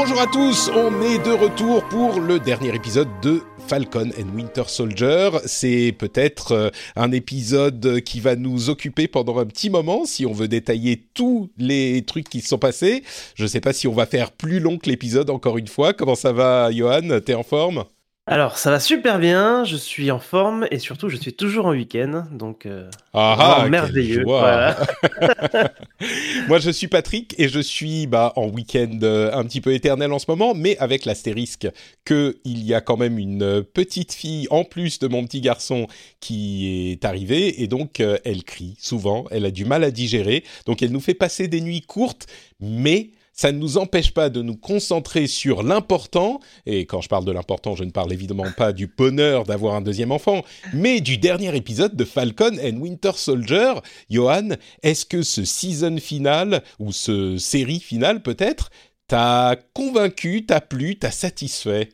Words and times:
Bonjour 0.00 0.20
à 0.20 0.28
tous, 0.28 0.70
on 0.76 1.02
est 1.02 1.18
de 1.18 1.32
retour 1.32 1.82
pour 1.88 2.20
le 2.20 2.38
dernier 2.38 2.72
épisode 2.72 3.08
de 3.20 3.42
Falcon 3.66 4.10
and 4.16 4.36
Winter 4.36 4.62
Soldier. 4.68 5.30
C'est 5.44 5.92
peut-être 5.98 6.52
euh, 6.52 6.70
un 6.94 7.10
épisode 7.10 8.00
qui 8.02 8.20
va 8.20 8.36
nous 8.36 8.70
occuper 8.70 9.08
pendant 9.08 9.40
un 9.40 9.46
petit 9.46 9.70
moment 9.70 10.04
si 10.04 10.24
on 10.24 10.32
veut 10.32 10.46
détailler 10.46 11.02
tous 11.14 11.50
les 11.58 12.04
trucs 12.06 12.28
qui 12.28 12.42
se 12.42 12.48
sont 12.50 12.58
passés. 12.58 13.02
Je 13.34 13.42
ne 13.42 13.48
sais 13.48 13.60
pas 13.60 13.72
si 13.72 13.88
on 13.88 13.92
va 13.92 14.06
faire 14.06 14.30
plus 14.30 14.60
long 14.60 14.78
que 14.78 14.88
l'épisode 14.88 15.30
encore 15.30 15.58
une 15.58 15.66
fois. 15.66 15.92
Comment 15.92 16.14
ça 16.14 16.32
va, 16.32 16.70
Johan? 16.70 17.18
T'es 17.18 17.34
en 17.34 17.42
forme? 17.42 17.84
Alors, 18.28 18.58
ça 18.58 18.70
va 18.70 18.78
super 18.78 19.18
bien, 19.18 19.64
je 19.64 19.76
suis 19.76 20.10
en 20.10 20.18
forme 20.18 20.68
et 20.70 20.78
surtout, 20.78 21.08
je 21.08 21.16
suis 21.16 21.32
toujours 21.32 21.64
en 21.64 21.70
week-end, 21.70 22.26
donc 22.30 22.66
euh, 22.66 22.90
ah, 23.14 23.62
ah 23.62 23.68
merveilleux. 23.70 24.22
Voilà. 24.24 24.76
Moi, 26.48 26.58
je 26.58 26.70
suis 26.70 26.88
Patrick 26.88 27.34
et 27.38 27.48
je 27.48 27.58
suis 27.58 28.06
bah, 28.06 28.34
en 28.36 28.48
week-end 28.48 28.98
euh, 29.02 29.32
un 29.32 29.44
petit 29.44 29.62
peu 29.62 29.72
éternel 29.72 30.12
en 30.12 30.18
ce 30.18 30.26
moment, 30.28 30.52
mais 30.54 30.76
avec 30.76 31.06
l'astérisque 31.06 31.68
qu'il 32.04 32.36
y 32.44 32.74
a 32.74 32.82
quand 32.82 32.98
même 32.98 33.18
une 33.18 33.62
petite 33.62 34.12
fille 34.12 34.46
en 34.50 34.62
plus 34.62 34.98
de 34.98 35.08
mon 35.08 35.24
petit 35.24 35.40
garçon 35.40 35.86
qui 36.20 36.92
est 36.92 37.06
arrivée 37.06 37.62
et 37.62 37.66
donc 37.66 38.00
euh, 38.00 38.18
elle 38.26 38.44
crie 38.44 38.76
souvent, 38.78 39.24
elle 39.30 39.46
a 39.46 39.50
du 39.50 39.64
mal 39.64 39.84
à 39.84 39.90
digérer, 39.90 40.44
donc 40.66 40.82
elle 40.82 40.92
nous 40.92 41.00
fait 41.00 41.14
passer 41.14 41.48
des 41.48 41.62
nuits 41.62 41.80
courtes, 41.80 42.26
mais 42.60 43.10
ça 43.38 43.52
ne 43.52 43.58
nous 43.58 43.78
empêche 43.78 44.12
pas 44.12 44.30
de 44.30 44.42
nous 44.42 44.56
concentrer 44.56 45.28
sur 45.28 45.62
l'important, 45.62 46.40
et 46.66 46.86
quand 46.86 47.00
je 47.00 47.08
parle 47.08 47.24
de 47.24 47.30
l'important, 47.30 47.76
je 47.76 47.84
ne 47.84 47.92
parle 47.92 48.12
évidemment 48.12 48.50
pas 48.56 48.72
du 48.72 48.88
bonheur 48.88 49.44
d'avoir 49.44 49.76
un 49.76 49.80
deuxième 49.80 50.10
enfant, 50.10 50.42
mais 50.74 51.00
du 51.00 51.18
dernier 51.18 51.54
épisode 51.56 51.94
de 51.94 52.04
Falcon 52.04 52.58
and 52.60 52.80
Winter 52.80 53.12
Soldier. 53.14 53.74
Johan, 54.10 54.48
est-ce 54.82 55.06
que 55.06 55.22
ce 55.22 55.44
season 55.44 55.98
final, 55.98 56.64
ou 56.80 56.90
ce 56.90 57.38
série 57.38 57.78
finale 57.78 58.22
peut-être, 58.22 58.70
t'a 59.06 59.54
convaincu, 59.72 60.44
t'a 60.44 60.60
plu, 60.60 60.98
t'a 60.98 61.12
satisfait? 61.12 61.90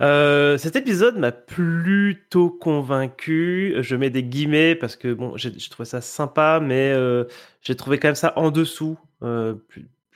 Euh, 0.00 0.58
cet 0.58 0.74
épisode 0.74 1.16
m'a 1.18 1.30
plutôt 1.30 2.50
convaincu. 2.50 3.76
Je 3.78 3.94
mets 3.94 4.10
des 4.10 4.24
guillemets 4.24 4.74
parce 4.74 4.96
que 4.96 5.12
bon, 5.12 5.36
j'ai 5.36 5.52
trouvé 5.52 5.88
ça 5.88 6.00
sympa, 6.00 6.58
mais 6.60 6.90
euh, 6.90 7.26
j'ai 7.62 7.76
trouvé 7.76 7.98
quand 7.98 8.08
même 8.08 8.16
ça 8.16 8.32
en 8.34 8.50
dessous. 8.50 8.98
Euh, 9.22 9.54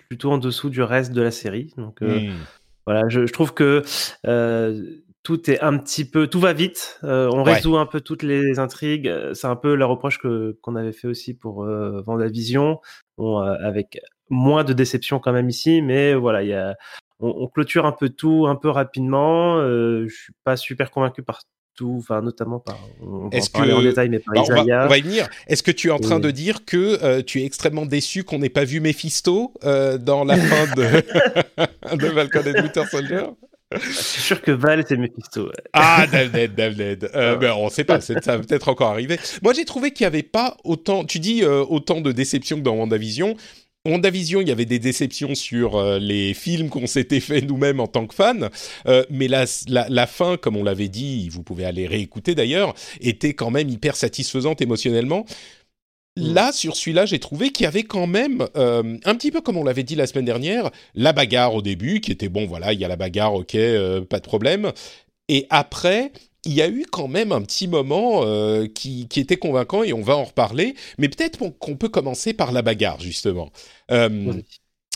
plutôt 0.08 0.32
en 0.32 0.38
dessous 0.38 0.70
du 0.70 0.82
reste 0.82 1.12
de 1.12 1.22
la 1.22 1.30
série. 1.30 1.72
Donc 1.76 2.02
euh, 2.02 2.20
hmm. 2.20 2.34
voilà, 2.86 3.02
je, 3.08 3.20
trouve 3.32 3.54
que 3.54 3.82
euh, 4.26 4.82
tout 5.22 5.50
est 5.50 5.60
un 5.60 5.78
petit 5.78 6.08
peu, 6.08 6.26
tout 6.26 6.40
va 6.40 6.52
vite. 6.52 7.00
Euh, 7.04 7.30
on 7.32 7.42
résout 7.42 7.76
un 7.76 7.86
peu 7.86 8.00
toutes 8.00 8.22
les 8.22 8.58
intrigues. 8.58 9.12
C'est 9.32 9.46
un 9.46 9.56
peu 9.56 9.74
le 9.74 9.84
reproche 9.84 10.18
que 10.18 10.58
qu'on 10.62 10.76
avait 10.76 10.92
fait 10.92 11.08
aussi 11.08 11.34
pour 11.34 11.64
Vendavision, 11.64 12.80
bon, 13.16 13.38
avec 13.38 13.98
moins 14.30 14.64
de 14.64 14.72
déception 14.72 15.18
quand 15.18 15.32
même 15.32 15.48
ici, 15.48 15.82
mais 15.82 16.14
voilà, 16.14 16.42
il 16.42 16.48
y 16.48 16.54
a, 16.54 16.76
on, 17.20 17.46
clôture 17.46 17.86
un 17.86 17.92
peu 17.92 18.08
tout 18.08 18.46
un 18.48 18.56
peu 18.56 18.68
rapidement. 18.68 19.60
je 19.60 20.08
suis 20.08 20.34
pas 20.44 20.56
super 20.56 20.90
convaincu 20.90 21.22
par 21.22 21.40
tout, 21.74 21.96
enfin 21.98 22.22
notamment 22.22 22.58
par. 22.58 22.78
On 23.02 23.28
va 23.28 23.38
que 23.38 23.72
en 23.72 23.82
détail, 23.82 24.08
mais 24.08 24.18
par 24.18 24.34
bah, 24.34 24.42
on, 24.48 24.88
va, 24.88 24.98
y 24.98 25.02
venir. 25.02 25.28
Est-ce 25.46 25.62
que 25.62 25.70
tu 25.70 25.88
es 25.88 25.90
en 25.90 25.98
train 25.98 26.20
de 26.20 26.30
dire 26.30 26.64
que 26.64 27.02
euh, 27.02 27.22
tu 27.22 27.40
es 27.40 27.44
extrêmement 27.44 27.86
déçu 27.86 28.24
qu'on 28.24 28.38
n'ait 28.38 28.48
pas 28.48 28.64
vu 28.64 28.80
Mephisto 28.80 29.52
euh, 29.64 29.98
dans 29.98 30.24
la 30.24 30.36
fin 30.36 30.74
de, 30.74 31.96
de 31.96 32.06
Falcon 32.10 32.40
and 32.40 32.62
Winter 32.62 32.84
Soldier? 32.90 33.24
Je 33.80 33.90
suis 33.90 34.22
sûr 34.22 34.40
que 34.40 34.52
Val 34.52 34.84
c'est 34.86 34.96
Mephisto. 34.96 35.50
Ah, 35.72 36.06
Davned, 36.10 36.54
Davned. 36.54 37.10
Euh, 37.14 37.36
ben, 37.36 37.52
on 37.52 37.66
ne 37.66 37.70
sait 37.70 37.84
pas, 37.84 38.00
ça 38.00 38.14
va 38.14 38.38
peut-être 38.38 38.68
encore 38.68 38.90
arriver. 38.90 39.18
Moi, 39.42 39.52
j'ai 39.52 39.64
trouvé 39.64 39.90
qu'il 39.90 40.04
n'y 40.04 40.08
avait 40.08 40.22
pas 40.22 40.56
autant, 40.64 41.04
tu 41.04 41.18
dis 41.18 41.42
euh, 41.42 41.64
autant 41.68 42.00
de 42.00 42.12
déception 42.12 42.58
que 42.58 42.62
dans 42.62 42.76
WandaVision. 42.76 43.36
WandaVision, 43.86 44.40
il 44.40 44.48
y 44.48 44.50
avait 44.50 44.64
des 44.64 44.78
déceptions 44.78 45.34
sur 45.34 45.76
euh, 45.76 45.98
les 45.98 46.32
films 46.32 46.70
qu'on 46.70 46.86
s'était 46.86 47.20
fait 47.20 47.42
nous-mêmes 47.42 47.80
en 47.80 47.86
tant 47.86 48.06
que 48.06 48.14
fans, 48.14 48.48
euh, 48.86 49.04
mais 49.10 49.28
la, 49.28 49.44
la, 49.68 50.06
fin, 50.06 50.38
comme 50.38 50.56
on 50.56 50.64
l'avait 50.64 50.88
dit, 50.88 51.28
vous 51.28 51.42
pouvez 51.42 51.66
aller 51.66 51.86
réécouter 51.86 52.34
d'ailleurs, 52.34 52.74
était 53.02 53.34
quand 53.34 53.50
même 53.50 53.68
hyper 53.68 53.94
satisfaisante 53.94 54.62
émotionnellement. 54.62 55.26
Mm. 56.16 56.32
Là, 56.32 56.52
sur 56.52 56.76
celui-là, 56.76 57.04
j'ai 57.04 57.18
trouvé 57.18 57.50
qu'il 57.50 57.64
y 57.64 57.66
avait 57.66 57.82
quand 57.82 58.06
même, 58.06 58.46
euh, 58.56 58.96
un 59.04 59.14
petit 59.16 59.30
peu 59.30 59.42
comme 59.42 59.58
on 59.58 59.64
l'avait 59.64 59.82
dit 59.82 59.96
la 59.96 60.06
semaine 60.06 60.24
dernière, 60.24 60.70
la 60.94 61.12
bagarre 61.12 61.54
au 61.54 61.60
début, 61.60 62.00
qui 62.00 62.10
était 62.10 62.30
bon, 62.30 62.46
voilà, 62.46 62.72
il 62.72 62.80
y 62.80 62.86
a 62.86 62.88
la 62.88 62.96
bagarre, 62.96 63.34
ok, 63.34 63.52
pas 64.08 64.18
de 64.18 64.24
problème. 64.24 64.72
Et 65.28 65.46
après, 65.50 66.10
il 66.44 66.52
y 66.52 66.62
a 66.62 66.68
eu 66.68 66.84
quand 66.90 67.08
même 67.08 67.32
un 67.32 67.42
petit 67.42 67.68
moment 67.68 68.22
euh, 68.24 68.66
qui, 68.66 69.08
qui, 69.08 69.20
était 69.20 69.36
convaincant 69.36 69.82
et 69.82 69.92
on 69.92 70.02
va 70.02 70.16
en 70.16 70.24
reparler. 70.24 70.74
Mais 70.98 71.08
peut-être 71.08 71.38
qu'on 71.58 71.76
peut 71.76 71.88
commencer 71.88 72.32
par 72.32 72.52
la 72.52 72.62
bagarre, 72.62 73.00
justement. 73.00 73.50
Euh, 73.90 74.34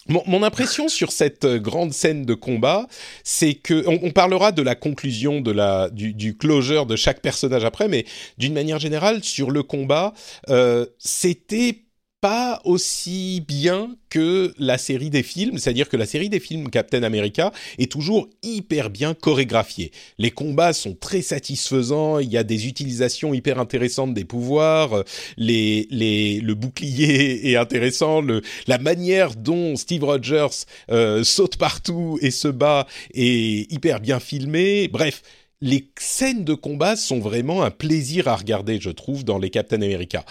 mon, 0.08 0.42
impression 0.42 0.88
sur 0.88 1.12
cette 1.12 1.44
euh, 1.44 1.58
grande 1.58 1.92
scène 1.92 2.24
de 2.24 2.34
combat, 2.34 2.86
c'est 3.24 3.54
que 3.54 3.84
on, 3.86 4.10
parlera 4.10 4.52
de 4.52 4.62
la 4.62 4.74
conclusion 4.74 5.40
de 5.40 5.50
la 5.50 5.90
du, 5.90 6.14
du, 6.14 6.36
closure 6.36 6.86
de 6.86 6.96
chaque 6.96 7.20
personnage 7.20 7.64
après, 7.64 7.88
mais 7.88 8.06
d'une 8.38 8.54
manière 8.54 8.78
générale 8.78 9.22
sur 9.22 9.50
le 9.50 9.62
combat, 9.62 10.14
euh, 10.48 10.86
c'était 10.98 11.82
pas 12.20 12.60
aussi 12.64 13.44
bien 13.46 13.94
que 14.10 14.52
la 14.58 14.76
série 14.78 15.10
des 15.10 15.22
films, 15.22 15.58
c'est-à-dire 15.58 15.88
que 15.88 15.96
la 15.96 16.06
série 16.06 16.28
des 16.28 16.40
films 16.40 16.70
Captain 16.70 17.02
America 17.02 17.52
est 17.78 17.90
toujours 17.90 18.28
hyper 18.42 18.90
bien 18.90 19.14
chorégraphiée. 19.14 19.92
Les 20.18 20.30
combats 20.30 20.72
sont 20.72 20.94
très 20.94 21.22
satisfaisants, 21.22 22.18
il 22.18 22.30
y 22.30 22.36
a 22.36 22.42
des 22.42 22.66
utilisations 22.66 23.34
hyper 23.34 23.60
intéressantes 23.60 24.14
des 24.14 24.24
pouvoirs, 24.24 25.04
le 25.36 26.54
bouclier 26.54 27.50
est 27.52 27.56
intéressant, 27.56 28.22
la 28.66 28.78
manière 28.78 29.36
dont 29.36 29.76
Steve 29.76 30.04
Rogers 30.04 30.64
euh, 30.90 31.22
saute 31.22 31.56
partout 31.56 32.18
et 32.20 32.30
se 32.30 32.48
bat 32.48 32.86
est 33.14 33.70
hyper 33.72 34.00
bien 34.00 34.18
filmée. 34.18 34.88
Bref, 34.88 35.22
les 35.60 35.90
scènes 35.98 36.44
de 36.44 36.54
combat 36.54 36.96
sont 36.96 37.18
vraiment 37.18 37.62
un 37.62 37.70
plaisir 37.70 38.28
à 38.28 38.36
regarder, 38.36 38.80
je 38.80 38.90
trouve, 38.90 39.24
dans 39.24 39.38
les 39.38 39.50
Captain 39.50 39.82
America. 39.82 40.24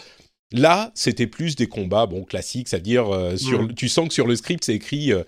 Là, 0.52 0.92
c'était 0.96 1.28
plus 1.28 1.56
des 1.56 1.68
combats, 1.68 2.06
bon, 2.06 2.24
classiques, 2.24 2.70
c'est-à-dire, 2.70 3.14
euh, 3.14 3.36
sur, 3.36 3.68
tu 3.76 3.90
sens 3.90 4.08
que 4.08 4.14
sur 4.14 4.28
le 4.28 4.36
script, 4.36 4.64
c'est 4.64 4.76
écrit 4.76 5.12
euh, 5.12 5.24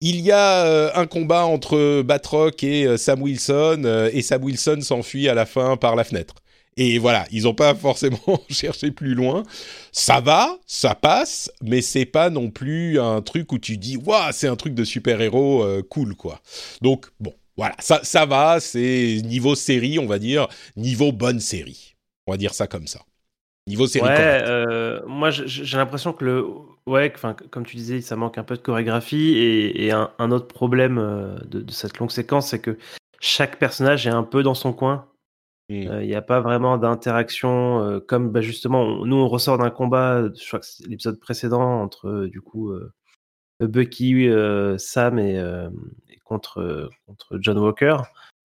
il 0.00 0.20
y 0.20 0.30
a 0.30 0.64
euh, 0.64 0.90
un 0.94 1.06
combat 1.06 1.44
entre 1.44 2.02
Batroc 2.02 2.62
et 2.62 2.96
Sam 2.96 3.22
Wilson, 3.22 4.08
et 4.12 4.22
Sam 4.22 4.42
Wilson 4.42 4.78
s'enfuit 4.80 5.28
à 5.28 5.34
la 5.34 5.46
fin 5.46 5.76
par 5.76 5.96
la 5.96 6.04
fenêtre. 6.04 6.36
Et 6.76 6.98
voilà, 6.98 7.26
ils 7.32 7.42
n'ont 7.42 7.54
pas 7.54 7.74
forcément 7.74 8.18
cherché 8.50 8.92
plus 8.92 9.14
loin. 9.14 9.42
Ça 9.90 10.20
va, 10.20 10.58
ça 10.66 10.94
passe, 10.94 11.50
mais 11.60 11.82
c'est 11.82 12.06
pas 12.06 12.30
non 12.30 12.50
plus 12.50 13.00
un 13.00 13.20
truc 13.20 13.52
où 13.52 13.58
tu 13.58 13.76
dis, 13.78 13.96
waouh, 13.96 14.30
c'est 14.32 14.48
un 14.48 14.56
truc 14.56 14.74
de 14.74 14.84
super-héros 14.84 15.66
cool, 15.88 16.14
quoi. 16.14 16.40
Donc, 16.80 17.06
bon, 17.18 17.34
voilà, 17.56 17.74
ça, 17.80 18.00
ça 18.04 18.26
va, 18.26 18.60
c'est 18.60 19.20
niveau 19.24 19.54
série, 19.56 19.98
on 19.98 20.06
va 20.06 20.18
dire, 20.18 20.48
niveau 20.76 21.10
bonne 21.12 21.40
série. 21.40 21.96
On 22.26 22.32
va 22.32 22.38
dire 22.38 22.54
ça 22.54 22.68
comme 22.68 22.86
ça. 22.86 23.00
Niveau 23.68 23.86
série 23.86 24.08
ouais, 24.08 24.42
euh, 24.44 25.00
moi 25.06 25.30
j'ai 25.30 25.76
l'impression 25.76 26.12
que 26.12 26.24
le 26.24 26.44
ouais 26.86 27.12
comme 27.50 27.64
tu 27.64 27.76
disais 27.76 28.00
ça 28.00 28.16
manque 28.16 28.36
un 28.36 28.42
peu 28.42 28.56
de 28.56 28.60
chorégraphie 28.60 29.36
et, 29.36 29.92
un, 29.92 30.30
autre 30.32 30.48
problème 30.48 30.98
euh, 30.98 31.38
de, 31.44 31.70
cette 31.70 31.98
longue 31.98 32.10
séquence 32.10 32.48
c'est 32.48 32.60
que 32.60 32.76
chaque 33.20 33.60
personnage 33.60 34.04
est 34.08 34.10
un 34.10 34.24
peu 34.24 34.42
dans 34.42 34.54
son 34.54 34.72
coin. 34.72 35.06
Mmh. 35.68 35.86
euh, 35.86 36.02
il 36.02 36.08
n'y 36.08 36.16
a 36.16 36.22
pas 36.22 36.40
vraiment 36.40 36.76
d'interaction 36.76 38.02
comme 38.08 38.32
bah, 38.32 38.40
justement 38.40 39.06
nous 39.06 39.14
on 39.14 39.28
ressort 39.28 39.58
d'un 39.58 39.70
combat 39.70 40.24
je 40.34 40.44
crois 40.48 40.58
que 40.58 40.66
c'est 40.66 40.88
l'épisode 40.88 41.20
précédent 41.20 41.82
entre 41.82 42.26
du 42.26 42.40
coup 42.40 42.74
Bucky 43.60 44.28
Sam 44.78 45.20
et, 45.20 45.36
et, 46.08 46.18
contre 46.24 46.90
contre 47.06 47.38
John 47.40 47.58
Walker 47.58 47.98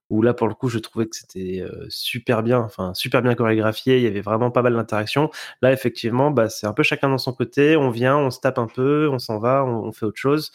où 0.10 0.22
là 0.22 0.34
pour 0.34 0.48
le 0.48 0.54
coup 0.54 0.70
je 0.70 0.80
trouvais 0.80 1.06
que 1.06 1.16
c'était 1.16 1.64
super 1.90 2.42
bien, 2.44 2.60
enfin 2.60 2.94
super 2.94 3.22
bien 3.22 3.36
chorégraphié, 3.36 3.98
il 3.98 4.04
y 4.04 4.08
avait 4.08 4.22
vraiment 4.22 4.52
pas 4.52 4.62
mal 4.62 4.74
d'interactions. 4.74 5.30
Là 5.62 5.72
effectivement, 5.74 6.32
bah, 6.32 6.50
c'est 6.50 6.66
un 6.68 6.74
peu 6.74 6.84
chacun 6.84 7.10
dans 7.10 7.18
son 7.18 7.34
côté, 7.34 7.76
on 7.76 7.90
vient, 7.90 8.18
on 8.18 8.32
se 8.32 8.40
tape 8.40 8.58
un 8.60 8.68
peu, 8.68 9.10
on 9.12 9.20
s'en 9.20 9.38
va, 9.40 9.66
on, 9.66 9.92
fait 9.92 10.06
autre 10.06 10.18
chose. 10.20 10.52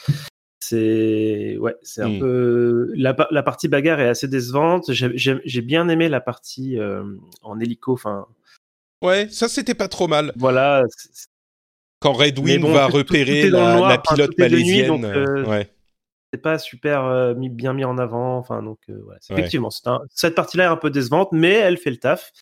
c'est 0.61 1.57
ouais, 1.59 1.75
c'est 1.83 2.03
un 2.03 2.09
Hmm. 2.09 2.19
peu 2.21 2.93
la, 2.95 3.15
la 3.31 3.43
partie 3.43 3.69
bagarre 3.69 4.01
est 4.01 4.09
assez 4.09 4.29
décevante. 4.29 4.91
J'ai- 4.93 5.61
bien 5.63 5.89
aimé 5.89 6.09
la 6.09 6.21
partie 6.21 6.79
euh, 6.79 7.03
en 7.43 7.59
hélico. 7.61 7.93
Enfin, 7.93 8.27
Ouais, 9.03 9.27
ça 9.31 9.49
c'était 9.49 9.75
pas 9.75 9.89
trop 9.89 10.07
mal. 10.09 10.33
voilà. 10.37 10.85
Quand 12.01 12.13
Red 12.13 12.39
Wing 12.39 12.61
bon, 12.61 12.73
va 12.73 12.87
tout- 12.89 12.97
repérer 12.97 13.47
tout 13.49 13.53
la, 13.55 13.77
noir, 13.77 13.89
la 13.91 14.01
enfin, 14.01 14.15
pilote 14.15 14.31
nuit, 14.31 14.37
malaisienne. 14.39 14.87
donc, 14.89 15.05
euh, 15.05 15.45
ouais. 15.47 15.71
C'est 16.33 16.41
pas 16.41 16.59
super 16.59 17.05
euh, 17.05 17.35
mis, 17.35 17.49
bien 17.51 17.73
mis 17.75 17.85
en 17.85 17.99
avant. 17.99 18.39
Enfin, 18.39 18.63
donc, 18.63 18.79
euh, 18.89 18.99
voilà. 19.05 19.19
Ouais. 19.31 19.39
effectivement, 19.39 19.71
c'est 19.71 19.87
un- 19.87 20.01
cette 20.15 20.35
partie-là 20.35 20.65
est 20.65 20.69
un 20.69 20.77
peu 20.77 20.91
décevante, 20.91 21.29
mais 21.33 21.53
elle 21.53 21.77
fait 21.77 21.91
le 21.91 21.99
taf. 21.99 22.33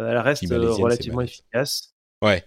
Euh, 0.00 0.10
elle 0.10 0.18
reste 0.18 0.44
relativement 0.48 1.20
efficace. 1.22 1.94
Ouais. 2.22 2.44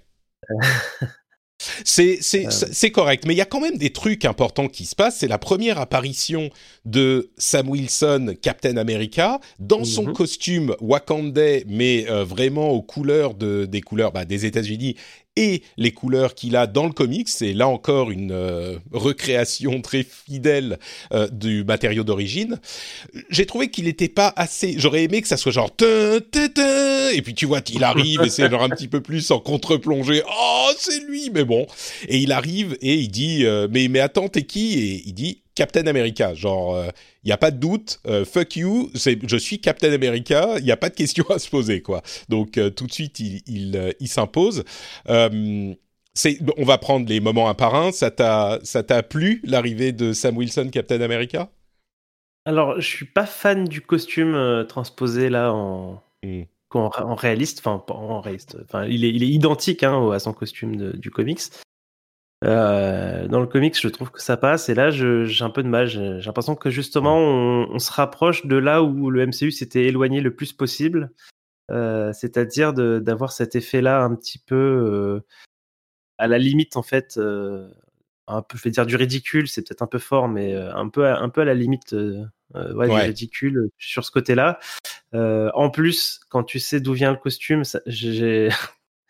C'est 1.83 2.13
Euh. 2.13 2.17
c'est- 2.21 2.73
c'est 2.73 2.89
correct, 2.91 3.25
mais 3.27 3.33
il 3.33 3.37
y 3.37 3.41
a 3.41 3.45
quand 3.45 3.59
même 3.59 3.77
des 3.77 3.91
trucs 3.91 4.23
importants 4.23 4.69
qui 4.69 4.85
se 4.85 4.95
passent. 4.95 5.17
C'est 5.17 5.27
la 5.27 5.37
première 5.37 5.77
apparition 5.77 6.49
de 6.85 7.31
Sam 7.37 7.67
Wilson, 7.69 8.33
Captain 8.41 8.77
America, 8.77 9.41
dans 9.59 9.83
son 9.83 10.05
Mhm. 10.07 10.13
costume 10.13 10.75
wakandais, 10.79 11.65
mais 11.67 12.09
euh, 12.09 12.23
vraiment 12.23 12.69
aux 12.69 12.81
couleurs 12.81 13.33
de, 13.33 13.65
des 13.65 13.81
couleurs 13.81 14.13
bah, 14.13 14.23
des 14.23 14.45
États-Unis 14.45 14.95
et 15.35 15.63
les 15.77 15.91
couleurs 15.91 16.35
qu'il 16.35 16.55
a 16.55 16.67
dans 16.67 16.85
le 16.85 16.91
comics. 16.91 17.29
C'est 17.29 17.53
là 17.53 17.67
encore 17.67 18.11
une 18.11 18.31
euh, 18.31 18.77
recréation 18.91 19.81
très 19.81 20.03
fidèle 20.03 20.79
euh, 21.13 21.27
du 21.29 21.63
matériau 21.63 22.03
d'origine. 22.03 22.59
J'ai 23.29 23.45
trouvé 23.45 23.69
qu'il 23.69 23.85
n'était 23.85 24.09
pas 24.09 24.33
assez. 24.35 24.75
J'aurais 24.77 25.03
aimé 25.03 25.21
que 25.21 25.27
ça 25.27 25.37
soit 25.37 25.51
genre 25.51 25.71
et 27.13 27.21
puis 27.21 27.33
tu 27.33 27.45
vois, 27.45 27.61
il 27.71 27.83
arrive 27.83 28.21
et 28.23 28.29
c'est 28.29 28.49
genre 28.49 28.63
un 28.63 28.69
petit 28.69 28.87
peu 28.87 29.01
plus 29.01 29.31
en 29.31 29.39
contre-plongée. 29.39 30.21
Oh, 30.27 30.71
c'est 30.77 31.03
lui, 31.05 31.29
mais 31.33 31.43
bon. 31.43 31.65
Et 32.07 32.17
il 32.17 32.31
arrive 32.31 32.77
et 32.81 32.95
il 32.95 33.09
dit 33.09 33.45
euh, 33.45 33.67
mais 33.69 33.87
mais 33.87 33.99
attends, 33.99 34.29
t'es 34.29 34.43
qui? 34.43 34.73
Et 34.79 35.03
il 35.05 35.13
dit 35.13 35.41
Captain 35.59 35.87
America. 35.87 36.33
Genre, 36.33 36.85
il 37.25 37.29
y 37.29 37.33
a 37.33 37.37
pas 37.37 37.51
de 37.51 37.57
doute. 37.57 37.99
euh, 38.07 38.23
fuck 38.23 38.55
you, 38.55 38.89
je 38.95 39.37
suis 39.37 39.59
Captain 39.59 39.91
America. 39.91 40.55
Il 40.59 40.65
y 40.65 40.71
a 40.71 40.77
pas 40.77 40.87
de 40.89 40.95
question 40.95 41.25
à 41.29 41.37
se 41.37 41.49
poser 41.49 41.81
quoi. 41.81 42.01
Donc 42.29 42.57
euh, 42.57 42.69
tout 42.69 42.87
de 42.87 42.93
suite, 42.93 43.19
il 43.19 43.41
il, 43.45 43.75
euh, 43.75 43.91
il 43.99 44.07
s'impose. 44.07 44.63
Euh, 45.09 45.73
on 46.57 46.63
va 46.63 46.77
prendre 46.77 47.09
les 47.09 47.19
moments 47.19 47.49
un 47.49 47.53
par 47.55 47.75
un. 47.75 47.91
Ça 47.91 48.09
t'a, 48.09 49.03
plu 49.03 49.41
l'arrivée 49.43 49.91
de 49.91 50.13
Sam 50.13 50.37
Wilson, 50.37 50.69
Captain 50.71 51.01
America? 51.01 51.49
Alors, 52.45 52.79
je 52.79 52.87
suis 52.87 53.05
pas 53.05 53.25
fan 53.25 53.65
du 53.65 53.81
costume 53.81 54.35
euh, 54.35 54.63
transposé 54.63 55.29
là 55.29 55.53
en, 55.53 56.01
Hmm. 56.23 56.43
en, 56.73 56.89
en 56.97 57.15
réaliste. 57.15 57.59
Enfin, 57.59 57.83
en 57.89 58.21
réaliste. 58.21 58.57
Enfin, 58.63 58.85
il 58.85 59.03
est, 59.03 59.09
il 59.09 59.23
est 59.23 59.29
identique 59.29 59.83
hein, 59.83 60.09
à 60.11 60.19
son 60.19 60.33
costume 60.33 60.75
de- 60.77 60.95
du 60.97 61.11
comics. 61.11 61.41
Euh, 62.45 63.27
dans 63.27 63.41
le 63.41 63.47
comics, 63.47 63.77
je 63.79 63.87
trouve 63.89 64.11
que 64.11 64.21
ça 64.21 64.37
passe. 64.37 64.69
Et 64.69 64.73
là, 64.75 64.91
j'ai 64.91 65.43
un 65.43 65.49
peu 65.49 65.63
de 65.63 65.67
mal. 65.67 65.87
J'ai 65.87 66.19
l'impression 66.25 66.55
que 66.55 66.69
justement, 66.69 67.17
on, 67.17 67.67
on 67.71 67.79
se 67.79 67.91
rapproche 67.91 68.45
de 68.45 68.55
là 68.55 68.81
où 68.83 69.09
le 69.09 69.25
MCU 69.27 69.51
s'était 69.51 69.85
éloigné 69.85 70.21
le 70.21 70.33
plus 70.33 70.53
possible. 70.53 71.11
Euh, 71.71 72.13
C'est-à-dire 72.13 72.73
d'avoir 72.73 73.31
cet 73.31 73.55
effet-là 73.55 74.01
un 74.03 74.15
petit 74.15 74.39
peu 74.39 74.55
euh, 74.55 75.19
à 76.17 76.27
la 76.27 76.37
limite, 76.37 76.77
en 76.77 76.81
fait, 76.83 77.15
euh, 77.17 77.67
un 78.27 78.41
peu, 78.41 78.57
je 78.57 78.63
vais 78.63 78.71
dire 78.71 78.85
du 78.85 78.95
ridicule, 78.95 79.47
c'est 79.47 79.67
peut-être 79.67 79.81
un 79.81 79.87
peu 79.87 79.99
fort, 79.99 80.27
mais 80.27 80.53
euh, 80.55 80.73
un 80.75 80.87
peu, 80.89 81.05
à- 81.07 81.19
un 81.19 81.29
peu 81.29 81.41
à 81.41 81.45
la 81.45 81.53
limite 81.53 81.93
euh, 81.93 82.23
euh, 82.55 82.73
ouais, 82.73 82.87
Ouais. 82.89 83.01
du 83.01 83.07
ridicule 83.07 83.69
sur 83.77 84.03
ce 84.05 84.11
côté-là. 84.11 84.59
Euh, 85.13 85.49
en 85.55 85.69
plus, 85.69 86.19
quand 86.29 86.43
tu 86.43 86.59
sais 86.59 86.79
d'où 86.79 86.93
vient 86.93 87.11
le 87.11 87.17
costume, 87.17 87.63
j'ai 87.85 88.49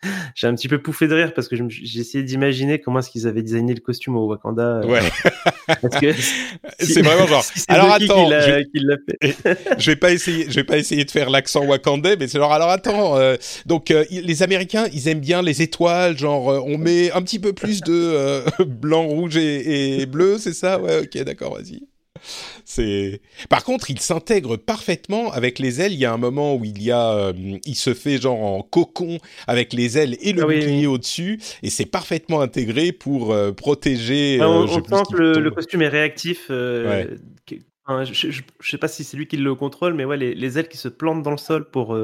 j'ai 0.34 0.46
un 0.46 0.54
petit 0.54 0.68
peu 0.68 0.80
pouffé 0.80 1.08
de 1.08 1.14
rire 1.14 1.34
parce 1.34 1.48
que 1.48 1.56
j'ai 1.68 2.00
essayé 2.00 2.24
d'imaginer 2.24 2.80
comment 2.80 3.00
est-ce 3.00 3.10
qu'ils 3.10 3.26
avaient 3.26 3.42
designé 3.42 3.74
le 3.74 3.80
costume 3.80 4.16
au 4.16 4.26
Wakanda. 4.26 4.80
euh, 4.80 4.86
Ouais. 4.86 5.00
C'est 6.80 7.02
vraiment 7.02 7.26
genre. 7.26 7.44
si 7.44 7.64
Alors 7.68 7.96
qui 7.98 8.04
attends, 8.04 8.28
je, 8.28 8.62
qui 8.62 8.78
l'a 8.80 8.96
fait. 8.98 9.78
je 9.78 9.90
vais 9.90 9.96
pas 9.96 10.12
essayer, 10.12 10.46
je 10.48 10.54
vais 10.54 10.64
pas 10.64 10.78
essayer 10.78 11.04
de 11.04 11.10
faire 11.10 11.30
l'accent 11.30 11.64
wakandais, 11.66 12.16
mais 12.16 12.28
c'est 12.28 12.38
genre. 12.38 12.52
Alors 12.52 12.70
attends, 12.70 13.18
euh, 13.18 13.36
donc 13.66 13.90
euh, 13.90 14.04
les 14.10 14.42
Américains, 14.42 14.86
ils 14.92 15.08
aiment 15.08 15.20
bien 15.20 15.42
les 15.42 15.62
étoiles, 15.62 16.18
genre 16.18 16.64
on 16.66 16.78
met 16.78 17.10
un 17.12 17.22
petit 17.22 17.38
peu 17.38 17.52
plus 17.52 17.80
de 17.82 18.42
blanc, 18.64 19.06
rouge 19.06 19.36
et, 19.36 20.00
et 20.00 20.06
bleu, 20.06 20.38
c'est 20.38 20.54
ça? 20.54 20.80
Ouais, 20.80 21.00
ok, 21.02 21.22
d'accord, 21.24 21.54
vas-y. 21.54 21.80
C'est. 22.70 23.20
Par 23.48 23.64
contre, 23.64 23.90
il 23.90 23.98
s'intègre 23.98 24.56
parfaitement 24.56 25.32
avec 25.32 25.58
les 25.58 25.80
ailes. 25.80 25.92
Il 25.92 25.98
y 25.98 26.04
a 26.04 26.12
un 26.12 26.18
moment 26.18 26.54
où 26.54 26.64
il 26.64 26.80
y 26.80 26.92
a, 26.92 27.10
euh, 27.10 27.32
il 27.64 27.74
se 27.74 27.94
fait 27.94 28.22
genre 28.22 28.40
en 28.40 28.62
cocon 28.62 29.18
avec 29.48 29.72
les 29.72 29.98
ailes 29.98 30.16
et 30.20 30.32
le 30.32 30.42
Ah 30.42 30.46
bouclier 30.46 30.86
oui. 30.86 30.86
au-dessus, 30.86 31.40
et 31.64 31.68
c'est 31.70 31.84
parfaitement 31.84 32.40
intégré 32.40 32.92
pour 32.92 33.32
euh, 33.32 33.50
protéger. 33.50 34.38
Ouais, 34.38 34.46
on 34.46 34.62
euh, 34.62 34.66
je 34.68 34.78
on 34.78 34.98
sent 34.98 35.02
que 35.12 35.16
le, 35.16 35.50
costume 35.50 35.82
est 35.82 35.88
réactif. 35.88 36.48
Ouais. 36.48 37.08
je, 37.48 38.30
je 38.30 38.70
sais 38.70 38.78
pas 38.78 38.86
si 38.86 39.02
c'est 39.02 39.16
lui 39.16 39.26
qui 39.26 39.36
le 39.36 39.54
contrôle, 39.56 39.94
mais 39.94 40.04
ouais, 40.04 40.16
les, 40.16 40.36
les 40.36 40.58
ailes 40.60 40.68
qui 40.68 40.78
se 40.78 40.86
plantent 40.86 41.24
dans 41.24 41.32
le 41.32 41.38
sol 41.38 41.68
pour 41.68 41.98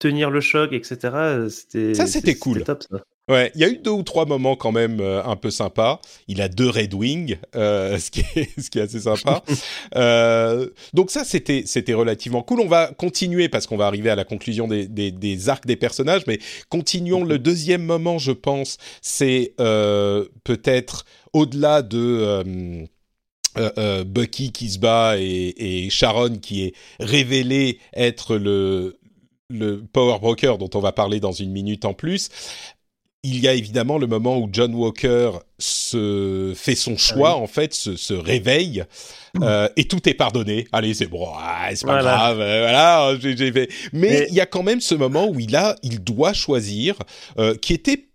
tenir 0.00 0.30
le 0.30 0.42
choc, 0.42 0.74
etc. 0.74 1.48
C'était 1.48 1.94
Ça, 1.94 2.06
c'était 2.06 2.34
cool. 2.34 2.62
top, 2.62 2.82
ça. 2.82 3.02
Ouais, 3.30 3.50
il 3.54 3.62
y 3.62 3.64
a 3.64 3.68
eu 3.68 3.78
deux 3.78 3.90
ou 3.90 4.02
trois 4.02 4.26
moments 4.26 4.54
quand 4.54 4.70
même 4.70 5.00
euh, 5.00 5.24
un 5.24 5.36
peu 5.36 5.50
sympas. 5.50 5.98
Il 6.28 6.42
a 6.42 6.48
deux 6.50 6.68
Red 6.68 6.92
Wings, 6.92 7.38
euh, 7.56 7.98
ce, 7.98 8.10
qui 8.10 8.20
est, 8.20 8.60
ce 8.60 8.68
qui 8.68 8.78
est 8.78 8.82
assez 8.82 9.00
sympa. 9.00 9.42
euh, 9.96 10.68
donc 10.92 11.10
ça, 11.10 11.24
c'était 11.24 11.62
c'était 11.64 11.94
relativement 11.94 12.42
cool. 12.42 12.60
On 12.60 12.68
va 12.68 12.88
continuer 12.88 13.48
parce 13.48 13.66
qu'on 13.66 13.78
va 13.78 13.86
arriver 13.86 14.10
à 14.10 14.14
la 14.14 14.24
conclusion 14.24 14.68
des, 14.68 14.86
des, 14.88 15.10
des 15.10 15.48
arcs 15.48 15.64
des 15.66 15.76
personnages, 15.76 16.26
mais 16.26 16.38
continuons. 16.68 17.24
Le 17.24 17.38
deuxième 17.38 17.82
moment, 17.84 18.18
je 18.18 18.32
pense, 18.32 18.76
c'est 19.00 19.54
euh, 19.58 20.26
peut-être 20.44 21.06
au-delà 21.32 21.80
de... 21.80 21.98
euh, 21.98 22.84
euh, 23.56 23.70
euh, 23.78 24.04
Bucky 24.04 24.50
qui 24.50 24.68
se 24.68 24.80
bat 24.80 25.14
et, 25.16 25.54
et 25.84 25.88
Sharon 25.88 26.38
qui 26.38 26.64
est 26.64 26.74
révélé 26.98 27.78
être 27.94 28.36
le, 28.36 28.98
le 29.48 29.80
Power 29.92 30.18
Broker 30.18 30.58
dont 30.58 30.70
on 30.74 30.80
va 30.80 30.90
parler 30.90 31.20
dans 31.20 31.30
une 31.30 31.52
minute 31.52 31.84
en 31.84 31.94
plus. 31.94 32.30
Il 33.26 33.40
y 33.40 33.48
a 33.48 33.54
évidemment 33.54 33.96
le 33.98 34.06
moment 34.06 34.38
où 34.38 34.48
John 34.52 34.74
Walker 34.74 35.30
se 35.58 36.52
fait 36.54 36.74
son 36.74 36.96
choix, 36.98 37.30
Ah 37.32 37.36
en 37.36 37.46
fait, 37.46 37.72
se, 37.74 37.96
se 37.96 38.12
réveille, 38.14 38.84
euh, 39.42 39.68
et 39.76 39.84
tout 39.88 40.06
est 40.08 40.14
pardonné. 40.14 40.68
Allez, 40.72 40.92
c'est 40.94 41.06
bon, 41.06 41.26
ah, 41.36 41.70
c'est 41.74 41.86
pas 41.86 41.94
Voilà. 41.94 42.10
grave, 42.16 42.40
euh, 42.40 42.60
voilà, 42.60 43.18
j'ai 43.18 43.34
j'ai 43.36 43.50
fait. 43.50 43.68
Mais 43.94 44.08
Mais- 44.10 44.26
il 44.28 44.34
y 44.34 44.40
a 44.40 44.46
quand 44.46 44.62
même 44.62 44.80
ce 44.82 44.94
moment 44.94 45.26
où 45.28 45.40
il 45.40 45.56
a, 45.56 45.74
il 45.82 46.04
doit 46.04 46.34
choisir, 46.34 46.96
euh, 47.38 47.54
qui 47.56 47.72
était 47.72 48.08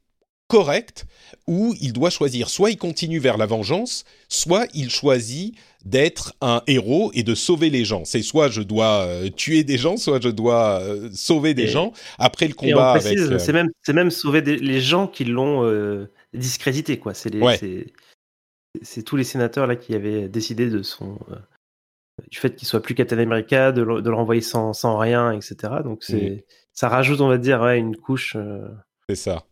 correct, 0.47 1.05
où 1.47 1.75
il 1.81 1.93
doit 1.93 2.09
choisir 2.11 2.49
soit 2.49 2.69
il 2.71 2.77
continue 2.77 3.19
vers 3.19 3.37
la 3.37 3.45
vengeance, 3.47 4.03
soit 4.29 4.67
il 4.73 4.89
choisit 4.89 5.55
d'être 5.85 6.33
un 6.41 6.61
héros 6.67 7.11
et 7.13 7.23
de 7.23 7.33
sauver 7.35 7.69
les 7.69 7.85
gens. 7.85 8.03
C'est 8.05 8.21
soit 8.21 8.49
je 8.49 8.61
dois 8.61 9.01
euh, 9.05 9.29
tuer 9.29 9.63
des 9.63 9.77
gens, 9.77 9.95
soit 9.97 10.21
je 10.21 10.29
dois 10.29 10.81
euh, 10.81 11.09
sauver 11.13 11.53
des 11.53 11.63
Et- 11.63 11.67
gens 11.67 11.93
après 12.17 12.47
le 12.47 12.53
combat 12.53 12.97
euh, 12.97 13.39
c'est 13.39 13.53
même, 13.53 13.69
c'est 13.83 13.93
même 13.93 14.11
sauver 14.11 14.41
des- 14.41 14.57
les 14.57 14.81
gens 14.81 15.07
qui 15.07 15.23
l'ont 15.25 15.63
discrédité, 16.33 16.97
quoi. 16.99 17.13
C'est 17.13 17.33
Ouais. 17.35 17.57
tous 19.05 19.15
les 19.15 19.23
sénateurs 19.23 19.67
là 19.67 19.75
qui 19.75 19.95
avaient 19.95 20.27
décidé 20.27 20.69
de 20.69 20.83
son, 20.83 21.17
du 22.29 22.37
fait 22.37 22.55
qu'il 22.55 22.67
soit 22.67 22.81
plus 22.81 22.93
Captain 22.95 23.17
America, 23.17 23.71
de 23.71 23.81
le, 23.81 24.01
de 24.01 24.09
le 24.09 24.15
renvoyer 24.15 24.41
sans, 24.41 24.73
sans 24.73 24.97
rien, 24.97 25.31
etc. 25.31 25.55
Donc 25.83 26.03
c'est, 26.03 26.29
Mm. 26.29 26.39
ça 26.73 26.89
rajoute, 26.89 27.21
on 27.21 27.29
va 27.29 27.37
dire, 27.37 27.61
ouais, 27.61 27.79
une 27.79 27.95
couche. 27.95 28.35
C'est 29.07 29.15
ça. 29.15 29.45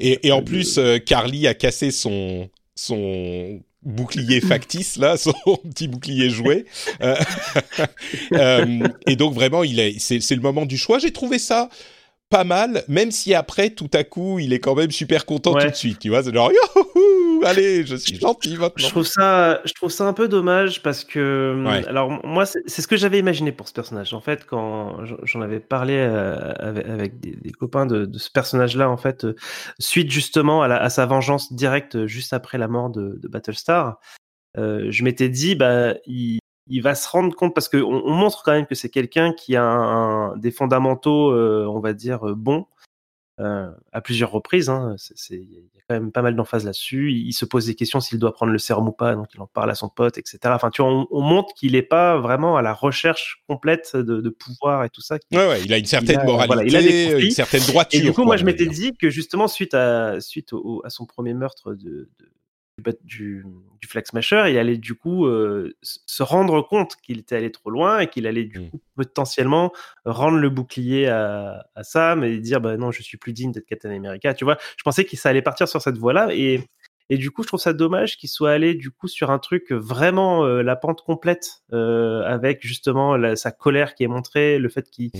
Et, 0.00 0.26
et 0.26 0.32
en 0.32 0.42
plus, 0.42 0.80
Carly 1.04 1.46
a 1.46 1.54
cassé 1.54 1.90
son 1.90 2.48
son 2.76 3.60
bouclier 3.84 4.40
factice 4.40 4.96
là, 4.96 5.16
son 5.18 5.32
petit 5.70 5.88
bouclier 5.88 6.30
jouet. 6.30 6.64
Euh, 7.02 7.16
euh, 8.32 8.88
et 9.06 9.16
donc 9.16 9.34
vraiment, 9.34 9.62
il 9.62 9.80
est, 9.80 9.98
c'est, 9.98 10.20
c'est 10.20 10.34
le 10.34 10.42
moment 10.42 10.66
du 10.66 10.76
choix. 10.78 10.98
J'ai 10.98 11.12
trouvé 11.12 11.38
ça 11.38 11.68
pas 12.30 12.44
mal, 12.44 12.84
même 12.88 13.10
si 13.10 13.34
après, 13.34 13.70
tout 13.70 13.90
à 13.92 14.02
coup, 14.02 14.38
il 14.38 14.52
est 14.52 14.58
quand 14.58 14.74
même 14.74 14.90
super 14.90 15.24
content 15.26 15.52
Ouais. 15.54 15.66
tout 15.66 15.70
de 15.70 15.76
suite. 15.76 15.98
Tu 16.00 16.08
vois, 16.08 16.22
c'est 16.22 16.34
genre 16.34 16.50
Youhou, 17.34 17.44
allez, 17.46 17.84
je 17.86 17.96
suis 17.96 18.16
gentil 18.18 18.52
maintenant. 18.56 18.72
Je 18.76 18.88
trouve 18.88 19.04
ça, 19.06 19.60
je 19.64 19.72
trouve 19.74 19.90
ça 19.90 20.04
un 20.06 20.12
peu 20.12 20.28
dommage 20.28 20.82
parce 20.82 21.04
que, 21.04 21.62
Ouais. 21.66 21.86
alors 21.86 22.24
moi, 22.26 22.46
c'est 22.46 22.68
ce 22.68 22.86
que 22.88 22.96
j'avais 22.96 23.18
imaginé 23.18 23.52
pour 23.52 23.68
ce 23.68 23.72
personnage. 23.72 24.14
En 24.14 24.20
fait, 24.20 24.46
quand 24.46 24.98
j'en- 25.24 25.40
avais 25.40 25.60
parlé 25.60 25.94
euh, 25.96 26.52
avec, 26.58 26.86
avec 26.88 27.20
des, 27.20 27.32
des 27.36 27.50
copains 27.52 27.86
de, 27.86 28.04
de 28.06 28.18
ce 28.18 28.30
personnage-là, 28.30 28.88
en 28.88 28.96
fait, 28.96 29.24
euh, 29.24 29.34
suite 29.78 30.10
justement 30.10 30.62
à, 30.62 30.68
la- 30.68 30.80
à 30.82 30.88
sa 30.90 31.06
vengeance 31.06 31.52
directe 31.52 31.96
euh, 31.96 32.06
juste 32.06 32.32
après 32.32 32.58
la 32.58 32.68
mort 32.68 32.90
de, 32.90 33.18
de 33.22 33.28
Battlestar, 33.28 33.98
euh, 34.56 34.86
je 34.90 35.04
m'étais 35.04 35.28
dit, 35.28 35.54
bah, 35.56 35.94
il, 36.06 36.38
il 36.68 36.80
va 36.82 36.94
se 36.94 37.08
rendre 37.08 37.34
compte 37.36 37.54
parce 37.54 37.68
qu'on 37.68 37.82
on 37.82 38.12
montre 38.12 38.42
quand 38.42 38.52
même 38.52 38.66
que 38.66 38.74
c'est 38.74 38.88
quelqu'un 38.88 39.32
qui 39.32 39.54
a 39.56 39.62
un- 39.64 40.30
un- 40.32 40.36
des 40.36 40.50
fondamentaux, 40.50 41.30
euh, 41.32 41.66
on 41.68 41.80
va 41.80 41.92
dire, 41.92 42.26
euh, 42.28 42.34
bons. 42.34 42.66
Euh, 43.40 43.70
à 43.92 44.00
plusieurs 44.00 44.30
reprises. 44.30 44.68
Hein. 44.68 44.94
C'est- 44.98 45.16
c'est- 45.16 45.34
Il 45.36 45.52
y 45.74 45.80
a 45.80 45.82
quand 45.88 45.94
même 46.00 46.12
pas 46.12 46.22
mal 46.22 46.36
d'emphase 46.36 46.64
là-dessus. 46.64 47.10
Il, 47.12 47.26
il 47.26 47.32
se 47.32 47.44
pose 47.44 47.66
des 47.66 47.74
questions 47.74 48.00
s'il 48.00 48.18
doit 48.18 48.32
prendre 48.32 48.52
le 48.52 48.58
sérum 48.58 48.86
ou 48.88 48.92
pas, 48.92 49.14
donc 49.16 49.26
il 49.34 49.40
en 49.40 49.46
parle 49.46 49.70
à 49.70 49.74
son 49.74 49.88
pote, 49.88 50.16
etc. 50.18 50.38
Enfin, 50.46 50.70
tu 50.70 50.82
vois, 50.82 50.90
on, 50.92 51.06
on 51.10 51.20
montre 51.20 51.52
qu'il 51.54 51.72
n'est 51.72 51.82
pas 51.82 52.16
vraiment 52.18 52.56
à 52.56 52.62
la 52.62 52.72
recherche 52.72 53.42
complète 53.48 53.96
de, 53.96 54.20
de 54.20 54.28
pouvoir 54.30 54.84
et 54.84 54.88
tout 54.90 55.00
ça. 55.02 55.16
Ouais, 55.32 55.48
ouais, 55.48 55.62
il 55.64 55.72
a 55.72 55.78
une 55.78 55.84
certaine 55.84 56.16
Il 56.16 56.20
a- 56.20 56.24
moralité, 56.24 56.46
voilà, 56.54 56.64
il 56.68 56.76
a 56.76 56.82
des 56.82 57.06
conflits. 57.10 57.26
une 57.26 57.30
certaine 57.32 57.62
droiture. 57.62 58.00
Et 58.00 58.02
du 58.02 58.10
coup, 58.10 58.14
quoi, 58.16 58.24
moi, 58.24 58.36
je 58.36 58.44
m'étais 58.44 58.66
dit 58.66 58.92
que 58.96 59.10
justement, 59.10 59.48
suite 59.48 59.74
à, 59.74 60.20
suite 60.20 60.52
au- 60.52 60.80
à 60.84 60.90
son 60.90 61.04
premier 61.04 61.34
meurtre 61.34 61.74
de, 61.74 62.08
de, 62.18 62.30
du, 63.04 63.44
du 63.80 63.88
Flag 63.88 64.06
Smasher, 64.06 64.44
il 64.48 64.58
allait 64.58 64.76
du 64.76 64.94
coup 64.94 65.26
euh, 65.26 65.74
se 65.82 66.22
rendre 66.22 66.60
compte 66.62 66.96
qu'il 66.96 67.18
était 67.20 67.36
allé 67.36 67.50
trop 67.52 67.70
loin 67.70 68.00
et 68.00 68.08
qu'il 68.08 68.26
allait 68.26 68.44
du 68.44 68.58
Mm. 68.60 68.70
coup 68.70 68.80
potentiellement 68.96 69.72
rendre 70.04 70.38
le 70.38 70.50
bouclier 70.50 71.06
à, 71.08 71.66
à 71.74 71.82
Sam 71.84 72.24
et 72.24 72.38
dire 72.38 72.60
bah 72.60 72.76
non 72.76 72.90
je 72.90 73.02
suis 73.02 73.16
plus 73.18 73.32
digne 73.32 73.52
d'être 73.52 73.66
Captain 73.66 73.90
America. 73.94 74.34
Tu 74.34 74.44
vois, 74.44 74.58
je 74.76 74.82
pensais 74.82 75.04
que 75.04 75.16
ça 75.16 75.28
allait 75.28 75.42
partir 75.42 75.68
sur 75.68 75.80
cette 75.82 75.98
voie-là 75.98 76.28
et 76.32 76.60
et 77.10 77.18
du 77.18 77.30
coup 77.30 77.42
je 77.42 77.48
trouve 77.48 77.60
ça 77.60 77.74
dommage 77.74 78.16
qu'il 78.16 78.30
soit 78.30 78.50
allé 78.52 78.74
du 78.74 78.90
coup 78.90 79.08
sur 79.08 79.30
un 79.30 79.38
truc 79.38 79.70
vraiment 79.72 80.44
euh, 80.46 80.62
la 80.62 80.74
pente 80.74 81.02
complète 81.02 81.62
euh, 81.72 82.22
avec 82.22 82.66
justement 82.66 83.16
la- 83.16 83.36
sa 83.36 83.52
colère 83.52 83.94
qui 83.94 84.04
est 84.04 84.08
montrée, 84.08 84.58
le 84.58 84.68
fait 84.68 84.88
qu'il 84.90 85.10
Mm. 85.14 85.18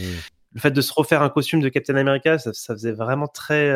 le 0.53 0.61
fait 0.61 0.71
de 0.71 0.81
se 0.81 0.93
refaire 0.93 1.23
un 1.23 1.29
costume 1.31 1.61
de 1.61 1.69
Captain 1.69 1.97
America, 1.97 2.39
ça, 2.39 2.53
ça 2.53 2.75
faisait 2.75 2.93
vraiment 2.93 3.27
très, 3.27 3.71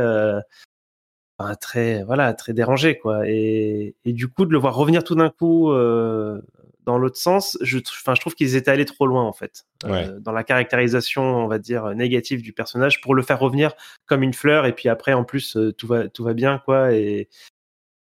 très, 1.60 2.02
voilà, 2.04 2.34
très 2.34 2.52
dérangé, 2.52 2.98
quoi. 2.98 3.28
Et, 3.28 3.94
et 4.04 4.12
du 4.12 4.28
coup, 4.28 4.44
de 4.44 4.52
le 4.52 4.58
voir 4.58 4.74
revenir 4.74 5.04
tout 5.04 5.14
d'un 5.14 5.30
coup 5.30 5.70
euh, 5.72 6.40
dans 6.84 6.98
l'autre 6.98 7.16
sens, 7.18 7.56
je, 7.60 7.78
enfin, 7.78 8.14
je 8.14 8.20
trouve 8.20 8.34
qu'ils 8.34 8.56
étaient 8.56 8.70
allés 8.70 8.84
trop 8.86 9.06
loin, 9.06 9.22
en 9.22 9.32
fait, 9.32 9.64
euh, 10.06 10.18
dans 10.20 10.32
la 10.32 10.42
caractérisation, 10.42 11.22
on 11.22 11.46
va 11.46 11.58
dire, 11.58 11.94
négative 11.94 12.42
du 12.42 12.52
personnage 12.52 13.00
pour 13.00 13.14
le 13.14 13.22
faire 13.22 13.38
revenir 13.38 13.72
comme 14.06 14.22
une 14.22 14.34
fleur. 14.34 14.66
Et 14.66 14.72
puis 14.74 14.88
après, 14.88 15.12
en 15.12 15.22
plus, 15.24 15.56
euh, 15.56 15.72
tout 15.72 15.86
va, 15.86 16.08
tout 16.08 16.24
va 16.24 16.32
bien, 16.34 16.60
quoi. 16.64 16.92
Et, 16.94 17.28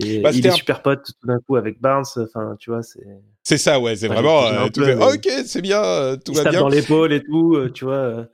et 0.04 0.20
Bah, 0.20 0.32
il 0.34 0.46
est 0.46 0.50
un- 0.50 0.54
super 0.54 0.82
pote 0.82 1.12
tout 1.22 1.28
d'un 1.28 1.40
coup 1.40 1.56
avec 1.56 1.80
Barnes. 1.80 2.04
Enfin, 2.18 2.56
tu 2.60 2.72
vois, 2.72 2.84
c'est. 2.84 3.06
C'est 3.44 3.58
ça, 3.58 3.80
ouais, 3.80 3.96
c'est 3.96 4.08
vraiment. 4.08 4.42
mais- 4.78 4.96
ok, 4.96 5.30
c'est 5.46 5.62
bien, 5.62 6.18
tout 6.18 6.32
Il 6.32 6.36
va 6.36 6.40
se 6.40 6.44
tape 6.44 6.52
bien. 6.54 6.60
dans 6.62 6.70
l'épaule 6.70 7.14
et 7.14 7.24
tout, 7.24 7.70
tu 7.74 7.86
vois. 7.86 8.26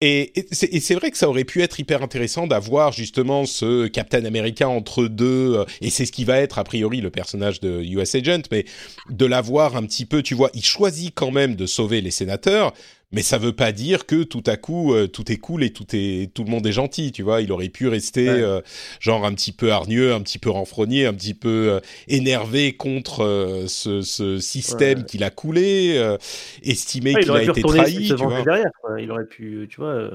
Et, 0.00 0.38
et 0.38 0.46
c'est 0.50 0.72
et 0.72 0.80
c'est 0.80 0.94
vrai 0.94 1.10
que 1.10 1.16
ça 1.16 1.28
aurait 1.28 1.44
pu 1.44 1.62
être 1.62 1.78
hyper 1.78 2.02
intéressant 2.02 2.46
d'avoir 2.46 2.92
justement 2.92 3.46
ce 3.46 3.86
Captain 3.86 4.24
America 4.24 4.68
entre 4.68 5.06
deux, 5.06 5.54
euh, 5.56 5.64
et 5.80 5.88
c'est 5.88 6.04
ce 6.04 6.12
qui 6.12 6.24
va 6.24 6.40
être 6.40 6.58
a 6.58 6.64
priori 6.64 7.00
le 7.00 7.10
personnage 7.10 7.60
de 7.60 7.82
US 7.82 8.14
Agent, 8.14 8.42
mais 8.50 8.64
de 9.08 9.24
l'avoir 9.24 9.76
un 9.76 9.84
petit 9.86 10.04
peu, 10.04 10.22
tu 10.22 10.34
vois, 10.34 10.50
il 10.52 10.64
choisit 10.64 11.14
quand 11.14 11.30
même 11.30 11.54
de 11.54 11.66
sauver 11.66 12.00
les 12.00 12.10
sénateurs, 12.10 12.74
mais 13.14 13.22
ça 13.22 13.38
veut 13.38 13.54
pas 13.54 13.72
dire 13.72 14.04
que 14.04 14.22
tout 14.24 14.42
à 14.46 14.56
coup 14.58 14.92
euh, 14.92 15.06
tout 15.06 15.32
est 15.32 15.38
cool 15.38 15.64
et 15.64 15.70
tout 15.72 15.86
est 15.94 16.30
tout 16.34 16.44
le 16.44 16.50
monde 16.50 16.66
est 16.66 16.72
gentil, 16.72 17.12
tu 17.12 17.22
vois. 17.22 17.40
Il 17.40 17.50
aurait 17.52 17.68
pu 17.70 17.88
rester 17.88 18.28
Ouais. 18.28 18.40
euh, 18.40 18.60
genre 19.00 19.24
un 19.24 19.32
petit 19.32 19.52
peu 19.52 19.72
hargneux, 19.72 20.12
un 20.12 20.20
petit 20.20 20.38
peu 20.38 20.50
renfrogné, 20.50 21.06
un 21.06 21.14
petit 21.14 21.34
peu 21.34 21.48
euh, 21.72 21.80
énervé 22.08 22.74
contre 22.76 23.64
ce, 23.68 24.02
ce 24.02 24.38
système 24.38 24.98
Ouais. 25.00 25.04
qu'il 25.06 25.24
a 25.24 25.30
coulé, 25.30 26.16
il 26.62 26.76
qu'il 26.76 27.08
a 27.08 27.42
été 27.42 27.62
trahi, 27.62 28.08
tu 28.08 28.14
vois. 28.16 28.42
derrière. 28.42 28.70
Il 28.98 29.10
aurait 29.10 29.26
pu, 29.26 29.66
tu 29.70 29.76
vois. 29.80 30.10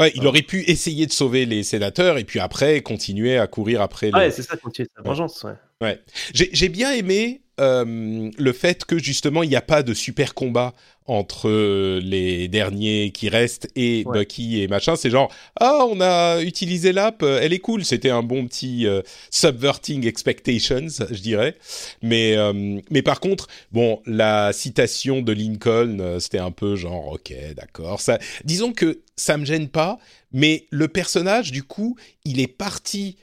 Ouais, 0.00 0.12
il 0.14 0.26
aurait 0.26 0.42
pu 0.42 0.62
essayer 0.70 1.06
de 1.06 1.12
sauver 1.12 1.46
les 1.46 1.62
sénateurs 1.62 2.18
et 2.18 2.24
puis 2.24 2.40
après 2.40 2.80
continuer 2.80 3.38
à 3.38 3.46
courir 3.46 3.82
après 3.82 4.06
les. 4.10 4.14
Ouais, 4.18 4.30
c'est 4.30 4.42
ça, 4.42 4.56
continuer 4.56 4.88
sa 4.96 5.02
vengeance. 5.02 5.44
Ouais. 5.80 6.00
J'ai 6.34 6.48
j'ai 6.52 6.68
bien 6.68 6.92
aimé 6.92 7.42
euh, 7.60 8.30
le 8.36 8.52
fait 8.52 8.84
que 8.84 8.98
justement 8.98 9.42
il 9.42 9.48
n'y 9.48 9.56
a 9.56 9.62
pas 9.62 9.82
de 9.82 9.94
super 9.94 10.34
combat 10.34 10.72
entre 11.06 11.48
euh, 11.48 12.00
les 12.04 12.48
derniers 12.48 13.12
qui 13.12 13.30
restent 13.30 13.66
et 13.76 14.04
Ouais. 14.06 14.18
Bucky 14.20 14.60
et 14.62 14.68
machin. 14.68 14.94
C'est 14.94 15.08
genre 15.10 15.32
ah 15.58 15.86
on 15.90 16.00
a 16.02 16.42
utilisé 16.42 16.92
l'app, 16.92 17.22
euh, 17.22 17.40
elle 17.42 17.52
est 17.54 17.58
cool. 17.60 17.84
C'était 17.84 18.10
un 18.10 18.22
bon 18.22 18.46
petit 18.46 18.86
euh, 18.86 19.00
subverting 19.30 20.06
expectations, 20.06 20.86
je 21.10 21.20
dirais. 21.20 21.56
Mais 22.02 22.36
euh, 22.36 22.80
mais 22.90 23.02
par 23.02 23.20
contre 23.20 23.46
bon 23.72 24.00
la 24.06 24.52
citation 24.52 25.22
de 25.22 25.32
Lincoln 25.32 26.18
c'était 26.20 26.38
un 26.38 26.50
peu 26.50 26.76
genre 26.76 27.12
ok 27.12 27.32
d'accord 27.56 28.00
ça. 28.00 28.18
Disons 28.44 28.72
que 28.72 29.00
ça 29.16 29.36
me 29.38 29.44
gêne 29.46 29.68
pas, 29.68 29.98
mais 30.32 30.66
le 30.70 30.88
personnage 30.88 31.52
du 31.52 31.62
coup 31.62 31.96
il 32.24 32.38
est 32.40 32.46
parti 32.48 33.16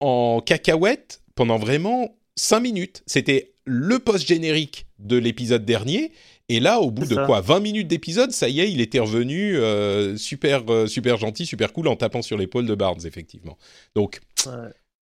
en 0.00 0.40
cacahuète 0.40 1.22
pendant 1.34 1.58
vraiment 1.58 2.16
5 2.36 2.60
minutes. 2.60 3.02
C'était 3.06 3.51
le 3.64 3.98
post-générique 3.98 4.86
de 4.98 5.16
l'épisode 5.16 5.64
dernier. 5.64 6.12
Et 6.48 6.60
là, 6.60 6.80
au 6.80 6.90
bout 6.90 7.06
de 7.06 7.14
ça. 7.14 7.24
quoi 7.24 7.40
20 7.40 7.60
minutes 7.60 7.88
d'épisode, 7.88 8.32
ça 8.32 8.48
y 8.48 8.60
est, 8.60 8.70
il 8.70 8.80
était 8.80 8.98
revenu 8.98 9.56
euh, 9.56 10.16
super, 10.16 10.64
euh, 10.70 10.86
super 10.86 11.16
gentil, 11.16 11.46
super 11.46 11.72
cool 11.72 11.88
en 11.88 11.96
tapant 11.96 12.20
sur 12.20 12.36
l'épaule 12.36 12.66
de 12.66 12.74
Barnes, 12.74 13.00
effectivement. 13.06 13.56
Donc, 13.94 14.20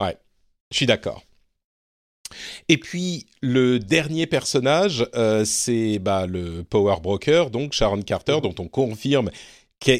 Ouais. 0.01 0.17
je 0.71 0.77
suis 0.77 0.87
d'accord. 0.87 1.23
Et 2.69 2.77
puis, 2.77 3.27
le 3.41 3.79
dernier 3.79 4.27
personnage, 4.27 5.07
euh, 5.15 5.45
c'est 5.47 5.99
bah, 5.99 6.27
le 6.27 6.63
Power 6.65 6.97
Broker, 7.03 7.51
donc 7.51 7.73
Sharon 7.73 8.03
Carter, 8.03 8.41
dont 8.43 8.55
on 8.59 8.69
confirme 8.69 9.31
que 9.81 9.93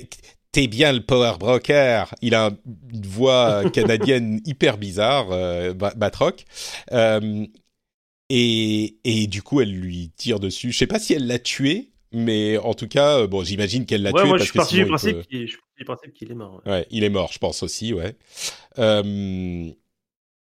t'es 0.53 0.67
bien 0.67 0.93
le 0.93 1.01
Power 1.01 1.35
Broker. 1.41 2.15
Il 2.21 2.35
a 2.35 2.51
une 2.93 3.07
voix 3.07 3.71
canadienne 3.71 4.41
hyper 4.45 4.77
bizarre, 4.77 5.29
Ba- 5.75 5.95
Batroc. 5.97 6.45
Et, 8.31 8.97
et 9.05 9.27
du 9.27 9.43
coup, 9.43 9.61
elle 9.61 9.73
lui 9.73 10.11
tire 10.17 10.39
dessus. 10.41 10.73
Je 10.73 10.79
sais 10.79 10.87
pas 10.87 10.99
si 10.99 11.15
elle 11.15 11.27
l'a 11.27 11.39
tué, 11.39 11.91
mais 12.13 12.59
en 12.59 12.75
tout 12.75 12.89
cas, 12.89 13.21
euh, 13.21 13.27
bon, 13.27 13.43
j'imagine 13.43 13.87
qu'elle 13.87 14.03
l'a 14.03 14.11
Ouais, 14.13 14.21
tué 14.23 14.29
moi, 14.29 14.39
je 14.39 14.45
suis 14.45 14.53
parti 14.53 14.77
du 14.77 14.87
principe 14.87 15.17
peut- 15.17 15.23
qu'il 16.13 16.31
est 16.31 16.35
mort. 16.35 16.61
ouais. 16.67 16.73
Ouais, 16.73 16.87
il 16.91 17.05
est 17.05 17.09
mort, 17.11 17.31
je 17.33 17.39
pense 17.39 17.63
aussi, 17.63 17.95
ouais. 17.95 18.15
Euh, 18.79 19.71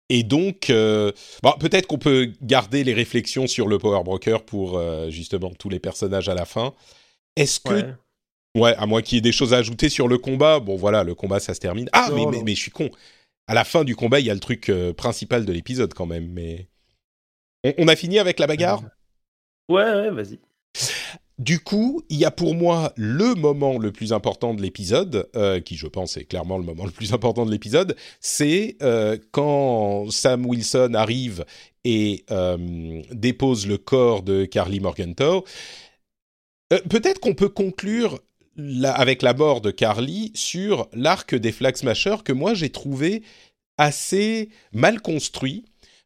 et 0.09 0.23
donc, 0.23 0.69
euh, 0.69 1.11
bon, 1.43 1.53
peut-être 1.59 1.87
qu'on 1.87 1.97
peut 1.99 2.31
garder 2.41 2.83
les 2.83 2.93
réflexions 2.93 3.47
sur 3.47 3.67
le 3.67 3.77
Power 3.77 4.03
Broker 4.03 4.43
pour 4.43 4.77
euh, 4.77 5.09
justement 5.09 5.51
tous 5.53 5.69
les 5.69 5.79
personnages 5.79 6.29
à 6.29 6.33
la 6.35 6.45
fin. 6.45 6.73
Est-ce 7.35 7.59
que, 7.59 7.73
ouais, 7.73 7.93
Ouais. 8.57 8.75
à 8.75 8.87
moins 8.87 9.01
qu'il 9.03 9.15
y 9.15 9.19
ait 9.19 9.21
des 9.21 9.31
choses 9.31 9.53
à 9.53 9.57
ajouter 9.57 9.87
sur 9.89 10.07
le 10.07 10.17
combat, 10.17 10.59
bon 10.59 10.75
voilà, 10.75 11.03
le 11.03 11.13
combat 11.15 11.39
ça 11.39 11.53
se 11.53 11.59
termine. 11.59 11.87
Ah, 11.93 12.09
Non, 12.11 12.29
mais, 12.31 12.41
mais, 12.43 12.55
je 12.55 12.59
suis 12.61 12.71
con. 12.71 12.89
À 13.47 13.53
la 13.53 13.63
fin 13.63 13.83
du 13.83 13.95
combat, 13.95 14.19
il 14.19 14.25
y 14.25 14.29
a 14.31 14.33
le 14.33 14.39
truc 14.39 14.69
euh, 14.69 14.93
principal 14.93 15.45
de 15.45 15.51
l'épisode 15.53 15.93
quand 15.93 16.07
même. 16.07 16.27
Mais 16.31 16.67
on, 17.63 17.73
on 17.77 17.87
a 17.87 17.95
fini 17.95 18.19
avec 18.19 18.39
la 18.39 18.47
bagarre? 18.47 18.83
Ouais, 19.69 19.83
ouais, 19.83 20.09
vas-y. 20.11 20.39
Du 21.37 21.59
coup, 21.61 22.01
il 22.09 22.17
y 22.17 22.25
a 22.25 22.31
pour 22.31 22.53
moi 22.53 22.91
le 22.97 23.33
moment 23.33 23.77
le 23.77 23.93
plus 23.93 24.11
important 24.11 24.53
de 24.53 24.61
l'épisode, 24.61 25.29
euh, 25.37 25.61
qui 25.61 25.77
je 25.77 25.87
pense 25.87 26.17
est 26.17 26.25
clairement 26.25 26.57
le 26.57 26.65
moment 26.65 26.83
le 26.83 26.91
plus 26.91 27.13
important 27.13 27.45
de 27.45 27.51
l'épisode, 27.51 27.95
c'est 28.19 28.75
euh, 28.81 29.17
quand 29.31 30.11
Sam 30.11 30.45
Wilson 30.45 30.95
arrive 30.95 31.45
et 31.85 32.25
euh, 32.29 33.01
dépose 33.11 33.67
le 33.67 33.77
corps 33.77 34.21
de 34.21 34.43
Carly 34.43 34.81
Morgenthau. 34.81 35.45
Peut-être 36.89 37.21
qu'on 37.21 37.35
peut 37.35 37.49
conclure 37.49 38.19
la- 38.57 38.91
avec 38.91 39.21
la 39.21 39.33
mort 39.33 39.61
de 39.61 39.71
Carly 39.71 40.33
sur 40.35 40.89
l'arc 40.91 41.35
des 41.35 41.53
Flag 41.53 41.77
Smashers 41.77 42.17
que 42.25 42.33
moi 42.33 42.53
j'ai 42.53 42.69
trouvé 42.69 43.23
assez 43.77 44.49
mal 44.73 45.01
construit. 45.01 45.63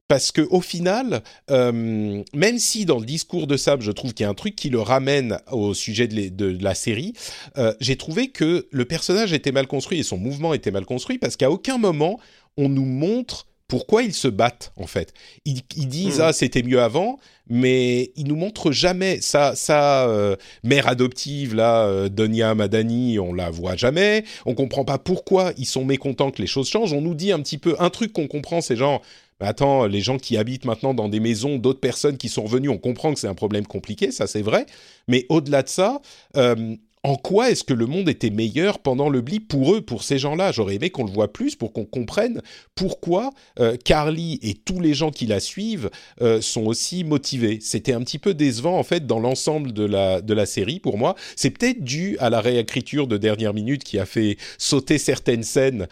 Parce 0.10 0.31
que 0.31 0.41
au 0.41 0.60
final, 0.62 1.24
euh, 1.50 2.22
même 2.36 2.60
si 2.60 2.86
dans 2.86 3.00
le 3.00 3.05
discours 3.05 3.48
de 3.48 3.55
Sam, 3.57 3.81
je 3.81 3.91
trouve 3.91 4.13
qu'il 4.13 4.25
y 4.25 4.27
a 4.27 4.29
un 4.29 4.33
truc 4.36 4.55
qui 4.55 4.69
le 4.69 4.79
ramène 4.81 5.39
au 5.51 5.74
sujet 5.74 6.07
de, 6.07 6.13
les- 6.15 6.29
de 6.29 6.57
la 6.62 6.75
série, 6.75 7.13
euh, 7.57 7.74
j'ai 7.79 7.95
trouvé 7.95 8.27
que 8.29 8.67
le 8.69 8.86
personnage 8.86 9.31
était 9.33 9.51
mal 9.53 9.65
construit 9.65 10.00
et 10.00 10.03
son 10.03 10.17
mouvement 10.17 10.53
était 10.53 10.72
mal 10.72 10.86
construit 10.86 11.17
parce 11.17 11.36
qu'à 11.38 11.50
aucun 11.50 11.77
moment 11.77 12.19
on 12.57 12.69
nous 12.69 12.86
montre 12.86 13.48
pourquoi 13.69 14.03
ils 14.03 14.13
se 14.13 14.27
battent 14.27 14.72
en 14.75 14.86
fait. 14.88 15.13
Ils, 15.45 15.62
ils 15.77 15.88
disent 15.88 16.17
Mhm. 16.19 16.25
ah 16.25 16.33
c'était 16.33 16.62
mieux 16.63 16.81
avant, 16.81 17.17
mais 17.50 18.12
ils 18.17 18.27
nous 18.27 18.36
montrent 18.36 18.72
jamais 18.74 19.19
sa 19.22 19.55
sa 19.55 20.07
euh, 20.10 20.36
mère 20.63 20.88
adoptive 20.88 21.55
là, 21.55 21.86
euh, 21.88 22.10
Donia 22.10 22.53
Madani, 22.53 23.17
on 23.19 23.33
la 23.33 23.50
voit 23.50 23.77
jamais. 23.77 24.25
On 24.45 24.53
comprend 24.53 24.83
pas 24.83 25.00
pourquoi 25.00 25.53
ils 25.57 25.65
sont 25.65 25.86
mécontents 25.86 26.29
que 26.29 26.41
les 26.41 26.48
choses 26.48 26.69
changent. 26.69 26.93
On 26.93 27.01
nous 27.01 27.15
dit 27.15 27.31
un 27.31 27.39
petit 27.39 27.57
peu 27.57 27.75
un 27.79 27.89
truc 27.89 28.12
qu'on 28.13 28.27
comprend, 28.27 28.60
c'est 28.62 28.75
genre 28.75 29.01
attends, 29.47 29.85
les 29.85 30.01
gens 30.01 30.17
qui 30.17 30.38
habitent 30.38 30.65
maintenant 30.65 30.93
dans 30.93 31.09
des 31.09 31.19
maisons, 31.19 31.57
d'autres 31.57 31.79
personnes 31.79 32.17
qui 32.17 32.29
sont 32.29 32.43
revenues, 32.43 32.69
on 32.69 32.77
comprend 32.77 33.13
que 33.13 33.19
c'est 33.19 33.27
un 33.27 33.35
problème 33.35 33.65
compliqué, 33.65 34.12
ça 34.12 34.27
c'est 34.27 34.41
vrai. 34.41 34.65
Mais 35.07 35.25
au-delà 35.29 35.63
de 35.63 35.69
ça, 35.69 36.01
euh, 36.38 36.75
en 37.05 37.17
quoi 37.17 37.51
est-ce 37.51 37.65
que 37.65 37.73
le 37.73 37.85
monde 37.85 38.07
était 38.07 38.29
meilleur 38.29 38.79
pendant 38.79 39.09
le 39.09 39.19
blip 39.19 39.50
pour 39.50 39.75
eux, 39.75 39.81
pour 39.81 40.03
ces 40.03 40.17
gens-là? 40.17 40.53
J'aurais 40.53 40.75
aimé 40.75 40.89
qu'on 40.89 41.03
le 41.03 41.12
voit 41.12 41.33
plus 41.33 41.57
pour 41.57 41.73
qu'on 41.73 41.83
comprenne 41.83 42.41
pourquoi 42.75 43.31
euh, 43.59 43.75
Carly 43.75 44.39
et 44.41 44.53
tous 44.53 44.79
les 44.79 44.93
gens 44.93 45.12
qui 45.12 45.25
la 45.25 45.41
suivent 45.41 45.89
euh, 46.21 46.39
sont 46.39 46.65
aussi 46.65 47.03
motivés. 47.03 47.59
C'était 47.62 47.91
un 47.91 48.00
petit 48.01 48.19
peu 48.19 48.33
décevant 48.33 48.79
en 48.79 48.83
fait 48.83 49.05
dans 49.05 49.19
l'ensemble 49.19 49.73
de 49.73 49.83
la, 49.83 50.21
de 50.21 50.33
la 50.33 50.45
série 50.45 50.79
pour 50.79 50.97
moi. 50.97 51.15
C'est 51.35 51.50
peut-être 51.50 51.83
dû 51.83 52.15
à 52.19 52.29
la 52.29 52.39
réécriture 52.39 53.07
de 53.07 53.17
dernière 53.17 53.53
minute 53.53 53.83
qui 53.83 54.00
a 54.00 54.05
fait 54.05 54.38
sauter 54.57 54.97
certaines 54.97 55.43
scènes. 55.43 55.88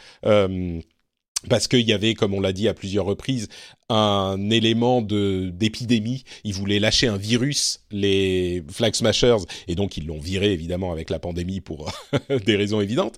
Parce 1.50 1.67
qu'il 1.67 1.81
y 1.88 1.93
avait, 1.93 2.13
comme 2.13 2.33
on 2.33 2.39
l'a 2.39 2.53
dit 2.53 2.67
à 2.67 2.74
plusieurs 2.74 3.05
reprises, 3.05 3.48
un 3.89 4.50
élément 4.50 5.01
de 5.01 5.50
d'épidémie. 5.53 6.24
Ils 6.43 6.53
voulaient 6.53 6.79
lâcher 6.79 7.07
un 7.07 7.17
virus, 7.17 7.81
les 7.91 8.63
Flag 8.71 8.95
Smashers, 8.95 9.38
et 9.67 9.75
donc 9.75 9.98
ils 9.98 10.05
l'ont 10.05 10.19
viré 10.19 10.53
évidemment 10.53 10.91
avec 10.91 11.10
la 11.10 11.19
pandémie 11.19 11.60
pour 11.60 11.91
des 12.45 12.55
raisons 12.55 12.79
évidentes. 12.79 13.17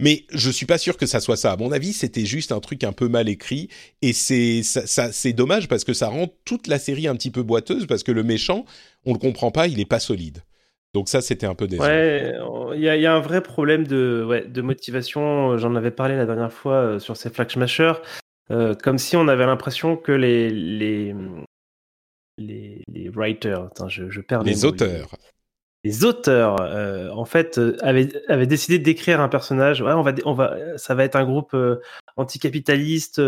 Mais 0.00 0.24
je 0.32 0.50
suis 0.50 0.66
pas 0.66 0.78
sûr 0.78 0.96
que 0.96 1.06
ça 1.06 1.20
soit 1.20 1.36
ça. 1.36 1.52
À 1.52 1.56
mon 1.56 1.70
avis, 1.70 1.92
c'était 1.92 2.26
juste 2.26 2.52
un 2.52 2.60
truc 2.60 2.82
un 2.84 2.92
peu 2.92 3.08
mal 3.08 3.28
écrit, 3.28 3.68
et 4.02 4.12
c'est 4.12 4.62
ça, 4.62 4.86
ça- 4.86 5.12
c'est 5.12 5.32
dommage 5.32 5.68
parce 5.68 5.84
que 5.84 5.92
ça 5.92 6.08
rend 6.08 6.28
toute 6.44 6.66
la 6.66 6.78
série 6.78 7.06
un 7.06 7.14
petit 7.14 7.30
peu 7.30 7.42
boiteuse 7.42 7.86
parce 7.86 8.02
que 8.02 8.12
le 8.12 8.22
méchant, 8.24 8.64
on 9.04 9.12
le 9.12 9.18
comprend 9.18 9.50
pas, 9.50 9.68
il 9.68 9.78
est 9.78 9.84
pas 9.84 10.00
solide. 10.00 10.42
Donc 10.94 11.08
ça, 11.08 11.20
c'était 11.20 11.46
un 11.46 11.54
peu 11.54 11.66
décevant. 11.66 11.86
Ouais, 11.88 12.34
il 12.74 12.80
y, 12.82 12.88
a- 12.88 12.96
il 12.96 13.02
y 13.02 13.06
a 13.06 13.14
un 13.14 13.20
vrai 13.20 13.42
problème 13.42 13.86
de, 13.86 14.24
ouais, 14.26 14.44
de 14.46 14.62
motivation. 14.62 15.56
J'en 15.58 15.74
avais 15.76 15.90
parlé 15.90 16.16
la 16.16 16.24
dernière 16.26 16.52
fois 16.52 16.74
euh, 16.74 16.98
sur 16.98 17.16
ces 17.16 17.30
Flag 17.30 17.50
Smashers. 17.50 17.92
euh, 18.50 18.74
comme 18.74 18.96
si 18.98 19.14
on 19.16 19.28
avait 19.28 19.44
l'impression 19.46 19.96
que 19.96 20.12
les 20.12 20.48
les 20.50 21.14
les, 22.38 22.82
les 22.92 23.08
writers, 23.10 23.64
attends, 23.64 23.88
je, 23.88 24.08
je 24.10 24.20
perds 24.20 24.42
Les 24.44 24.54
mots. 24.54 24.64
auteurs. 24.66 25.14
les 25.84 26.04
auteurs, 26.04 26.60
euh, 26.60 27.10
en 27.10 27.24
fait, 27.24 27.58
euh, 27.58 27.76
avaient, 27.80 28.08
avaient 28.28 28.46
décidé 28.46 28.78
d'écrire 28.78 29.20
un 29.20 29.28
personnage. 29.28 29.82
Ouais, 29.82 29.92
on 29.92 30.02
va, 30.02 30.12
on 30.24 30.32
va, 30.34 30.56
ça 30.78 30.94
va 30.94 31.04
être 31.04 31.16
un 31.16 31.24
groupe 31.24 31.54
anticapitaliste, 32.16 33.20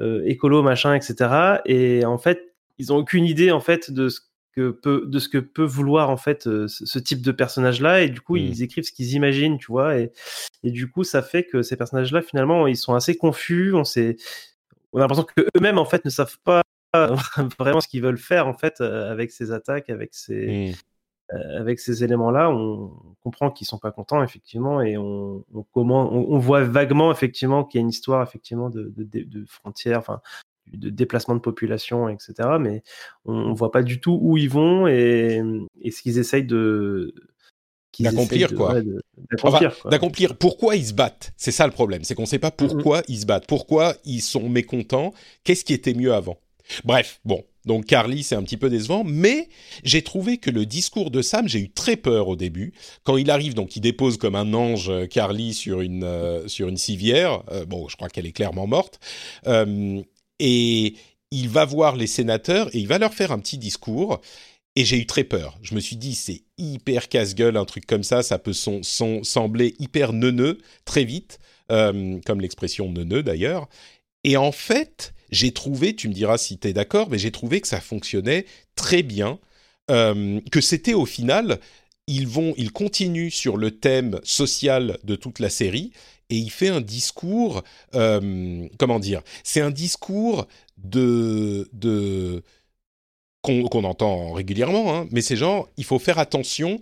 écolo, 0.00 0.62
machin, 0.62 0.94
etc. 0.94 1.60
Et 1.66 2.04
en 2.04 2.18
fait, 2.18 2.54
ils 2.78 2.92
ont 2.92 2.96
aucune 2.96 3.24
idée 3.24 3.50
en 3.52 3.60
fait 3.60 3.90
de 3.90 4.08
ce 4.08 4.20
que 4.54 4.70
peut, 4.70 5.04
de 5.06 5.18
ce 5.18 5.28
que 5.28 5.38
peut 5.38 5.64
vouloir 5.64 6.10
en 6.10 6.16
fait 6.16 6.46
euh, 6.46 6.68
ce, 6.68 6.98
type 6.98 7.22
de 7.22 7.32
personnage-là. 7.32 8.02
Et 8.02 8.08
du 8.08 8.20
coup, 8.20 8.36
Mm. 8.36 8.40
ils 8.40 8.62
écrivent 8.62 8.84
ce 8.84 8.92
qu'ils 8.92 9.12
imaginent, 9.14 9.58
tu 9.58 9.66
vois. 9.72 9.98
Et, 9.98 10.12
et 10.62 10.70
du 10.70 10.90
coup, 10.90 11.04
ça 11.04 11.22
fait 11.22 11.44
que 11.44 11.62
ces 11.62 11.76
personnages-là, 11.76 12.22
finalement, 12.22 12.66
ils 12.66 12.76
sont 12.76 12.94
assez 12.94 13.16
confus. 13.16 13.74
On 13.74 13.84
s'est, 13.84 14.16
on 14.92 14.98
a 14.98 15.00
l'impression 15.02 15.24
que 15.24 15.42
eux-mêmes 15.56 15.78
en 15.78 15.84
fait 15.86 16.04
ne 16.04 16.10
savent 16.10 16.38
pas 16.44 16.62
vraiment 17.58 17.80
ce 17.80 17.88
qu'ils 17.88 18.02
veulent 18.02 18.18
faire 18.18 18.46
en 18.46 18.54
fait 18.54 18.80
euh, 18.80 19.10
avec 19.10 19.30
ces 19.32 19.50
attaques, 19.52 19.88
avec 19.90 20.10
ces 20.14 20.74
Hmm. 21.32 21.36
euh, 21.36 21.60
avec 21.60 21.80
ces 21.80 22.04
éléments-là, 22.04 22.50
on 22.50 22.92
comprend 23.22 23.50
qu'ils 23.50 23.66
sont 23.66 23.78
pas 23.78 23.90
contents 23.92 24.22
effectivement, 24.22 24.82
et 24.82 24.98
on, 24.98 25.42
on, 25.54 25.62
comment, 25.72 26.12
on, 26.12 26.34
on 26.34 26.38
voit 26.38 26.62
vaguement 26.64 27.10
effectivement 27.10 27.64
qu'il 27.64 27.78
y 27.78 27.80
a 27.80 27.84
une 27.84 27.88
histoire 27.88 28.22
effectivement 28.22 28.68
de, 28.68 28.92
de, 28.94 29.04
de- 29.04 29.24
de 29.24 29.44
frontières, 29.48 29.98
enfin 30.00 30.20
de 30.72 30.90
déplacement 30.90 31.34
de 31.34 31.40
population, 31.40 32.08
etc. 32.08 32.58
Mais 32.60 32.82
on, 33.24 33.34
on 33.34 33.52
voit 33.52 33.70
pas 33.70 33.82
du 33.82 34.00
tout 34.00 34.18
où 34.22 34.36
ils 34.36 34.50
vont 34.50 34.86
et, 34.86 35.42
et 35.80 35.90
ce 35.90 36.02
qu'ils 36.02 36.18
essayent 36.18 36.44
de 36.46 37.14
qu'ils 37.92 38.06
D'accomplir, 38.06 38.46
essayent 38.46 38.52
de- 38.52 38.56
quoi. 38.56 38.72
ouais, 38.72 38.82
de- 38.82 39.02
Enfin, 39.42 39.58
d'accomplir, 39.58 39.78
quoi. 39.80 39.90
d'accomplir 39.90 40.36
pourquoi 40.36 40.76
ils 40.76 40.86
se 40.86 40.94
battent? 40.94 41.32
C'est 41.36 41.52
ça 41.52 41.66
le 41.66 41.72
problème, 41.72 42.04
c'est 42.04 42.14
qu'on 42.14 42.22
ne 42.22 42.26
sait 42.26 42.38
pas 42.38 42.50
pourquoi 42.50 43.02
ils 43.08 43.20
se 43.20 43.26
battent, 43.26 43.46
pourquoi 43.46 43.94
ils 44.04 44.22
sont 44.22 44.48
mécontents, 44.48 45.12
qu'est-ce 45.44 45.64
qui 45.64 45.74
était 45.74 45.94
mieux 45.94 46.14
avant? 46.14 46.38
Bref, 46.84 47.20
bon, 47.24 47.44
donc 47.66 47.84
Carly, 47.86 48.22
c'est 48.22 48.34
un 48.34 48.42
petit 48.42 48.56
peu 48.56 48.70
décevant, 48.70 49.04
mais 49.04 49.48
j'ai 49.84 50.00
trouvé 50.02 50.38
que 50.38 50.48
le 50.48 50.64
discours 50.64 51.10
de 51.10 51.20
Sam, 51.20 51.48
j'ai 51.48 51.58
eu 51.60 51.70
très 51.70 51.96
peur 51.96 52.28
au 52.28 52.36
début. 52.36 52.72
Quand 53.04 53.16
il 53.18 53.30
arrive, 53.30 53.54
donc 53.54 53.76
il 53.76 53.80
dépose 53.80 54.16
comme 54.16 54.36
un 54.36 54.54
ange 54.54 54.88
euh, 54.88 55.06
Carly 55.06 55.52
sur 55.52 55.80
une, 55.82 56.04
euh, 56.04 56.48
sur 56.48 56.68
une 56.68 56.76
civière, 56.78 57.42
euh, 57.50 57.66
bon, 57.66 57.88
je 57.88 57.96
crois 57.96 58.08
qu'elle 58.08 58.26
est 58.26 58.32
clairement 58.32 58.66
morte, 58.66 59.00
euh, 59.46 60.00
et 60.42 60.96
il 61.30 61.48
va 61.48 61.64
voir 61.64 61.94
les 61.96 62.08
sénateurs 62.08 62.68
et 62.74 62.78
il 62.80 62.88
va 62.88 62.98
leur 62.98 63.14
faire 63.14 63.32
un 63.32 63.38
petit 63.38 63.56
discours. 63.56 64.20
Et 64.74 64.84
j'ai 64.84 64.98
eu 64.98 65.06
très 65.06 65.24
peur. 65.24 65.58
Je 65.62 65.74
me 65.74 65.80
suis 65.80 65.96
dit, 65.96 66.14
c'est 66.14 66.42
hyper 66.58 67.08
casse-gueule, 67.08 67.56
un 67.58 67.64
truc 67.66 67.86
comme 67.86 68.02
ça, 68.02 68.22
ça 68.22 68.38
peut 68.38 68.54
son- 68.54 68.82
son- 68.82 69.22
sembler 69.22 69.74
hyper 69.78 70.12
neuneux 70.12 70.58
très 70.84 71.04
vite, 71.04 71.38
euh, 71.70 72.18
comme 72.26 72.40
l'expression 72.40 72.90
neuneux 72.90 73.22
d'ailleurs. 73.22 73.68
Et 74.24 74.36
en 74.36 74.50
fait, 74.50 75.14
j'ai 75.30 75.52
trouvé, 75.52 75.94
tu 75.94 76.08
me 76.08 76.14
diras 76.14 76.38
si 76.38 76.58
tu 76.58 76.68
es 76.68 76.72
d'accord, 76.72 77.08
mais 77.10 77.18
j'ai 77.18 77.30
trouvé 77.30 77.60
que 77.60 77.68
ça 77.68 77.80
fonctionnait 77.80 78.46
très 78.74 79.02
bien, 79.02 79.38
euh, 79.90 80.40
que 80.50 80.60
c'était 80.60 80.94
au 80.94 81.06
final, 81.06 81.60
ils 82.06 82.26
vont, 82.26 82.54
ils 82.56 82.72
continuent 82.72 83.30
sur 83.30 83.56
le 83.58 83.72
thème 83.72 84.20
social 84.24 84.98
de 85.04 85.16
toute 85.16 85.38
la 85.38 85.50
série, 85.50 85.92
et 86.32 86.36
il 86.36 86.50
fait 86.50 86.68
un 86.68 86.80
discours, 86.80 87.62
euh, 87.94 88.66
comment 88.78 88.98
dire, 88.98 89.20
c'est 89.44 89.60
un 89.60 89.70
discours 89.70 90.48
de, 90.78 91.68
de 91.74 92.42
qu'on 93.42 93.84
entend 93.84 94.32
régulièrement, 94.32 94.94
hein, 94.94 95.08
mais 95.10 95.20
c'est 95.20 95.36
genre, 95.36 95.68
il 95.76 95.84
faut 95.84 95.98
faire 95.98 96.18
attention 96.18 96.80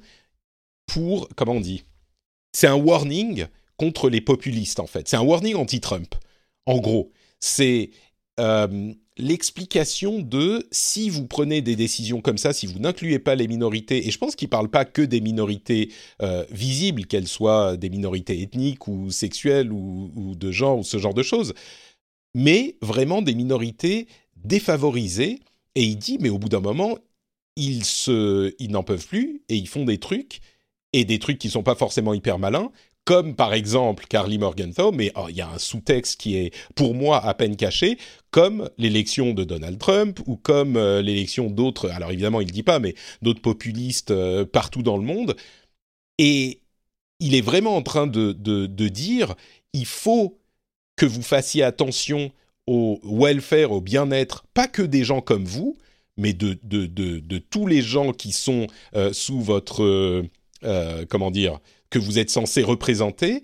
pour, 0.87 1.29
comment 1.35 1.55
on 1.55 1.61
dit, 1.61 1.83
c'est 2.53 2.69
un 2.69 2.77
warning 2.77 3.47
contre 3.77 4.09
les 4.09 4.21
populistes 4.21 4.79
en 4.79 4.87
fait, 4.87 5.09
c'est 5.09 5.17
un 5.17 5.23
warning 5.23 5.57
anti-Trump. 5.57 6.15
En 6.67 6.79
gros, 6.79 7.11
c'est 7.41 7.91
euh, 8.41 8.93
l'explication 9.17 10.21
de 10.21 10.67
si 10.73 11.11
vous 11.11 11.27
prenez 11.27 11.61
des 11.61 11.77
décisions 11.77 12.21
comme 12.21 12.39
ça, 12.39 12.53
si 12.53 12.67
vous 12.67 12.79
n'incluez 12.79 13.19
pas 13.19 13.35
les 13.35 13.47
minorités, 13.47 14.07
et 14.07 14.11
je 14.11 14.19
pense 14.19 14.35
qu'il 14.35 14.47
ne 14.47 14.51
parle 14.51 14.71
pas 14.71 14.85
que 14.85 15.03
des 15.03 15.21
minorités 15.21 15.93
euh, 16.23 16.45
visibles, 16.51 17.07
qu'elles 17.07 17.29
soient 17.29 17.77
des 17.77 17.91
minorités 17.91 18.41
ethniques 18.41 18.89
ou 18.89 19.11
sexuelles 19.11 19.71
ou, 19.73 20.35
de 20.35 20.51
genre 20.51 20.79
ou 20.79 20.83
ce 20.83 20.99
genre 20.99 21.15
de 21.15 21.23
choses, 21.23 21.53
mais 22.35 22.77
vraiment 22.81 23.23
des 23.23 23.35
minorités 23.35 24.09
défavorisées. 24.37 25.41
Et 25.75 25.85
il 25.85 25.97
dit, 25.97 26.19
mais 26.19 26.31
au 26.31 26.39
bout 26.39 26.49
d'un 26.49 26.61
moment, 26.61 26.99
ils, 27.57 27.85
ils 28.59 28.71
n'en 28.71 28.83
peuvent 28.83 29.07
plus 29.07 29.43
et 29.49 29.57
ils 29.57 29.69
font 29.69 29.85
des 29.85 29.99
trucs, 29.99 30.41
et 30.93 31.05
des 31.05 31.19
trucs 31.19 31.39
qui 31.39 31.49
ne 31.49 31.53
sont 31.53 31.63
pas 31.63 31.75
forcément 31.75 32.15
hyper 32.15 32.39
malins, 32.39 32.73
comme 33.05 33.35
par 33.35 33.55
exemple 33.55 34.05
Carly 34.09 34.39
Morgenthau, 34.39 34.93
mais 34.93 35.13
oh, 35.17 35.27
il 35.29 35.37
y 35.37 35.41
a 35.41 35.51
un 35.51 35.59
sous-texte 35.59 36.21
qui 36.21 36.37
est 36.37 36.55
pour 36.75 36.95
moi 36.95 37.25
à 37.25 37.35
peine 37.35 37.57
caché, 37.57 37.99
comme 38.31 38.71
l'élection 38.79 39.33
de 39.33 39.45
Donald 39.45 39.79
Trump 39.79 40.21
ou 40.27 40.37
comme 40.37 40.77
euh, 40.77 41.03
l'élection 41.03 41.51
d'autres, 41.51 41.91
alors 41.91 42.11
évidemment 42.13 42.41
il 42.41 42.47
ne 42.47 42.53
dit 42.53 42.63
pas, 42.63 42.79
mais 42.79 42.95
d'autres 43.23 43.43
populistes 43.43 44.11
euh, 44.11 44.45
partout 44.45 44.83
dans 44.83 44.97
le 44.97 45.03
monde. 45.03 45.37
Et 46.19 46.61
il 47.19 47.35
est 47.35 47.41
vraiment 47.41 47.77
en 47.77 47.83
train 47.83 48.07
de, 48.07 48.33
dire, 48.89 49.35
il 49.73 49.87
faut 49.87 50.39
que 50.97 51.07
vous 51.07 51.23
fassiez 51.23 51.63
attention 51.63 52.31
au 52.67 53.01
welfare, 53.03 53.73
au 53.73 53.81
bien-être, 53.81 54.45
pas 54.55 54.69
que 54.69 54.83
des 54.83 55.05
gens 55.05 55.21
comme 55.21 55.45
vous, 55.45 55.77
mais 56.17 56.33
de, 56.33 57.39
tous 57.39 57.67
les 57.67 57.83
gens 57.83 58.13
qui 58.13 58.33
sont 58.33 58.67
euh, 58.95 59.13
sous 59.13 59.41
votre, 59.41 60.23
comment 61.09 61.31
dire, 61.31 61.59
que 61.91 61.99
vous 61.99 62.19
êtes 62.19 62.31
censé 62.31 62.63
représenter, 62.63 63.43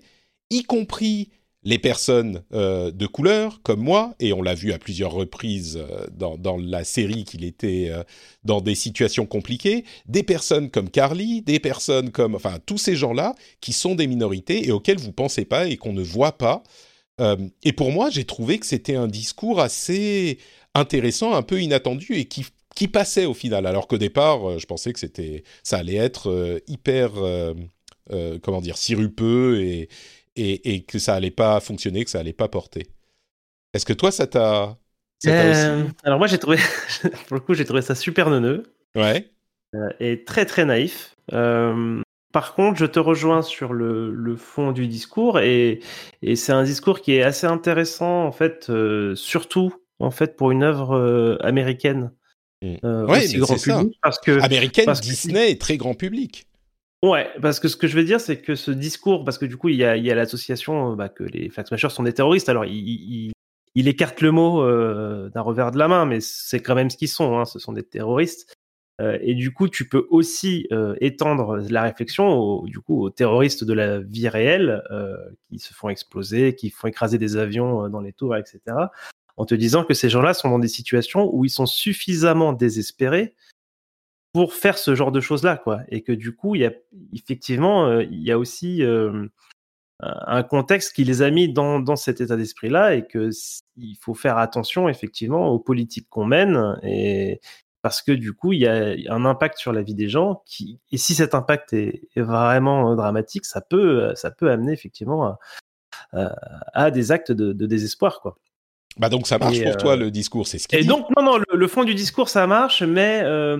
y 0.49 0.63
compris 0.63 1.29
les 1.67 1.79
personnes 1.79 2.43
euh, 2.53 2.91
de 2.91 3.05
couleur 3.07 3.61
comme 3.61 3.81
moi, 3.81 4.15
et 4.21 4.31
on 4.31 4.41
l'a 4.41 4.53
vu 4.53 4.71
à 4.71 4.79
plusieurs 4.79 5.11
reprises 5.11 5.77
euh, 5.77 6.07
dans, 6.15 6.57
la 6.57 6.85
série 6.85 7.25
qu'il 7.25 7.43
était 7.43 7.89
euh, 7.89 8.03
dans 8.45 8.61
des 8.61 8.73
situations 8.73 9.25
compliquées, 9.25 9.83
des 10.05 10.23
personnes 10.23 10.69
comme 10.69 10.89
Carly, 10.89 11.41
des 11.41 11.59
personnes 11.59 12.11
comme, 12.11 12.35
enfin, 12.35 12.59
tous 12.65 12.77
ces 12.77 12.95
gens-là 12.95 13.35
qui 13.59 13.73
sont 13.73 13.95
des 13.95 14.07
minorités 14.07 14.65
et 14.65 14.71
auxquels 14.71 14.97
vous 14.97 15.11
pensez 15.11 15.43
pas 15.43 15.67
et 15.67 15.75
qu'on 15.75 15.93
ne 15.93 16.01
voit 16.01 16.37
pas. 16.37 16.63
Et 17.63 17.73
pour 17.73 17.91
moi, 17.91 18.11
j'ai 18.11 18.25
trouvé 18.25 18.59
que 18.59 18.65
c'était 18.67 18.95
un 18.95 19.07
discours 19.07 19.59
assez 19.59 20.37
intéressant, 20.75 21.33
un 21.33 21.41
peu 21.41 21.59
inattendu 21.59 22.13
et 22.13 22.25
qui, 22.25 22.45
qui 22.75 22.87
passait 22.87 23.25
au 23.25 23.33
final, 23.33 23.65
alors 23.65 23.87
qu'au 23.87 23.97
départ, 23.97 24.59
je 24.59 24.65
pensais 24.67 24.93
que 24.93 24.99
ça 25.63 25.77
allait 25.77 25.95
être 25.95 26.61
hyper, 26.67 27.13
comment 28.41 28.61
dire, 28.61 28.77
sirupeux 28.77 29.61
et, 29.61 29.89
et, 30.35 30.73
et 30.75 30.83
que 30.83 30.99
ça 30.99 31.15
allait 31.15 31.31
pas 31.31 31.59
fonctionner, 31.59 32.03
que 32.03 32.09
ça 32.11 32.19
allait 32.19 32.33
pas 32.33 32.47
porter. 32.47 32.87
Est-ce 33.73 33.85
que 33.85 33.93
toi, 33.93 34.11
ça 34.11 34.27
t'a, 34.27 34.77
Euh, 35.27 35.83
alors 36.03 36.19
moi 36.19 36.27
j'ai 36.27 36.37
trouvé, 36.37 36.57
pour 37.27 37.35
le 37.35 37.39
coup 37.39 37.53
j'ai 37.55 37.65
trouvé 37.65 37.81
ça 37.81 37.95
super 37.95 38.29
neuneux 38.29 38.63
Ouais. 38.95 39.31
euh, 39.75 39.89
et 39.99 40.23
très 40.23 40.45
très 40.45 40.63
naïf. 40.65 41.15
Euh, 41.33 42.01
par 42.33 42.53
contre, 42.55 42.77
je 42.77 42.85
te 42.85 42.99
rejoins 42.99 43.41
sur 43.41 43.73
le, 43.73 44.13
le 44.13 44.35
fond 44.35 44.71
du 44.71 44.87
discours 44.87 45.39
et, 45.39 45.79
et 46.21 46.35
c'est 46.35 46.51
un 46.51 46.63
discours 46.63 47.01
qui 47.01 47.13
est 47.13 47.23
assez 47.23 47.47
intéressant 47.47 48.25
en 48.25 48.31
fait, 48.31 48.69
euh, 48.69 49.15
surtout 49.15 49.73
en 49.99 50.11
fait 50.11 50.35
pour 50.35 50.51
une 50.51 50.63
œuvre 50.63 50.95
euh, 50.95 51.37
américaine 51.41 52.11
Mm. 52.63 52.75
euh, 52.85 53.05
Ouais, 53.05 53.19
aussi 53.25 53.37
grand 53.37 53.55
c'est 53.55 53.69
ça. 53.71 53.79
public 53.79 53.99
parce 54.01 54.19
que 54.19 54.41
Américaine, 54.41 54.85
parce 54.85 54.99
que- 54.99 55.05
Disney 55.05 55.51
est 55.51 55.61
très 55.61 55.77
grand 55.77 55.93
public. 55.93 56.47
Ouais, 57.03 57.29
parce 57.41 57.59
que 57.59 57.67
ce 57.67 57.77
que 57.77 57.87
je 57.87 57.95
veux 57.95 58.03
dire, 58.03 58.19
c'est 58.19 58.41
que 58.41 58.55
ce 58.55 58.71
discours, 58.71 59.23
parce 59.23 59.37
que 59.37 59.45
du 59.45 59.55
coup, 59.55 59.69
il 59.69 59.75
y 59.75 59.83
a, 59.83 60.15
l'association 60.15 60.93
euh, 60.93 60.95
bah, 60.95 61.09
que 61.09 61.23
les 61.23 61.49
Flag 61.49 61.67
sont 61.77 62.03
des 62.03 62.13
terroristes. 62.13 62.49
Alors, 62.49 62.65
il, 62.65 63.31
écarte 63.75 64.21
le 64.21 64.31
mot 64.31 64.63
euh, 64.63 65.29
d'un 65.29 65.41
revers 65.41 65.71
de 65.71 65.77
la 65.77 65.87
main, 65.87 66.05
mais 66.05 66.19
c'est 66.21 66.59
quand 66.59 66.73
même 66.73 66.89
ce 66.89 66.97
qu'ils 66.97 67.07
sont. 67.07 67.37
Hein, 67.37 67.45
ce 67.45 67.59
sont 67.59 67.71
des 67.71 67.83
terroristes. 67.83 68.51
Euh, 68.99 69.19
et 69.21 69.35
du 69.35 69.53
coup, 69.53 69.69
tu 69.69 69.87
peux 69.87 70.07
aussi 70.09 70.67
étendre 70.99 71.57
la 71.69 71.83
réflexion 71.83 72.29
aux, 72.29 72.67
du 72.67 72.79
coup, 72.79 73.03
aux 73.03 73.11
terroristes 73.11 73.63
de 73.63 73.73
la 73.73 73.99
vie 73.99 74.27
réelle 74.27 74.81
qui 75.49 75.59
se 75.59 75.75
font 75.75 75.89
exploser, 75.89 76.55
qui 76.55 76.71
font 76.71 76.87
écraser 76.87 77.19
des 77.19 77.37
avions 77.37 77.89
dans 77.89 78.01
les 78.01 78.13
tours, 78.13 78.35
etc. 78.35 78.59
En 79.37 79.45
te 79.45 79.53
disant 79.53 79.83
que 79.83 79.93
ces 79.93 80.09
gens-là 80.09 80.33
sont 80.33 80.49
dans 80.49 80.57
des 80.57 80.67
situations 80.67 81.29
où 81.31 81.45
ils 81.45 81.51
sont 81.51 81.67
suffisamment 81.67 82.53
désespérés 82.53 83.35
pour 84.37 84.53
faire 84.53 84.77
ce 84.77 84.93
genre 84.93 85.11
de 85.11 85.19
choses-là, 85.19 85.57
quoi. 85.57 85.79
Et 85.89 86.03
que 86.03 86.11
du 86.11 86.35
coup, 86.35 86.53
il 86.53 86.61
y 86.61 86.65
a 86.67 86.71
effectivement, 87.11 87.87
euh, 87.87 88.03
il 88.03 88.21
y 88.21 88.31
a 88.31 88.37
aussi 88.37 88.83
euh, 88.83 89.25
un 89.99 90.43
contexte 90.43 90.93
qui 90.95 91.03
les 91.03 91.23
a 91.23 91.31
mis 91.31 91.51
dans, 91.51 91.79
dans 91.79 91.95
cet 91.95 92.21
état 92.21 92.35
d'esprit-là 92.35 92.93
et 92.93 93.07
que 93.07 93.31
il 93.77 93.95
faut 93.99 94.13
faire 94.13 94.37
attention 94.37 94.89
effectivement 94.89 95.47
aux 95.47 95.57
politiques 95.57 96.07
qu'on 96.07 96.25
mène 96.25 96.77
et 96.83 97.41
parce 97.81 98.03
que 98.03 98.11
du 98.11 98.33
coup, 98.33 98.53
il 98.53 98.59
y 98.59 98.67
a 98.67 98.93
un 99.11 99.25
impact 99.25 99.57
sur 99.57 99.73
la 99.73 99.81
vie 99.81 99.95
des 99.95 100.07
gens 100.07 100.43
qui 100.45 100.79
et 100.91 100.97
si 100.97 101.15
cet 101.15 101.33
impact 101.33 101.73
est, 101.73 102.07
est 102.15 102.21
vraiment 102.21 102.91
euh, 102.91 102.95
dramatique, 102.95 103.45
ça 103.45 103.61
peut 103.61 104.11
ça 104.13 104.29
peut 104.29 104.51
amener 104.51 104.71
effectivement 104.71 105.25
à, 105.25 105.39
à- 106.11 106.35
à 106.85 106.91
des 106.91 107.11
actes 107.11 107.31
de, 107.31 107.53
de 107.53 107.65
désespoir, 107.65 108.21
quoi. 108.21 108.37
Bah 108.99 109.09
donc 109.09 109.25
ça 109.25 109.39
marche 109.39 109.57
Et, 109.57 109.63
pour 109.63 109.73
euh, 109.73 109.77
toi 109.77 109.95
le 109.95 110.11
discours, 110.11 110.45
c'est 110.45 110.59
ce 110.59 110.67
qu'il 110.67 110.77
Et 110.77 110.81
dit. 110.83 110.87
donc, 110.87 111.07
non, 111.15 111.23
non, 111.23 111.37
le, 111.37 111.45
le 111.57 111.67
fond 111.67 111.83
du 111.83 111.93
discours, 111.95 112.29
ça 112.29 112.45
marche, 112.47 112.81
mais 112.83 113.21
euh, 113.23 113.59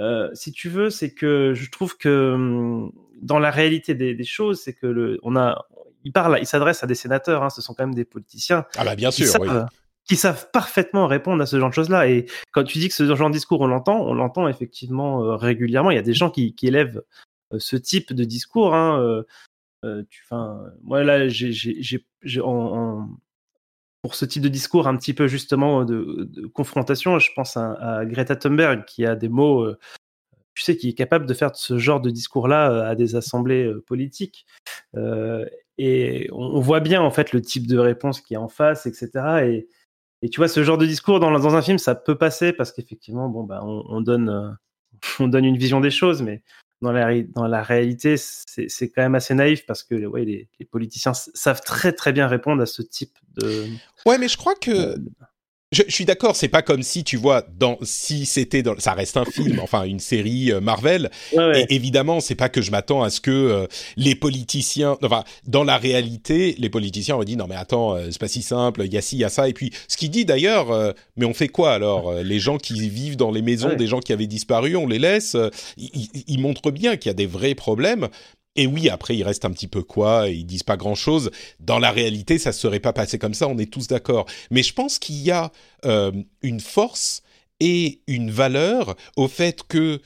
euh, 0.00 0.28
si 0.34 0.52
tu 0.52 0.68
veux, 0.68 0.90
c'est 0.90 1.12
que 1.14 1.52
je 1.54 1.70
trouve 1.70 1.96
que 1.96 2.32
hum, 2.34 2.92
dans 3.20 3.38
la 3.38 3.50
réalité 3.50 3.94
des, 3.94 4.14
des 4.14 4.24
choses, 4.24 4.60
c'est 4.60 4.74
que 4.74 4.86
le, 4.86 5.18
on 5.22 5.36
a, 5.36 5.66
il 6.04 6.12
parle, 6.12 6.38
il 6.40 6.46
s'adresse 6.46 6.82
à 6.82 6.86
des 6.86 6.94
sénateurs, 6.94 7.42
hein, 7.42 7.50
ce 7.50 7.62
sont 7.62 7.74
quand 7.74 7.84
même 7.86 7.94
des 7.94 8.04
politiciens. 8.04 8.66
Ah 8.76 8.84
bah 8.84 8.96
bien 8.96 9.10
sûr, 9.10 9.26
savent, 9.26 9.40
oui. 9.42 9.76
qui 10.06 10.16
savent 10.16 10.50
parfaitement 10.52 11.06
répondre 11.06 11.42
à 11.42 11.46
ce 11.46 11.58
genre 11.58 11.70
de 11.70 11.74
choses-là. 11.74 12.08
Et 12.08 12.26
quand 12.52 12.64
tu 12.64 12.78
dis 12.78 12.88
que 12.88 12.94
ce 12.94 13.14
genre 13.14 13.28
de 13.28 13.34
discours, 13.34 13.60
on 13.60 13.66
l'entend, 13.66 14.00
on 14.00 14.14
l'entend 14.14 14.48
effectivement 14.48 15.22
euh, 15.24 15.36
régulièrement. 15.36 15.90
Il 15.90 15.96
y 15.96 15.98
a 15.98 16.02
des 16.02 16.12
gens 16.14 16.30
qui, 16.30 16.54
qui 16.54 16.66
élèvent 16.66 17.02
euh, 17.52 17.58
ce 17.58 17.76
type 17.76 18.12
de 18.12 18.24
discours. 18.24 18.74
Hein, 18.74 19.00
euh, 19.84 20.02
tu, 20.08 20.24
moi 20.82 21.04
là, 21.04 21.28
j'ai, 21.28 21.52
j'ai, 21.52 21.76
j'ai, 21.82 22.04
j'ai- 22.22 22.40
en, 22.40 22.48
en- 22.50 23.08
pour 24.04 24.16
ce 24.16 24.26
type 24.26 24.42
de 24.42 24.50
discours 24.50 24.86
un 24.86 24.98
petit 24.98 25.14
peu 25.14 25.28
justement 25.28 25.82
de, 25.82 26.46
confrontation, 26.52 27.18
je 27.18 27.30
pense 27.34 27.56
à, 27.56 28.02
Greta 28.04 28.36
Thunberg 28.36 28.84
qui 28.84 29.06
a 29.06 29.16
des 29.16 29.30
mots, 29.30 29.62
euh, 29.62 29.78
tu 30.52 30.62
sais, 30.62 30.76
qui 30.76 30.90
est 30.90 30.92
capable 30.92 31.24
de 31.24 31.32
faire 31.32 31.56
ce 31.56 31.78
genre 31.78 32.02
de 32.02 32.10
discours-là 32.10 32.70
euh, 32.70 32.90
à 32.90 32.96
des 32.96 33.16
assemblées 33.16 33.64
euh, 33.64 33.82
politiques. 33.86 34.44
Et 35.78 36.28
on, 36.32 36.60
voit 36.60 36.80
bien 36.80 37.00
en 37.00 37.10
fait 37.10 37.32
le 37.32 37.40
type 37.40 37.66
de 37.66 37.78
réponse 37.78 38.20
qui 38.20 38.34
est 38.34 38.36
en 38.36 38.48
face, 38.48 38.84
etc. 38.84 39.64
Et, 40.20 40.28
tu 40.28 40.36
vois, 40.38 40.48
ce 40.48 40.62
genre 40.62 40.76
de 40.76 40.84
discours 40.84 41.18
dans, 41.18 41.30
dans 41.30 41.56
un 41.56 41.62
film, 41.62 41.78
ça 41.78 41.94
peut 41.94 42.18
passer 42.18 42.52
parce 42.52 42.72
qu'effectivement, 42.72 43.30
bon, 43.30 43.44
bah, 43.44 43.62
on, 43.64 43.84
on 43.88 44.02
donne, 44.02 44.58
on 45.18 45.28
donne 45.28 45.46
une 45.46 45.56
vision 45.56 45.80
des 45.80 45.90
choses, 45.90 46.20
mais 46.20 46.42
dans 46.84 46.92
la, 46.92 47.06
ré- 47.06 47.26
dans 47.34 47.48
la 47.48 47.62
réalité, 47.62 48.16
c'est 48.16 48.88
quand 48.90 49.02
même 49.02 49.14
assez 49.16 49.34
naïf 49.34 49.66
parce 49.66 49.82
que 49.82 50.06
ouais, 50.06 50.24
les, 50.24 50.48
les 50.60 50.66
politiciens 50.66 51.12
savent 51.14 51.60
très 51.62 51.92
très 51.92 52.12
bien 52.12 52.28
répondre 52.28 52.62
à 52.62 52.66
ce 52.66 52.82
type 52.82 53.18
de. 53.36 53.64
Ouais, 54.06 54.18
mais 54.18 54.28
je 54.28 54.36
crois 54.36 54.54
que 54.54 54.96
je, 55.74 55.82
je 55.86 55.92
suis 55.92 56.04
d'accord. 56.04 56.36
C'est 56.36 56.48
pas 56.48 56.62
comme 56.62 56.82
si 56.82 57.04
tu 57.04 57.16
vois 57.16 57.44
dans 57.58 57.78
si 57.82 58.26
c'était 58.26 58.62
dans 58.62 58.78
ça 58.78 58.92
reste 58.94 59.16
un 59.16 59.24
film, 59.24 59.60
enfin 59.62 59.84
une 59.84 60.00
série 60.00 60.52
euh, 60.52 60.60
Marvel. 60.60 61.10
Ouais, 61.32 61.38
ouais. 61.46 61.66
Et 61.68 61.74
évidemment, 61.74 62.20
c'est 62.20 62.34
pas 62.34 62.48
que 62.48 62.62
je 62.62 62.70
m'attends 62.70 63.02
à 63.02 63.10
ce 63.10 63.20
que 63.20 63.30
euh, 63.30 63.66
les 63.96 64.14
politiciens, 64.14 64.96
enfin, 65.02 65.24
dans 65.46 65.64
la 65.64 65.76
réalité, 65.76 66.54
les 66.58 66.70
politiciens 66.70 67.16
ont 67.16 67.24
dit 67.24 67.36
non 67.36 67.46
mais 67.48 67.56
attends, 67.56 67.94
euh, 67.96 68.08
c'est 68.10 68.20
pas 68.20 68.28
si 68.28 68.42
simple, 68.42 68.82
il 68.84 68.92
y 68.92 68.96
a 68.96 69.02
ci, 69.02 69.16
il 69.16 69.20
y 69.20 69.24
a 69.24 69.28
ça. 69.28 69.48
Et 69.48 69.52
puis, 69.52 69.70
ce 69.88 69.96
qu'il 69.96 70.10
dit 70.10 70.24
d'ailleurs, 70.24 70.94
mais 71.16 71.26
on 71.26 71.34
fait 71.34 71.48
quoi 71.48 71.72
alors 71.72 72.12
Les 72.14 72.38
gens 72.38 72.58
qui 72.58 72.88
vivent 72.88 73.16
dans 73.16 73.30
les 73.30 73.42
maisons 73.42 73.64
Ouais. 73.64 73.76
des 73.76 73.86
gens 73.86 74.00
qui 74.00 74.12
avaient 74.12 74.26
disparu, 74.26 74.76
on 74.76 74.86
les 74.86 74.98
laisse. 74.98 75.36
ils 75.76 76.38
montrent 76.38 76.70
bien 76.70 76.96
qu'il 76.96 77.08
y 77.08 77.10
a 77.10 77.14
des 77.14 77.26
vrais 77.26 77.54
problèmes. 77.54 78.08
Et 78.56 78.66
oui, 78.66 78.88
après, 78.88 79.16
il 79.16 79.24
reste 79.24 79.44
un 79.44 79.50
petit 79.50 79.66
peu 79.66 79.82
quoi, 79.82 80.28
ils 80.28 80.46
disent 80.46 80.62
pas 80.62 80.76
grand-chose. 80.76 81.30
Dans 81.60 81.78
la 81.78 81.90
réalité, 81.90 82.38
ça 82.38 82.52
se 82.52 82.60
serait 82.60 82.80
pas 82.80 82.92
passé 82.92 83.18
comme 83.18 83.34
ça, 83.34 83.48
on 83.48 83.58
est 83.58 83.72
tous 83.72 83.88
d'accord. 83.88 84.26
Mais 84.50 84.62
je 84.62 84.72
pense 84.72 84.98
qu'il 84.98 85.20
y 85.22 85.30
a 85.30 85.50
euh, 85.84 86.12
une 86.42 86.60
force 86.60 87.22
et 87.60 88.00
une 88.06 88.30
valeur 88.30 88.94
au 89.16 89.28
fait 89.28 89.62
que 89.66 90.00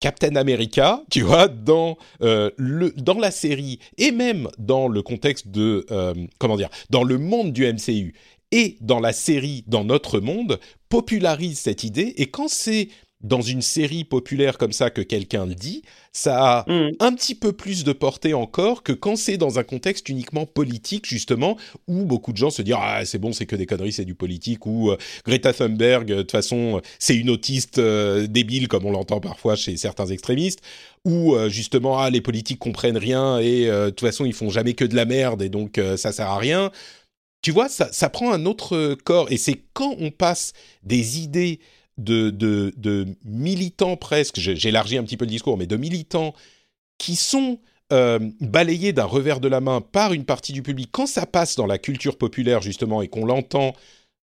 Captain 0.00 0.36
America, 0.36 1.02
tu 1.10 1.22
vois, 1.22 1.48
dans 1.48 1.96
euh, 2.22 2.50
le 2.56 2.92
dans 2.96 3.18
la 3.18 3.30
série 3.30 3.78
et 3.98 4.10
même 4.10 4.48
dans 4.58 4.88
le 4.88 5.02
contexte 5.02 5.48
de 5.48 5.86
euh, 5.90 6.14
comment 6.38 6.56
dire, 6.56 6.68
dans 6.90 7.02
le 7.02 7.18
monde 7.18 7.52
du 7.52 7.66
MCU 7.66 8.14
et 8.52 8.76
dans 8.80 9.00
la 9.00 9.12
série, 9.12 9.64
dans 9.66 9.84
notre 9.84 10.20
monde, 10.20 10.60
popularise 10.88 11.58
cette 11.58 11.82
idée. 11.82 12.14
Et 12.18 12.26
quand 12.26 12.48
c'est 12.48 12.88
dans 13.22 13.40
une 13.40 13.62
série 13.62 14.04
populaire 14.04 14.58
comme 14.58 14.72
ça 14.72 14.90
que 14.90 15.00
quelqu'un 15.00 15.46
le 15.46 15.54
dit, 15.54 15.82
ça 16.12 16.58
a 16.58 16.70
Mm. 16.70 16.90
un 17.00 17.12
petit 17.14 17.34
peu 17.34 17.52
plus 17.52 17.82
de 17.82 17.92
portée 17.92 18.34
encore 18.34 18.82
que 18.82 18.92
quand 18.92 19.16
c'est 19.16 19.36
dans 19.38 19.58
un 19.58 19.62
contexte 19.64 20.08
uniquement 20.08 20.44
politique, 20.46 21.06
justement, 21.06 21.56
où 21.88 22.04
beaucoup 22.04 22.32
de 22.32 22.36
gens 22.36 22.50
se 22.50 22.60
disent 22.62 22.74
Ah, 22.78 23.04
c'est 23.04 23.18
bon, 23.18 23.32
c'est 23.32 23.46
que 23.46 23.56
des 23.56 23.64
conneries, 23.66 23.92
c'est 23.92 24.04
du 24.04 24.14
politique, 24.14 24.66
ou 24.66 24.90
euh, 24.90 24.98
Greta 25.24 25.52
Thunberg, 25.52 26.10
euh, 26.12 26.16
de 26.16 26.20
toute 26.22 26.32
façon, 26.32 26.76
euh, 26.76 26.80
c'est 26.98 27.16
une 27.16 27.30
autiste 27.30 27.78
euh, 27.78 28.26
débile, 28.26 28.68
comme 28.68 28.84
on 28.84 28.90
l'entend 28.92 29.20
parfois 29.20 29.56
chez 29.56 29.76
certains 29.78 30.06
extrémistes, 30.06 30.60
ou 31.04 31.34
euh, 31.34 31.48
justement, 31.48 31.98
ah, 31.98 32.10
les 32.10 32.20
politiques 32.20 32.58
comprennent 32.58 32.98
rien 32.98 33.38
et 33.38 33.66
de 33.66 33.88
toute 33.90 34.00
façon, 34.00 34.24
ils 34.26 34.34
font 34.34 34.50
jamais 34.50 34.74
que 34.74 34.84
de 34.84 34.94
la 34.94 35.04
merde 35.06 35.40
et 35.42 35.48
donc 35.48 35.80
ça 35.96 36.12
sert 36.12 36.28
à 36.28 36.38
rien. 36.38 36.70
Tu 37.42 37.50
vois, 37.52 37.68
ça, 37.68 37.88
ça 37.92 38.08
prend 38.08 38.32
un 38.32 38.44
autre 38.44 38.94
corps 39.04 39.30
et 39.30 39.36
c'est 39.36 39.62
quand 39.72 39.94
on 40.00 40.10
passe 40.10 40.52
des 40.82 41.20
idées 41.20 41.60
de, 41.98 42.30
de, 42.30 43.06
militants 43.24 43.96
presque, 43.96 44.38
j'élargis 44.38 44.98
un 44.98 45.04
petit 45.04 45.16
peu 45.16 45.24
le 45.24 45.30
discours, 45.30 45.56
mais 45.56 45.66
de 45.66 45.76
militants 45.76 46.34
qui 46.98 47.16
sont 47.16 47.58
euh, 47.92 48.18
balayés 48.40 48.92
d'un 48.92 49.04
revers 49.04 49.40
de 49.40 49.48
la 49.48 49.60
main 49.60 49.80
par 49.80 50.12
une 50.12 50.24
partie 50.24 50.52
du 50.52 50.62
public, 50.62 50.88
quand 50.92 51.06
ça 51.06 51.26
passe 51.26 51.56
dans 51.56 51.66
la 51.66 51.78
culture 51.78 52.18
populaire 52.18 52.60
justement 52.60 53.02
et 53.02 53.08
qu'on 53.08 53.24
l'entend 53.24 53.74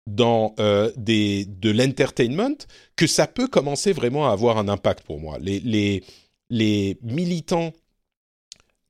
dans 0.06 0.54
euh, 0.58 0.90
des, 0.96 1.44
de 1.44 1.70
l'entertainment, 1.70 2.56
que 2.96 3.06
ça 3.06 3.26
peut 3.26 3.46
commencer 3.46 3.92
vraiment 3.92 4.28
à 4.28 4.32
avoir 4.32 4.58
un 4.58 4.68
impact 4.68 5.04
pour 5.04 5.20
moi. 5.20 5.38
Les, 5.40 5.60
les, 5.60 6.02
les 6.48 6.98
militants 7.02 7.72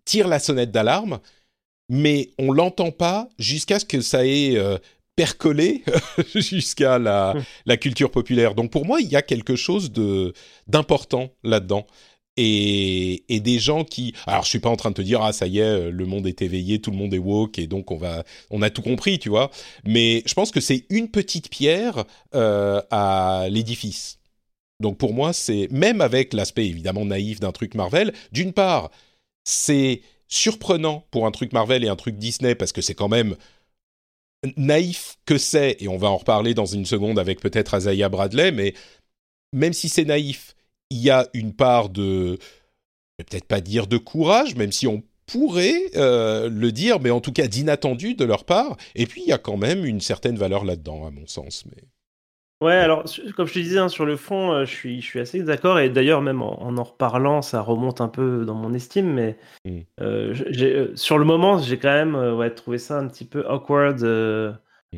tirent 0.04 0.28
la 0.28 0.38
sonnette 0.38 0.70
d'alarme, 0.70 1.20
mais 1.88 2.30
on 2.38 2.52
l'entend 2.52 2.92
pas 2.92 3.28
jusqu'à 3.38 3.78
ce 3.78 3.84
que 3.84 4.00
ça 4.00 4.24
ait 4.24 4.56
euh, 4.56 4.78
percolé 5.20 5.84
jusqu'à 6.34 6.98
la, 6.98 7.34
la 7.66 7.76
culture 7.76 8.10
populaire. 8.10 8.54
Donc 8.54 8.70
pour 8.70 8.86
moi, 8.86 9.02
il 9.02 9.08
y 9.08 9.16
a 9.16 9.20
quelque 9.22 9.54
chose 9.54 9.92
de 9.92 10.32
d'important 10.66 11.28
là-dedans. 11.42 11.86
Et, 12.38 13.24
et 13.28 13.40
des 13.40 13.58
gens 13.58 13.84
qui... 13.84 14.14
Alors, 14.26 14.44
je 14.44 14.48
suis 14.48 14.60
pas 14.60 14.70
en 14.70 14.76
train 14.76 14.88
de 14.88 14.94
te 14.94 15.02
dire, 15.02 15.20
ah, 15.20 15.34
ça 15.34 15.46
y 15.46 15.58
est, 15.58 15.90
le 15.90 16.06
monde 16.06 16.26
est 16.26 16.40
éveillé, 16.40 16.80
tout 16.80 16.90
le 16.90 16.96
monde 16.96 17.12
est 17.12 17.18
woke, 17.18 17.58
et 17.58 17.66
donc 17.66 17.90
on 17.90 17.98
va... 17.98 18.24
On 18.48 18.62
a 18.62 18.70
tout 18.70 18.80
compris, 18.80 19.18
tu 19.18 19.28
vois. 19.28 19.50
Mais 19.84 20.22
je 20.24 20.32
pense 20.32 20.50
que 20.50 20.60
c'est 20.60 20.86
une 20.88 21.10
petite 21.10 21.50
pierre 21.50 22.04
euh, 22.34 22.80
à 22.90 23.48
l'édifice. 23.50 24.20
Donc 24.78 24.96
pour 24.96 25.12
moi, 25.12 25.34
c'est... 25.34 25.68
Même 25.70 26.00
avec 26.00 26.32
l'aspect, 26.32 26.66
évidemment, 26.66 27.04
naïf 27.04 27.40
d'un 27.40 27.52
truc 27.52 27.74
Marvel, 27.74 28.14
d'une 28.32 28.54
part, 28.54 28.90
c'est 29.44 30.00
surprenant 30.28 31.04
pour 31.10 31.26
un 31.26 31.30
truc 31.30 31.52
Marvel 31.52 31.84
et 31.84 31.88
un 31.88 31.96
truc 31.96 32.16
Disney, 32.16 32.54
parce 32.54 32.72
que 32.72 32.80
c'est 32.80 32.94
quand 32.94 33.08
même 33.08 33.36
naïf 34.56 35.18
que 35.26 35.38
c'est, 35.38 35.76
et 35.80 35.88
on 35.88 35.96
va 35.96 36.08
en 36.08 36.16
reparler 36.16 36.54
dans 36.54 36.66
une 36.66 36.86
seconde 36.86 37.18
avec 37.18 37.40
peut-être 37.40 37.74
Azaya 37.74 38.08
Bradley, 38.08 38.52
mais 38.52 38.74
même 39.52 39.72
si 39.72 39.88
c'est 39.88 40.04
naïf, 40.04 40.54
il 40.90 40.98
y 40.98 41.10
a 41.10 41.28
une 41.34 41.52
part 41.52 41.88
de, 41.88 42.38
peut-être 43.18 43.46
pas 43.46 43.60
dire 43.60 43.86
de 43.86 43.98
courage, 43.98 44.56
même 44.56 44.72
si 44.72 44.86
on 44.86 45.02
pourrait 45.26 45.90
euh, 45.94 46.48
le 46.48 46.72
dire, 46.72 47.00
mais 47.00 47.10
en 47.10 47.20
tout 47.20 47.32
cas 47.32 47.46
d'inattendu 47.46 48.14
de 48.14 48.24
leur 48.24 48.44
part. 48.44 48.76
Et 48.94 49.06
puis 49.06 49.22
il 49.22 49.28
y 49.28 49.32
a 49.32 49.38
quand 49.38 49.56
même 49.56 49.84
une 49.84 50.00
certaine 50.00 50.36
valeur 50.36 50.64
là-dedans, 50.64 51.06
à 51.06 51.10
mon 51.10 51.26
sens. 51.26 51.64
Mais 51.66 51.84
Ouais, 52.60 52.74
alors 52.74 53.04
comme 53.36 53.46
je 53.46 53.54
te 53.54 53.58
disais, 53.58 53.78
hein, 53.78 53.88
sur 53.88 54.04
le 54.04 54.16
fond, 54.18 54.52
euh, 54.52 54.64
je 54.66 54.70
suis, 54.74 55.00
je 55.00 55.06
suis 55.06 55.18
assez 55.20 55.42
d'accord. 55.42 55.78
Et 55.78 55.88
d'ailleurs, 55.88 56.20
même 56.20 56.42
en, 56.42 56.62
en 56.62 56.76
en 56.76 56.82
reparlant, 56.82 57.40
ça 57.40 57.62
remonte 57.62 58.02
un 58.02 58.08
peu 58.08 58.44
dans 58.44 58.54
mon 58.54 58.74
estime. 58.74 59.10
Mais 59.14 59.38
Mm. 59.64 59.84
euh, 60.00 60.34
euh, 60.60 60.96
sur 60.96 61.18
le 61.18 61.24
moment, 61.26 61.58
j'ai 61.58 61.78
quand 61.78 61.92
même 61.92 62.16
euh, 62.16 62.34
ouais, 62.36 62.50
trouvé 62.54 62.78
ça 62.78 62.98
un 62.98 63.08
petit 63.08 63.24
peu 63.26 63.44
awkward. 63.48 64.02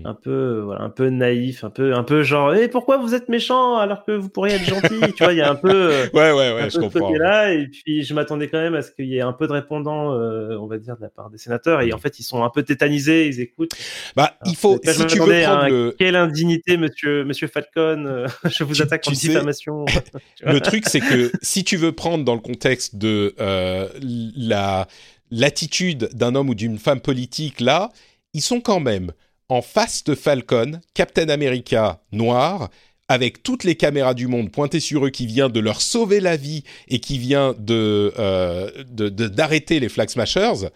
Un 0.05 0.14
peu, 0.14 0.31
euh, 0.31 0.62
voilà, 0.64 0.81
un 0.85 0.88
peu 0.88 1.11
naïf, 1.11 1.64
un 1.64 1.70
peu, 1.70 1.94
un 1.94 2.02
peu 2.02 2.22
genre, 2.22 2.55
Eh, 2.55 2.68
pourquoi 2.68 2.96
vous 2.96 3.14
êtes 3.14 3.28
méchant 3.28 3.76
alors 3.76 4.07
que 4.07 4.12
vous 4.12 4.31
pourriez 4.31 4.55
être 4.55 4.64
gentil 4.64 5.12
Tu 5.14 5.22
vois, 5.22 5.35
il 5.35 5.37
y 5.38 5.42
a 5.42 5.50
un 5.50 5.55
peu. 5.55 5.68
euh, 5.70 6.07
ouais, 6.14 6.33
ouais, 6.33 6.55
ouais, 6.55 6.70
je 6.70 6.78
comprends. 6.78 7.09
côté-là, 7.09 7.52
et 7.52 7.66
puis 7.68 8.02
je 8.02 8.14
m'attendais 8.14 8.48
quand 8.48 8.59
même 8.59 8.74
à 8.74 8.81
ce 8.81 8.90
qu'il 8.90 9.05
y 9.05 9.18
ait 9.18 9.20
un 9.20 9.35
peu 9.35 9.46
de 9.46 9.52
répondants, 9.52 10.14
euh, 10.14 10.57
on 10.59 10.66
va 10.66 10.78
dire, 10.78 10.96
de 10.96 11.02
la 11.02 11.11
part 11.11 11.28
des 11.28 11.37
sénateurs, 11.37 11.83
et 11.83 11.92
en 11.92 11.98
fait 11.98 12.18
ils 12.18 12.22
sont 12.22 12.42
un 12.42 12.48
peu 12.48 12.62
tétanisés, 12.62 13.26
ils 13.28 13.40
écoutent. 13.40 13.72
Bah, 14.16 14.33
il 14.46 14.57
faut, 14.57 14.81
Là, 14.83 14.92
je 14.92 14.98
si 15.00 15.07
tu 15.09 15.18
veux 15.18 15.26
m'attendais 15.26 15.44
à 15.44 15.48
prendre 15.50 15.64
un 15.64 15.68
le, 15.68 15.94
Quelle 15.98 16.16
indignité, 16.16 16.76
monsieur, 16.78 17.24
monsieur 17.24 17.48
Falcon, 17.48 18.07
euh, 18.07 18.26
je 18.50 18.64
vous 18.64 18.74
Tu- 18.74 18.83
attaque 18.83 19.02
tu 19.02 19.11
en 19.11 19.14
sais- 19.14 19.28
diffamation. 19.28 19.85
Le 20.42 20.61
truc, 20.62 20.85
c'est 20.88 21.00
que 21.00 21.31
si 21.42 21.64
tu 21.64 21.76
veux 21.76 21.92
prendre 21.92 22.24
dans 22.24 22.35
le 22.35 22.40
contexte 22.40 22.96
de 22.96 23.35
euh, 23.40 23.88
la 24.00 24.88
l'attitude 25.31 26.09
d'un 26.14 26.35
homme 26.35 26.48
ou 26.50 26.55
d'une 26.55 26.78
femme 26.78 27.00
politique 27.00 27.61
là, 27.61 27.90
ils 28.35 28.40
sont 28.42 28.61
quand 28.61 28.81
même 28.81 29.12
en 29.48 29.62
face 29.62 30.05
de 30.05 30.14
Falcon, 30.14 30.81
Captain 30.94 31.28
America 31.28 32.00
noir, 32.12 32.70
avec 33.09 33.42
toutes 33.42 33.64
les 33.64 33.74
caméras 33.74 34.14
du 34.14 34.26
monde 34.26 34.50
pointées 34.50 34.81
sur 34.81 35.05
eux, 35.07 35.11
qui 35.11 35.26
vient 35.26 35.48
de 35.50 35.61
leur 35.61 35.83
sauver 35.83 36.20
la 36.20 36.37
vie 36.37 36.64
et 36.88 36.98
qui 37.00 37.18
vient 37.18 37.55
de 37.59 38.12
euh, 38.18 38.70
de- 38.88 39.09
de- 39.09 39.28
d'arrêter 39.28 39.81
les 39.81 39.88
Flag 39.90 40.09
Smashers. 40.09 40.68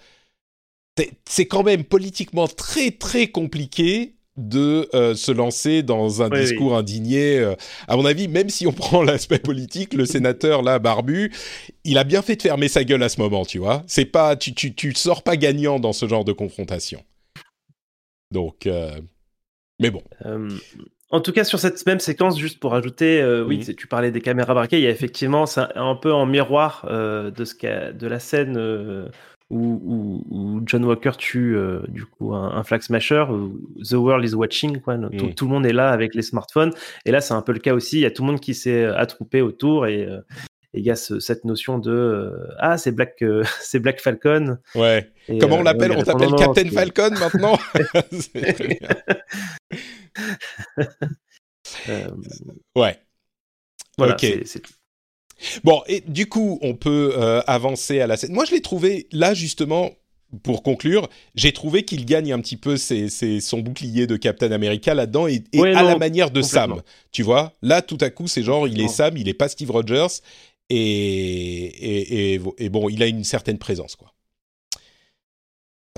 C'est- 1.28 1.46
quand 1.46 1.62
même 1.62 1.84
politiquement 1.84 2.48
très 2.48 2.90
très 2.90 3.28
compliqué 3.28 4.14
de 4.38 4.88
euh, 4.94 5.14
se 5.14 5.32
lancer 5.32 5.82
dans 5.82 6.20
un 6.22 6.30
Oui, 6.30 6.40
discours 6.42 6.76
indigné. 6.76 7.38
euh, 7.38 7.54
à 7.88 7.96
mon 7.96 8.04
avis, 8.04 8.28
même 8.28 8.50
si 8.50 8.66
on 8.66 8.72
prend 8.72 9.02
l'aspect 9.02 9.38
politique, 9.38 9.94
le 9.94 10.04
sénateur 10.04 10.62
là, 10.62 10.78
barbu, 10.78 11.32
il 11.84 11.96
a 11.96 12.04
bien 12.04 12.20
fait 12.22 12.36
de 12.36 12.42
fermer 12.42 12.68
sa 12.68 12.84
gueule 12.84 13.02
à 13.02 13.08
ce 13.08 13.18
moment, 13.20 13.46
tu 13.46 13.58
vois. 13.58 13.82
C'est 13.86 14.04
pas, 14.04 14.36
tu, 14.36 14.52
tu, 14.54 14.74
tu 14.74 14.94
sors 14.94 15.22
pas 15.22 15.36
gagnant 15.36 15.78
dans 15.80 15.92
ce 15.94 16.06
genre 16.06 16.24
de 16.24 16.32
confrontation. 16.32 17.02
Donc, 18.30 18.66
euh, 18.66 18.90
mais 19.80 19.90
bon. 19.90 20.02
Euh, 20.24 20.48
en 21.10 21.20
tout 21.20 21.32
cas, 21.32 21.44
sur 21.44 21.58
cette 21.60 21.84
même 21.86 22.00
séquence, 22.00 22.38
juste 22.38 22.58
pour 22.58 22.74
ajouter, 22.74 23.20
euh, 23.20 23.44
oui, 23.44 23.58
Mhm. 23.66 23.74
tu 23.74 23.86
parlais 23.86 24.10
des 24.10 24.20
caméras 24.20 24.54
braquées, 24.54 24.78
il 24.78 24.82
y 24.82 24.86
a 24.86 24.90
effectivement 24.90 25.46
c'est 25.46 25.60
un, 25.60 25.70
un 25.76 25.94
peu 25.94 26.12
en 26.12 26.26
miroir 26.26 26.84
de, 26.86 27.44
ce 27.44 27.92
de 27.92 28.06
la 28.06 28.18
scène 28.18 28.58
où, 29.48 29.58
où- 29.58 30.24
où 30.28 30.60
John 30.66 30.84
Walker 30.84 31.12
tue 31.16 31.56
du 31.86 32.04
coup 32.04 32.34
un, 32.34 32.50
un 32.56 32.64
flag 32.64 32.82
smasher, 32.82 33.24
où 33.30 33.56
The 33.88 33.92
World 33.92 34.24
is 34.28 34.34
watching, 34.34 34.80
quoi. 34.80 34.96
Tout, 35.16 35.26
Mhm. 35.26 35.34
tout 35.34 35.44
le 35.44 35.50
monde 35.52 35.66
est 35.66 35.72
là 35.72 35.90
avec 35.92 36.16
les 36.16 36.22
smartphones, 36.22 36.72
et 37.04 37.12
là 37.12 37.20
c'est 37.20 37.34
un 37.34 37.42
peu 37.42 37.52
le 37.52 37.60
cas 37.60 37.72
aussi, 37.74 37.98
il 37.98 38.02
y 38.02 38.06
a 38.06 38.10
tout 38.10 38.22
le 38.22 38.26
monde 38.32 38.40
qui 38.40 38.54
s'est 38.54 38.84
attroupé 38.86 39.42
autour, 39.42 39.86
et 39.86 40.08
il 40.76 40.84
y 40.84 40.90
a 40.90 40.96
ce- 40.96 41.20
cette 41.20 41.44
notion 41.44 41.78
de 41.78 41.90
euh, 41.90 42.48
ah 42.58 42.78
c'est 42.78 42.92
Black 42.92 43.22
euh, 43.22 43.44
c'est 43.60 43.78
Black 43.78 44.00
Falcon. 44.00 44.58
Ouais. 44.74 45.10
Et, 45.28 45.38
Comment 45.38 45.56
euh, 45.56 45.60
on 45.60 45.62
l'appelle 45.62 45.92
On 45.92 46.02
t'appelle 46.02 46.34
Captain 46.36 46.68
Falcon 46.70 47.10
maintenant. 47.18 47.58
Euh, 51.88 52.08
Ouais. 52.76 52.96
voilà, 53.98 54.14
Ok. 54.14 54.26
Bon, 55.64 55.82
et 55.86 56.00
du 56.06 56.28
coup, 56.28 56.58
on 56.62 56.74
peut 56.74 57.12
euh, 57.16 57.42
avancer 57.46 58.00
à 58.00 58.06
la 58.06 58.16
scène. 58.16 58.32
Moi, 58.32 58.44
je 58.46 58.52
l'ai 58.52 58.62
trouvé 58.62 59.08
là 59.12 59.34
justement. 59.34 59.90
Pour 60.42 60.64
conclure, 60.64 61.08
j'ai 61.36 61.52
trouvé 61.52 61.84
qu'il 61.84 62.04
gagne 62.04 62.32
un 62.32 62.40
petit 62.40 62.56
peu 62.56 62.76
ses- 62.76 63.08
ses- 63.08 63.40
son 63.40 63.60
bouclier 63.60 64.08
de 64.08 64.16
Captain 64.16 64.50
America 64.50 64.92
là-dedans 64.92 65.28
et, 65.28 65.44
et 65.52 65.60
Ouais, 65.60 65.72
à 65.74 65.82
non, 65.82 65.88
la 65.90 65.98
manière 65.98 66.32
de 66.32 66.42
Sam. 66.42 66.82
Tu 67.12 67.22
vois, 67.22 67.52
là, 67.62 67.80
tout 67.80 67.96
à 68.00 68.10
coup, 68.10 68.26
c'est 68.26 68.42
genre, 68.42 68.66
il 68.66 68.80
est. 68.80 68.88
Sam, 68.88 69.16
il 69.16 69.28
est 69.28 69.34
pas 69.34 69.48
Steve 69.48 69.70
Rogers 69.70 70.08
et, 70.68 70.76
et, 70.76 72.34
et, 72.34 72.40
et 72.58 72.68
bon, 72.68 72.88
il 72.88 73.02
a 73.02 73.06
une 73.06 73.24
certaine 73.24 73.58
présence, 73.58 73.96
quoi. 73.96 74.12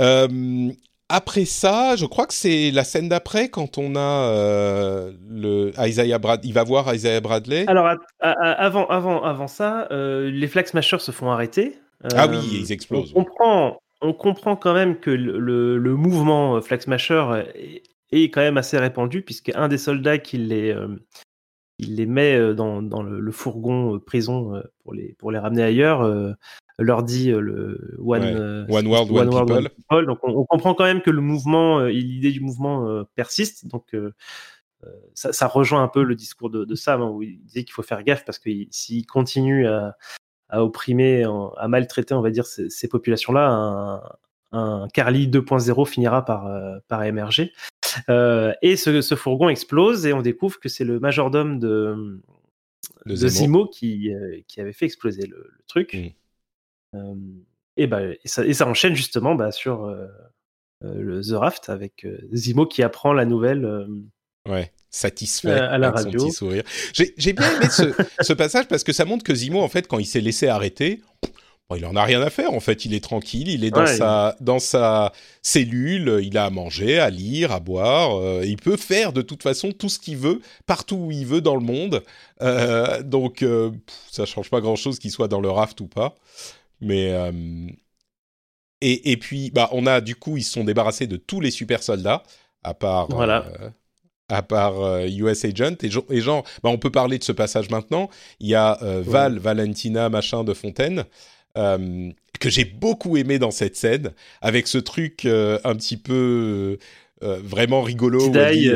Euh, 0.00 0.70
après 1.08 1.44
ça, 1.46 1.96
je 1.96 2.04
crois 2.06 2.26
que 2.26 2.34
c'est 2.34 2.70
la 2.70 2.84
scène 2.84 3.08
d'après 3.08 3.48
quand 3.48 3.78
on 3.78 3.96
a 3.96 4.30
euh, 4.30 5.12
le 5.28 5.72
Isaiah 5.78 6.18
Brad, 6.18 6.44
il 6.44 6.52
va 6.52 6.64
voir 6.64 6.94
Isaiah 6.94 7.20
Bradley. 7.20 7.64
Alors, 7.66 7.86
à- 7.86 7.96
à- 8.20 8.30
à- 8.30 8.52
avant, 8.52 8.86
avant, 8.88 9.22
avant 9.24 9.48
ça, 9.48 9.88
euh, 9.90 10.30
les 10.30 10.46
Flag 10.46 10.66
Smashers 10.66 10.98
se 10.98 11.10
font 11.10 11.30
arrêter. 11.30 11.76
Ah 12.14 12.28
oui, 12.28 12.36
ils 12.60 12.72
explosent, 12.72 13.12
On 13.16 13.24
comprend, 13.24 13.80
on 14.02 14.12
comprend 14.12 14.54
quand 14.54 14.74
même 14.74 15.00
que 15.00 15.10
le, 15.10 15.38
le- 15.38 15.78
le 15.78 15.94
mouvement 15.96 16.60
Flag 16.60 16.80
Smasher 16.82 17.24
est, 17.56 17.82
est 18.12 18.30
quand 18.30 18.42
même 18.42 18.58
assez 18.58 18.78
répandu, 18.78 19.22
puisque 19.22 19.50
un 19.54 19.66
des 19.66 19.78
soldats 19.78 20.18
qui 20.18 20.36
les, 20.38 20.76
il 21.78 21.96
les 21.96 22.06
met 22.06 22.36
euh, 22.36 22.54
dans, 22.54 22.82
dans 22.82 23.02
le, 23.02 23.20
le 23.20 23.32
fourgon 23.32 23.94
euh, 23.94 23.98
prison 23.98 24.54
euh, 24.56 24.62
pour, 24.82 24.92
les, 24.94 25.14
pour 25.14 25.30
les 25.30 25.38
ramener 25.38 25.62
ailleurs, 25.62 26.02
leur 26.78 27.02
dit 27.02 27.30
le 27.30 27.96
One, 27.98 28.22
Ouais. 28.22 28.34
euh, 28.36 28.64
One 28.68 28.86
World, 28.86 29.10
One 29.40 29.46
People. 29.46 29.70
People. 29.76 30.06
Donc 30.06 30.18
on, 30.22 30.30
on 30.36 30.44
comprend 30.44 30.74
quand 30.74 30.84
même 30.84 31.02
que 31.02 31.10
le 31.10 31.20
mouvement, 31.20 31.80
euh, 31.80 31.88
et 31.88 31.94
l'idée 32.00 32.30
du 32.32 32.40
mouvement 32.40 32.88
euh, 32.88 33.04
persiste. 33.14 33.66
Donc 33.66 33.94
ça, 35.14 35.32
ça 35.32 35.48
rejoint 35.48 35.82
un 35.82 35.88
peu 35.88 36.04
le 36.04 36.14
discours 36.14 36.50
de, 36.50 36.64
de 36.64 36.74
Sam, 36.76 37.02
hein, 37.02 37.10
où 37.10 37.22
il 37.22 37.40
disait 37.42 37.64
qu'il 37.64 37.72
faut 37.72 37.82
faire 37.82 38.02
gaffe 38.04 38.24
parce 38.24 38.38
que 38.38 38.48
il- 38.48 38.68
s'il 38.70 39.06
continue 39.06 39.66
à, 39.66 39.96
à 40.48 40.62
opprimer, 40.64 41.26
en- 41.26 41.50
à 41.54 41.66
maltraiter, 41.66 42.14
on 42.14 42.20
va 42.22 42.30
dire, 42.30 42.46
ces, 42.46 42.70
ces 42.70 42.88
populations-là, 42.88 43.48
un, 43.50 44.02
un 44.52 44.88
Carly 44.94 45.26
2.0 45.28 45.84
finira 45.84 46.24
par, 46.24 46.48
par 46.86 47.02
émerger. 47.02 47.52
Euh, 48.08 48.52
et 48.62 48.76
ce, 48.76 49.00
ce 49.00 49.14
fourgon 49.14 49.48
explose 49.48 50.06
et 50.06 50.12
on 50.12 50.22
découvre 50.22 50.58
que 50.60 50.68
c'est 50.68 50.84
le 50.84 51.00
majordome 51.00 51.58
de, 51.58 52.20
De 53.06 53.10
de 53.12 53.14
Zemo. 53.16 53.30
Zemo 53.30 53.66
qui, 53.66 54.12
euh, 54.14 54.40
qui 54.46 54.60
avait 54.60 54.72
fait 54.72 54.86
exploser 54.86 55.26
le, 55.26 55.36
le 55.36 55.64
truc. 55.66 55.96
Euh, 56.94 57.14
et, 57.76 57.86
bah, 57.86 58.02
et, 58.02 58.18
ça, 58.24 58.44
et 58.46 58.54
ça 58.54 58.66
enchaîne 58.66 58.94
justement 58.94 59.34
bah, 59.34 59.52
sur 59.52 59.86
le 60.82 61.20
The 61.22 61.32
Raft 61.32 61.68
avec 61.68 62.06
Zemo 62.32 62.66
qui 62.66 62.82
apprend 62.82 63.12
la 63.12 63.24
nouvelle. 63.24 63.86
Ouais, 64.48 64.72
satisfait 64.88 65.50
Euh, 65.50 65.70
à 65.70 65.76
la 65.78 65.88
avec 65.88 66.04
radio. 66.04 66.20
son 66.20 66.26
petit 66.28 66.34
sourire. 66.34 66.62
J'ai 66.94 67.12
j'ai 67.18 67.34
bien 67.34 67.50
aimé 67.56 67.66
ce, 67.70 67.82
ce 68.22 68.32
passage 68.32 68.66
parce 68.66 68.82
que 68.82 68.92
ça 68.94 69.04
montre 69.04 69.22
que 69.24 69.34
Zimo, 69.34 69.60
en 69.60 69.68
fait, 69.68 69.86
quand 69.86 69.98
il 69.98 70.06
s'est 70.06 70.22
laissé 70.22 70.48
arrêter, 70.48 71.02
bon, 71.68 71.76
il 71.76 71.84
en 71.86 71.96
a 71.96 72.04
rien 72.04 72.22
à 72.22 72.30
faire. 72.30 72.52
En 72.52 72.60
fait, 72.60 72.84
il 72.84 72.94
est 72.94 73.02
tranquille, 73.02 73.48
il 73.48 73.64
est 73.64 73.70
dans 73.70 73.84
Ouais, 73.84 73.96
sa 73.96 74.36
dans 74.40 74.58
sa 74.58 75.12
cellule, 75.42 76.20
il 76.22 76.36
a 76.38 76.46
à 76.46 76.50
manger, 76.50 76.98
à 76.98 77.10
lire, 77.10 77.52
à 77.52 77.60
boire. 77.60 78.16
euh, 78.18 78.42
il 78.44 78.56
peut 78.56 78.76
faire 78.76 79.12
de 79.12 79.22
toute 79.22 79.42
façon 79.42 79.72
tout 79.72 79.88
ce 79.88 79.98
qu'il 79.98 80.16
veut 80.16 80.40
partout 80.66 80.96
où 80.96 81.10
il 81.12 81.26
veut 81.26 81.40
dans 81.40 81.54
le 81.56 81.62
monde. 81.62 82.02
Euh, 82.42 83.02
donc, 83.02 83.42
euh, 83.42 83.70
pff, 83.70 83.96
ça 84.10 84.26
change 84.26 84.50
pas 84.50 84.60
grand 84.60 84.76
chose 84.76 84.98
qu'il 84.98 85.10
soit 85.10 85.28
dans 85.28 85.40
le 85.40 85.50
raft 85.50 85.80
ou 85.80 85.86
pas. 85.88 86.16
Mais 86.80 87.12
euh, 87.12 87.32
et, 88.80 89.12
et 89.12 89.16
puis, 89.16 89.50
bah, 89.50 89.68
on 89.72 89.86
a 89.86 90.00
du 90.00 90.14
coup, 90.14 90.36
ils 90.36 90.44
se 90.44 90.52
sont 90.52 90.64
débarrassés 90.64 91.06
de 91.06 91.16
tous 91.16 91.40
les 91.40 91.50
super 91.50 91.82
soldats, 91.82 92.22
à 92.62 92.74
part, 92.74 93.08
Voilà. 93.08 93.44
à 94.28 94.42
part 94.42 94.80
euh, 94.80 95.06
US 95.08 95.44
Agent. 95.44 95.74
Et, 95.82 95.90
et 96.10 96.20
genre, 96.20 96.44
bah, 96.62 96.70
on 96.70 96.78
peut 96.78 96.90
parler 96.90 97.18
de 97.18 97.24
ce 97.24 97.32
passage 97.32 97.70
maintenant. 97.70 98.08
Il 98.40 98.48
y 98.48 98.54
a 98.54 98.78
euh, 98.82 99.02
Val, 99.04 99.38
Valentina, 99.38 100.08
machin 100.10 100.44
de 100.44 100.54
Fontaine, 100.54 101.04
euh, 101.56 102.10
que 102.40 102.50
j'ai 102.50 102.64
beaucoup 102.64 103.16
aimé 103.16 103.38
dans 103.38 103.50
cette 103.50 103.76
scène, 103.76 104.12
avec 104.40 104.68
ce 104.68 104.78
truc 104.78 105.24
euh, 105.24 105.58
un 105.64 105.74
petit 105.74 105.96
peu 105.96 106.78
euh, 107.22 107.40
vraiment 107.42 107.82
rigolo. 107.82 108.30
dit, 108.30 108.70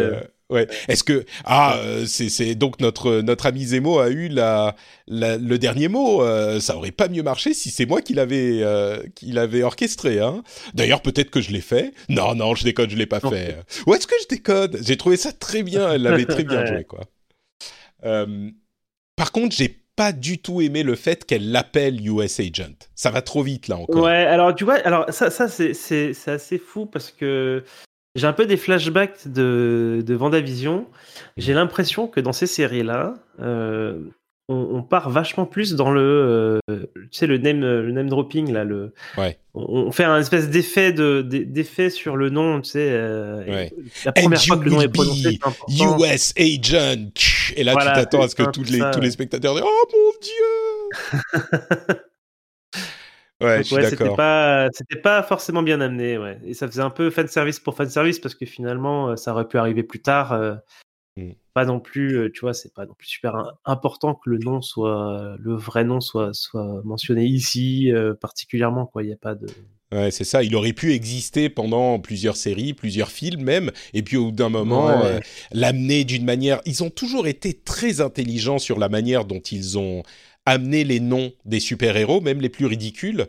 Ouais. 0.51 0.69
Est-ce 0.89 1.03
que 1.03 1.25
ah 1.47 1.81
c'est 2.05 2.55
donc 2.55 2.79
notre 2.81 3.23
notre 3.23 3.47
ami 3.47 3.65
Zemo 3.65 3.99
a 4.01 4.11
eu 4.11 4.29
la, 4.29 4.77
la- 5.07 5.39
le 5.39 5.59
dernier 5.59 5.89
mot. 5.89 6.23
ça 6.61 6.77
aurait 6.77 6.91
pas 6.91 7.09
mieux 7.09 7.23
marché 7.23 7.55
si 7.55 7.71
c'est 7.71 7.87
moi 7.87 8.03
qui 8.03 8.13
l'avais 8.13 8.63
qui 9.15 9.33
orchestré. 9.63 10.21
Hein. 10.21 10.43
D'ailleurs 10.75 11.01
peut-être 11.01 11.31
que 11.31 11.41
je 11.41 11.53
l'ai 11.53 11.63
fait. 11.63 11.95
Non 12.11 12.35
non 12.35 12.55
je 12.55 12.65
déconne 12.65 12.91
je 12.91 12.97
l'ai 12.97 13.07
pas 13.07 13.21
Non. 13.23 13.31
fait. 13.31 13.57
Où 13.87 13.95
est-ce 13.95 14.07
que 14.07 14.15
je 14.25 14.29
déconne? 14.29 14.77
J'ai 14.83 14.99
trouvé 14.99 15.17
ça 15.17 15.33
très 15.33 15.63
bien. 15.63 15.91
Elle 15.91 16.03
l'avait 16.03 16.27
très 16.27 16.45
bien 16.45 16.61
Ouais. 16.65 16.67
joué 16.67 16.85
quoi. 16.85 17.01
Par 19.17 19.33
contre 19.33 19.55
j'ai 19.57 19.82
pas 19.97 20.13
du 20.13 20.39
tout 20.39 20.61
aimé 20.61 20.83
le 20.83 20.95
fait 20.95 21.25
qu'elle 21.25 21.51
l'appelle 21.53 22.01
US 22.07 22.41
Agent. 22.41 22.73
Ça 22.95 23.11
va 23.11 23.23
trop 23.23 23.43
vite 23.43 23.69
là 23.69 23.77
encore. 23.77 24.03
Ouais, 24.05 24.11
alors 24.25 24.55
tu 24.55 24.65
vois, 24.65 24.77
alors 24.87 25.07
ça, 25.11 25.31
ça 25.31 25.49
c'est, 25.49 26.13
assez 26.27 26.59
fou 26.59 26.87
parce 26.87 27.11
que 27.11 27.63
j'ai 28.15 28.27
un 28.27 28.33
peu 28.33 28.47
des 28.47 28.57
flashbacks 28.57 29.29
de, 29.29 30.03
de 30.07 30.15
Vendavision. 30.15 30.87
J'ai 31.37 31.55
l'impression 31.55 32.07
que 32.09 32.21
dans 32.21 32.33
ces 32.33 32.47
séries-là, 32.47 33.15
euh, 33.41 33.99
on, 34.49 34.55
on 34.73 34.83
part 34.83 35.09
vachement 35.11 35.47
plus 35.47 35.75
dans 35.75 35.91
le, 35.91 36.61
euh, 36.69 36.81
tu 36.95 37.09
sais, 37.13 37.27
le 37.27 37.39
name, 37.39 37.61
le 37.61 37.93
name 37.93 38.09
dropping 38.09 38.53
là, 38.53 38.65
le, 38.65 38.93
Ouais. 39.17 39.39
on, 39.55 39.63
on 39.87 39.93
fait 39.93 40.05
un 40.05 40.19
espèce 40.19 40.51
d'effet 40.51 40.93
de, 40.93 41.23
d'effet 41.23 41.91
sur 41.91 42.17
le 42.17 42.29
nom, 42.29 42.61
tu 42.61 42.71
sais. 42.71 42.89
euh, 42.91 43.45
Ouais. 43.47 43.73
La 44.05 44.13
première 44.13 44.41
And 44.41 44.43
fois 44.47 44.57
que 44.59 44.65
le 44.65 44.71
nom 44.73 44.81
est 44.81 44.89
prononcé, 44.89 45.39
important. 45.43 45.99
US 46.03 46.35
Agent. 46.39 47.13
Et 47.57 47.65
là, 47.65 47.73
Voilà, 47.73 47.91
tu 47.93 48.01
t'attends 48.01 48.23
à 48.23 48.29
ce 48.29 48.35
que 48.35 48.51
tous 48.51 48.65
les, 48.65 48.79
ça, 48.79 48.91
tous 48.93 49.01
les 49.01 49.11
spectateurs 49.11 49.55
disent 49.55 49.65
Oh 49.67 49.85
mon 49.93 50.13
Dieu 50.23 50.93
Ouais, 53.41 53.57
Donc, 53.57 53.65
je 53.65 53.69
suis 53.69 53.75
ouais, 53.77 53.83
c'était 53.85 53.97
d'accord. 53.97 54.17
pas, 54.17 54.69
c'était 54.73 55.01
pas 55.01 55.23
forcément 55.25 55.63
bien 55.63 55.81
amené, 55.81 56.17
ouais. 56.17 56.39
Et 56.45 56.55
ça 56.55 56.69
faisait 56.69 56.83
un 56.83 56.91
peu 56.91 57.11
fan 57.11 57.27
service 57.27 57.59
pour 57.59 57.75
fan 57.77 57.89
service 57.89 58.21
parce 58.21 58.35
que 58.37 58.47
finalement, 58.47 59.11
euh, 59.11 59.17
ça 59.17 59.33
aurait 59.33 59.49
pu 59.49 59.59
arriver 59.59 59.83
plus 59.83 60.01
tard. 60.03 60.33
euh, 60.33 60.55
Mm. 61.17 61.33
Pas 61.55 61.67
non 61.67 61.81
plus, 61.81 62.17
euh, 62.17 62.31
tu 62.33 62.41
vois, 62.41 62.55
c'est 62.55 62.73
pas 62.75 62.87
non 62.87 62.95
plus 62.95 63.09
super 63.09 63.37
im- 63.37 63.53
important 63.67 64.15
que 64.15 64.31
le 64.31 64.39
nom 64.39 64.63
soit, 64.63 65.37
le 65.39 65.55
vrai 65.55 65.85
nom 65.85 66.01
soit, 66.01 66.33
soit 66.35 66.83
mentionné 66.85 67.27
ici 67.27 67.93
euh, 67.93 68.15
particulièrement, 68.15 68.87
quoi. 68.87 69.03
Il 69.03 69.11
y 69.11 69.13
a 69.13 69.17
pas 69.19 69.35
de. 69.35 69.47
Ouais, 69.93 70.11
c'est 70.11 70.25
ça. 70.25 70.43
Il 70.43 70.55
aurait 70.57 70.73
pu 70.73 70.93
exister 70.95 71.49
pendant 71.51 71.99
plusieurs 71.99 72.37
séries, 72.37 72.73
plusieurs 72.73 73.11
films 73.11 73.43
même, 73.43 73.71
et 73.93 74.03
puis 74.03 74.17
au 74.17 74.27
bout 74.27 74.33
d'un 74.33 74.49
moment, 74.49 74.87
Ouais. 74.87 75.07
euh, 75.07 75.21
l'amener 75.53 76.05
d'une 76.05 76.25
manière. 76.25 76.61
Ils 76.65 76.83
ont 76.83 76.91
toujours 76.91 77.27
été 77.27 77.53
très 77.53 78.01
intelligents 78.01 78.59
sur 78.59 78.79
la 78.79 78.89
manière 78.89 79.25
dont 79.27 79.41
ils 79.41 79.79
ont 79.79 80.03
amené 80.45 80.83
les 80.83 80.99
noms 80.99 81.31
des 81.45 81.61
super-héros, 81.61 82.21
même 82.21 82.41
les 82.41 82.49
plus 82.49 82.67
ridicules. 82.67 83.27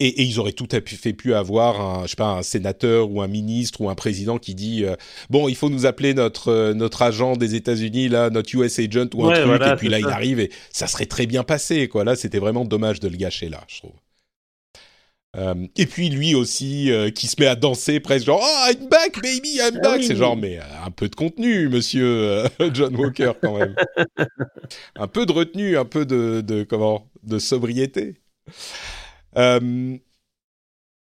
Et, 0.00 0.06
et 0.08 0.22
ils 0.22 0.38
auraient 0.40 0.52
tout 0.52 0.68
à 0.72 0.78
fait 0.80 1.12
pu 1.12 1.34
avoir 1.34 1.80
un, 1.80 2.02
je 2.04 2.10
sais 2.10 2.16
pas, 2.16 2.30
un 2.38 2.42
sénateur 2.42 3.10
ou 3.10 3.20
un 3.20 3.28
ministre 3.28 3.82
ou 3.82 3.90
un 3.90 3.94
président 3.94 4.38
qui 4.38 4.54
dit 4.54 4.84
euh, 4.84 4.94
bon, 5.28 5.48
il 5.48 5.56
faut 5.56 5.68
nous 5.68 5.84
appeler 5.84 6.14
notre 6.14 6.48
euh, 6.50 6.72
notre 6.74 7.02
agent 7.02 7.36
des 7.36 7.54
États-Unis 7.54 8.08
là, 8.08 8.30
notre 8.30 8.54
US 8.54 8.78
agent 8.78 9.08
ou 9.14 9.24
un 9.26 9.28
Ouais, 9.28 9.34
truc. 9.34 9.46
voilà, 9.46 9.72
et 9.74 9.76
puis 9.76 9.88
là, 9.88 9.98
il 9.98 10.06
arrive 10.06 10.40
et 10.40 10.50
ça 10.72 10.86
serait 10.86 11.04
très 11.06 11.26
bien 11.26 11.42
passé 11.42 11.86
quoi. 11.86 12.02
Là, 12.02 12.16
c'était 12.16 12.38
vraiment 12.38 12.64
dommage 12.64 12.98
de 12.98 13.08
le 13.08 13.16
gâcher 13.18 13.48
là, 13.50 13.62
je 13.68 13.78
trouve. 13.80 13.92
Euh, 15.36 15.66
et 15.76 15.86
puis 15.86 16.10
lui 16.10 16.34
aussi 16.34 16.92
euh, 16.92 17.10
qui 17.10 17.26
se 17.26 17.36
met 17.40 17.46
à 17.46 17.56
danser 17.56 17.98
presque 17.98 18.26
genre 18.26 18.40
oh 18.42 18.70
I'm 18.72 18.88
back 18.88 19.20
baby 19.20 19.56
I'm 19.56 19.78
Ah 19.78 19.80
back 19.82 19.98
oui. 20.00 20.04
c'est 20.06 20.14
genre 20.16 20.36
mais 20.36 20.58
euh, 20.58 20.62
un 20.86 20.90
peu 20.92 21.08
de 21.08 21.16
contenu 21.16 21.68
monsieur 21.68 22.44
John 22.72 22.94
Walker 22.94 23.32
quand 23.42 23.58
même 23.58 23.74
un 24.96 25.08
peu 25.08 25.26
de 25.26 25.32
retenue 25.32 25.76
un 25.76 25.84
peu 25.84 26.06
de, 26.06 26.40
de 26.40 26.62
comment 26.62 27.10
de 27.24 27.38
sobriété 27.38 28.14
Euh, 29.36 29.96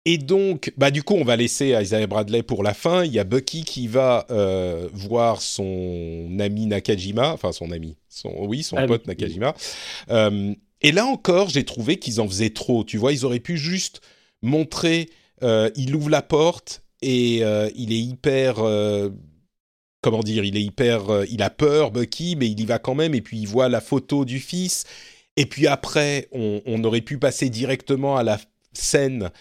et 0.05 0.17
donc 0.17 0.73
bah 0.77 0.91
du 0.91 1.01
coup 1.03 1.15
on 1.15 1.23
va 1.23 1.35
laisser 1.35 1.77
Isaiah 1.81 2.07
Bradley 2.07 2.43
pour 2.43 2.63
la 2.63 2.73
fin 2.73 3.03
il 3.05 3.13
y 3.13 3.19
a 3.19 3.23
Bucky 3.23 3.63
qui 3.63 3.87
va 3.87 4.25
euh, 4.31 4.87
voir 4.93 5.41
son 5.41 6.29
ami 6.39 6.65
Nakajima 6.67 7.31
enfin 7.33 7.51
son 7.51 7.71
ami 7.71 7.97
son 8.09 8.33
oui 8.45 8.63
son 8.63 8.77
Ah 8.77 8.81
oui. 8.81 8.87
pote 8.87 9.07
Nakajima 9.07 9.53
euh, 10.09 10.53
et 10.85 10.91
là 10.91 11.05
encore, 11.05 11.47
j'ai 11.47 11.63
trouvé 11.63 11.97
qu'ils 11.97 12.19
en 12.19 12.27
faisaient 12.27 12.49
trop. 12.49 12.83
Tu 12.83 12.97
vois, 12.97 13.13
ils 13.13 13.23
auraient 13.23 13.39
pu 13.39 13.55
juste 13.57 14.01
montrer, 14.43 15.09
euh, 15.41 15.71
il 15.75 15.95
ouvre 15.95 16.09
la 16.09 16.21
porte 16.21 16.83
et 17.01 17.39
euh, 17.43 17.69
il 17.75 17.91
est 17.91 17.99
hyper, 17.99 18.59
euh, 18.59 19.09
comment 20.01 20.21
dire, 20.21 20.43
il 20.43 20.55
est 20.55 20.61
hyper, 20.61 21.23
il 21.29 21.41
a 21.41 21.49
peur, 21.49 21.91
Bucky, 21.91 22.35
mais 22.35 22.47
il 22.47 22.59
y 22.59 22.65
va 22.65 22.77
quand 22.77 22.95
même. 22.95 23.15
Et 23.15 23.21
puis 23.21 23.39
il 23.39 23.47
voit 23.47 23.69
la 23.69 23.81
photo 23.81 24.25
du 24.25 24.39
fils. 24.39 24.83
Et 25.35 25.47
puis 25.47 25.65
après, 25.65 26.27
on, 26.31 26.61
on 26.65 26.83
aurait 26.83 27.01
pu 27.01 27.17
passer 27.17 27.49
directement 27.49 28.17
à 28.17 28.23
la 28.23 28.39
scène 28.73 29.31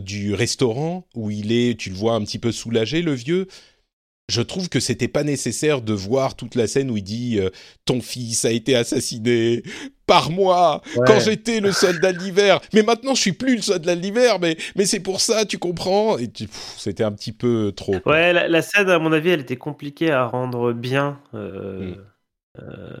du 0.00 0.34
restaurant 0.34 1.06
où 1.14 1.30
il 1.30 1.52
est, 1.52 1.78
tu 1.78 1.90
le 1.90 1.96
vois 1.96 2.14
un 2.14 2.22
petit 2.22 2.38
peu 2.38 2.52
soulagé, 2.52 3.02
le 3.02 3.14
vieux. 3.14 3.46
Je 4.28 4.42
trouve 4.42 4.68
que 4.68 4.78
c'était 4.78 5.08
pas 5.08 5.24
nécessaire 5.24 5.80
de 5.80 5.94
voir 5.94 6.36
toute 6.36 6.54
la 6.54 6.66
scène 6.66 6.90
où 6.90 6.96
il 6.98 7.02
dit 7.02 7.38
euh, 7.40 7.48
ton 7.86 8.00
fils 8.02 8.44
a 8.44 8.50
été 8.50 8.76
assassiné 8.76 9.62
par 10.06 10.30
moi 10.30 10.82
quand 11.06 11.18
j'étais 11.18 11.60
le 11.60 11.72
soldat 11.72 12.12
de 12.12 12.18
l'hiver. 12.18 12.60
Mais 12.74 12.82
maintenant 12.82 13.14
je 13.14 13.22
suis 13.22 13.32
plus 13.32 13.56
le 13.56 13.62
soldat 13.62 13.96
de 13.96 14.00
l'hiver, 14.00 14.38
mais 14.38 14.56
mais 14.76 14.84
c'est 14.84 15.00
pour 15.00 15.20
ça, 15.20 15.46
tu 15.46 15.58
comprends? 15.58 16.18
Et 16.18 16.30
c'était 16.76 17.04
un 17.04 17.12
petit 17.12 17.32
peu 17.32 17.72
trop. 17.74 17.96
Ouais, 18.04 18.32
la, 18.48 18.62
scène 18.62 18.90
à 18.90 18.98
mon 18.98 19.12
avis, 19.12 19.30
elle 19.30 19.40
était 19.40 19.56
compliquée 19.56 20.10
à 20.10 20.26
rendre 20.26 20.72
bien. 20.72 21.18
Euh, 21.34 21.92
mm. 21.92 21.96
euh, 22.60 22.96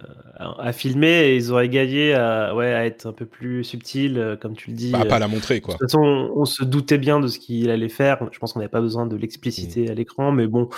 à 0.58 0.72
filmer 0.72 1.26
et 1.26 1.36
ils 1.36 1.50
auraient 1.50 1.68
gagné 1.68 2.14
à, 2.14 2.54
ouais, 2.54 2.72
à 2.72 2.86
être 2.86 3.06
un 3.06 3.12
peu 3.12 3.26
plus 3.26 3.64
subtil, 3.64 4.38
comme 4.40 4.54
tu 4.54 4.70
le 4.70 4.76
dis. 4.76 4.92
Bah, 4.92 5.04
pas 5.04 5.18
la 5.18 5.28
montrer, 5.28 5.60
quoi. 5.60 5.74
De 5.74 5.78
toute 5.78 5.90
façon, 5.90 6.30
on, 6.34 6.44
se 6.44 6.64
doutait 6.64 6.98
bien 6.98 7.18
de 7.18 7.26
ce 7.26 7.38
qu'il 7.38 7.68
allait 7.70 7.88
faire. 7.88 8.18
Je 8.30 8.38
pense 8.38 8.52
qu'on 8.52 8.60
n'avait 8.60 8.70
pas 8.70 8.80
besoin 8.80 9.06
de 9.06 9.16
l'expliciter 9.16 9.86
mm. 9.86 9.90
à 9.90 9.94
l'écran, 9.94 10.32
mais 10.32 10.46
bon, 10.46 10.68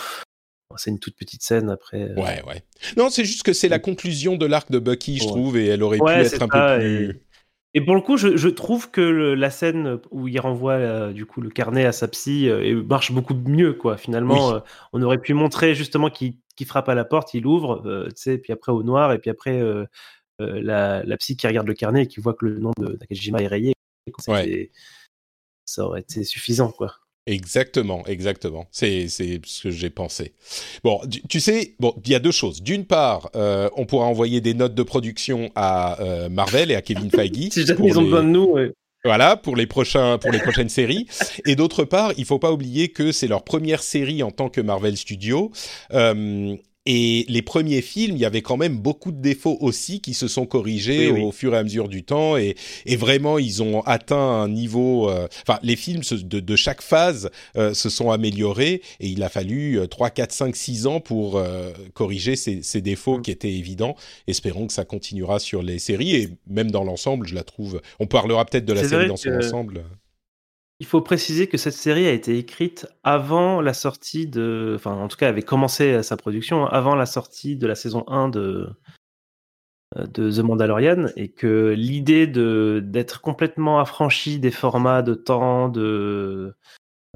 c'est 0.76 0.90
une 0.90 0.98
toute 0.98 1.16
petite 1.16 1.42
scène 1.42 1.70
après. 1.70 2.02
Euh. 2.02 2.14
Ouais, 2.14 2.42
ouais. 2.46 2.62
Non, 2.96 3.10
c'est 3.10 3.24
juste 3.24 3.42
que 3.42 3.52
c'est 3.52 3.68
la 3.68 3.78
conclusion 3.78 4.36
de 4.36 4.46
l'arc 4.46 4.70
de 4.70 4.78
Bucky, 4.78 5.18
je 5.18 5.26
trouve, 5.26 5.56
et 5.56 5.66
elle 5.66 5.82
aurait 5.82 5.98
pu 5.98 6.10
être 6.10 6.42
un 6.42 6.48
peu 6.48 6.78
plus. 6.78 7.20
Et... 7.74 7.80
pour 7.80 7.94
le 7.94 8.00
coup, 8.00 8.16
je, 8.16 8.48
trouve 8.48 8.90
que 8.90 9.00
la 9.00 9.50
scène 9.50 10.00
où 10.10 10.28
il 10.28 10.38
renvoie 10.40 10.72
euh, 10.72 11.12
du 11.12 11.24
coup 11.26 11.40
le 11.40 11.50
carnet 11.50 11.84
à 11.84 11.92
sa 11.92 12.08
psy 12.08 12.48
euh, 12.48 12.82
marche 12.82 13.12
beaucoup 13.12 13.34
mieux, 13.34 13.74
quoi. 13.74 13.96
Finalement, 13.96 14.60
on 14.92 15.02
aurait 15.02 15.20
pu 15.20 15.34
montrer 15.34 15.74
justement 15.74 16.10
qu'il 16.10 16.36
frappe 16.66 16.88
à 16.88 16.94
la 16.94 17.04
porte, 17.04 17.34
il 17.34 17.46
ouvre, 17.46 17.82
tu 18.08 18.12
sais, 18.16 18.38
puis 18.38 18.52
après 18.52 18.72
au 18.72 18.82
noir, 18.82 19.12
et 19.12 19.18
puis 19.18 19.30
après 19.30 19.62
la, 20.38 21.02
la, 21.04 21.16
psy 21.18 21.36
qui 21.36 21.46
regarde 21.46 21.66
le 21.66 21.74
carnet 21.74 22.04
et 22.04 22.06
qui 22.06 22.20
voit 22.20 22.34
que 22.34 22.46
le 22.46 22.58
nom 22.58 22.72
de 22.78 22.96
Nakajima 23.00 23.42
est 23.42 23.46
rayé. 23.46 23.74
Ça 25.64 25.84
aurait 25.84 26.00
été 26.00 26.24
suffisant, 26.24 26.72
quoi. 26.72 26.99
Exactement, 27.30 28.04
exactement. 28.06 28.66
C'est 28.72 29.06
ce 29.08 29.62
que 29.62 29.70
j'ai 29.70 29.88
pensé. 29.88 30.32
Bon, 30.82 31.00
tu, 31.28 31.38
sais, 31.38 31.76
bon, 31.78 31.94
il 32.04 32.10
y 32.10 32.14
a 32.16 32.18
deux 32.18 32.32
choses. 32.32 32.60
D'une 32.60 32.84
part, 32.84 33.30
euh, 33.36 33.70
on 33.76 33.86
pourra 33.86 34.06
envoyer 34.06 34.40
des 34.40 34.52
notes 34.52 34.74
de 34.74 34.82
production 34.82 35.52
à 35.54 36.00
euh, 36.00 36.28
Marvel 36.28 36.72
et 36.72 36.74
à 36.74 36.82
Kevin 36.82 37.08
Feige. 37.14 37.50
si 37.52 37.64
jamais 37.64 37.86
ils 37.86 37.98
ont 37.98 38.02
besoin 38.02 38.24
de 38.24 38.28
nous. 38.28 38.56
Voilà 39.04 39.36
pour 39.36 39.56
les 39.56 39.66
prochains 39.66 40.18
pour 40.18 40.32
les 40.32 40.40
prochaines 40.40 40.68
séries. 40.68 41.06
Et 41.46 41.54
d'autre 41.54 41.84
part, 41.84 42.12
il 42.18 42.24
faut 42.24 42.40
pas 42.40 42.52
oublier 42.52 42.88
que 42.88 43.12
c'est 43.12 43.28
leur 43.28 43.44
première 43.44 43.82
série 43.82 44.22
en 44.24 44.32
tant 44.32 44.48
que 44.48 44.60
Marvel 44.60 44.96
Studio. 44.96 45.52
Euh, 45.92 46.56
et 46.86 47.26
les 47.28 47.42
premiers 47.42 47.82
films, 47.82 48.16
il 48.16 48.22
y 48.22 48.24
avait 48.24 48.40
quand 48.40 48.56
même 48.56 48.78
beaucoup 48.78 49.12
de 49.12 49.20
défauts 49.20 49.58
aussi 49.60 50.00
qui 50.00 50.14
se 50.14 50.28
sont 50.28 50.46
corrigés 50.46 51.10
au 51.10 51.30
fur 51.30 51.54
et 51.54 51.58
à 51.58 51.62
mesure 51.62 51.88
du 51.88 52.04
temps. 52.04 52.38
Et, 52.38 52.56
et 52.86 52.96
vraiment, 52.96 53.38
ils 53.38 53.62
ont 53.62 53.82
atteint 53.82 54.16
un 54.16 54.48
niveau... 54.48 55.10
Euh, 55.10 55.28
enfin, 55.46 55.58
les 55.62 55.76
films 55.76 56.00
de, 56.10 56.40
de 56.40 56.56
chaque 56.56 56.80
phase 56.80 57.30
euh, 57.56 57.74
se 57.74 57.90
sont 57.90 58.10
améliorés. 58.10 58.80
Et 58.98 59.08
il 59.08 59.22
a 59.22 59.28
fallu 59.28 59.78
3, 59.90 60.08
4, 60.08 60.32
5, 60.32 60.56
6 60.56 60.86
ans 60.86 61.00
pour 61.00 61.36
euh, 61.36 61.70
corriger 61.92 62.34
ces, 62.34 62.62
ces 62.62 62.80
défauts 62.80 63.18
mm. 63.18 63.22
qui 63.22 63.30
étaient 63.30 63.52
évidents. 63.52 63.94
Espérons 64.26 64.66
que 64.66 64.72
ça 64.72 64.86
continuera 64.86 65.38
sur 65.38 65.62
les 65.62 65.78
séries. 65.78 66.16
Et 66.16 66.30
même 66.46 66.70
dans 66.70 66.84
l'ensemble, 66.84 67.26
je 67.26 67.34
la 67.34 67.44
trouve... 67.44 67.82
On 67.98 68.06
parlera 68.06 68.46
peut-être 68.46 68.64
de 68.64 68.72
la 68.72 68.88
série 68.88 69.06
dans 69.06 69.16
son 69.16 69.36
ensemble. 69.36 69.84
Il 70.80 70.86
faut 70.86 71.02
préciser 71.02 71.46
que 71.46 71.58
cette 71.58 71.74
série 71.74 72.06
a 72.06 72.12
été 72.12 72.38
écrite 72.38 72.86
avant 73.04 73.60
la 73.60 73.74
sortie 73.74 74.26
de. 74.26 74.72
Enfin, 74.76 74.92
en 74.92 75.08
tout 75.08 75.18
cas, 75.18 75.28
avait 75.28 75.42
commencé 75.42 76.02
sa 76.02 76.16
production 76.16 76.66
avant 76.66 76.94
la 76.94 77.06
sortie 77.06 77.56
de 77.56 77.66
la 77.66 77.74
saison 77.74 78.04
1 78.08 78.30
de, 78.30 78.70
de 79.96 80.30
The 80.30 80.38
Mandalorian 80.38 81.06
et 81.16 81.28
que 81.28 81.74
l'idée 81.76 82.26
de, 82.26 82.80
d'être 82.84 83.20
complètement 83.20 83.80
affranchi 83.80 84.38
des 84.38 84.50
formats 84.50 85.02
de 85.02 85.14
temps, 85.14 85.68
de. 85.68 86.54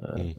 Euh, 0.03 0.31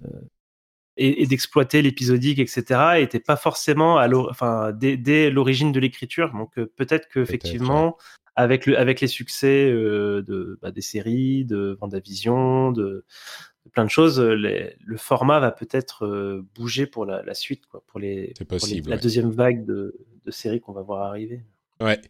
et, 0.99 1.27
d'exploiter 1.27 1.83
l'épisodique, 1.83 2.39
etc., 2.39 2.81
n'était 2.99 3.21
pas 3.21 3.37
forcément 3.37 3.99
à 3.99 4.09
enfin, 4.09 4.73
dès, 4.73 5.31
l'origine 5.31 5.73
de 5.73 5.81
l'écriture. 5.81 6.33
Donc 6.33 6.59
euh, 6.59 6.73
peut-être 6.77 7.09
qu'effectivement, 7.09 7.97
avec, 8.37 8.67
le, 8.67 8.79
avec 8.79 9.01
les 9.01 9.09
succès 9.09 9.71
euh, 9.71 10.23
de, 10.23 10.59
bah, 10.63 10.71
des 10.71 10.83
séries, 10.83 11.45
de 11.45 11.77
Vendavision, 11.81 12.71
de, 12.71 13.05
de 13.65 13.71
plein 13.71 13.85
de 13.85 13.91
choses, 13.91 14.21
le 14.21 14.97
format 14.97 15.41
va 15.41 15.51
peut-être 15.51 16.07
euh, 16.07 16.47
bouger 16.55 16.87
pour 16.87 17.07
la, 17.07 17.35
suite, 17.35 17.67
quoi, 17.67 17.83
pour, 17.87 17.99
les, 17.99 18.35
possible, 18.49 18.91
la 18.91 18.99
deuxième 18.99 19.31
vague 19.31 19.65
de, 19.65 19.97
de 20.25 20.31
séries 20.31 20.61
qu'on 20.61 20.73
va 20.73 20.83
voir 20.83 21.03
arriver. 21.03 21.43
Ouais. 21.81 22.01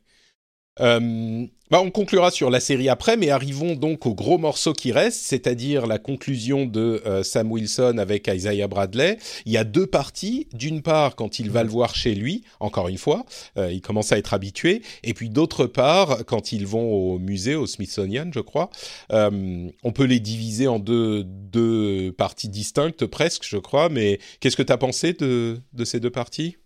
Euh, 0.80 1.46
bah 1.70 1.80
on 1.82 1.90
conclura 1.90 2.30
sur 2.30 2.50
la 2.50 2.60
série 2.60 2.88
après, 2.88 3.16
mais 3.16 3.30
arrivons 3.30 3.74
donc 3.74 4.06
au 4.06 4.14
gros 4.14 4.38
morceau 4.38 4.72
qui 4.72 4.92
reste, 4.92 5.22
c'est-à-dire 5.22 5.86
la 5.86 5.98
conclusion 5.98 6.64
de 6.64 7.02
euh, 7.06 7.22
Sam 7.22 7.50
Wilson 7.50 7.96
avec 7.98 8.28
Isaiah 8.28 8.68
Bradley. 8.68 9.18
Il 9.46 9.52
y 9.52 9.56
a 9.56 9.64
deux 9.64 9.86
parties. 9.86 10.48
D'une 10.52 10.82
part, 10.82 11.16
quand 11.16 11.38
il 11.38 11.50
va 11.50 11.64
le 11.64 11.70
voir 11.70 11.94
chez 11.94 12.14
lui, 12.14 12.44
encore 12.60 12.88
une 12.88 12.98
fois, 12.98 13.24
euh, 13.56 13.72
il 13.72 13.80
commence 13.80 14.12
à 14.12 14.18
être 14.18 14.34
habitué, 14.34 14.82
et 15.02 15.14
puis 15.14 15.28
d'autre 15.28 15.66
part, 15.66 16.24
quand 16.26 16.52
ils 16.52 16.66
vont 16.66 16.92
au 16.92 17.18
musée, 17.18 17.54
au 17.54 17.66
Smithsonian, 17.66 18.30
je 18.32 18.40
crois. 18.40 18.70
on 19.10 19.92
peut 19.92 20.04
les 20.04 20.20
diviser 20.20 20.68
en 20.68 20.78
deux, 20.78 21.24
deux 21.24 22.12
parties 22.12 22.48
distinctes 22.48 23.06
presque, 23.06 23.44
je 23.44 23.56
crois, 23.56 23.88
mais 23.88 24.18
qu'est-ce 24.40 24.56
que 24.56 24.62
tu 24.62 24.72
as 24.72 24.78
pensé 24.78 25.14
de, 25.14 25.60
de 25.72 25.84
ces 25.84 26.00
deux 26.00 26.10
parties? 26.10 26.56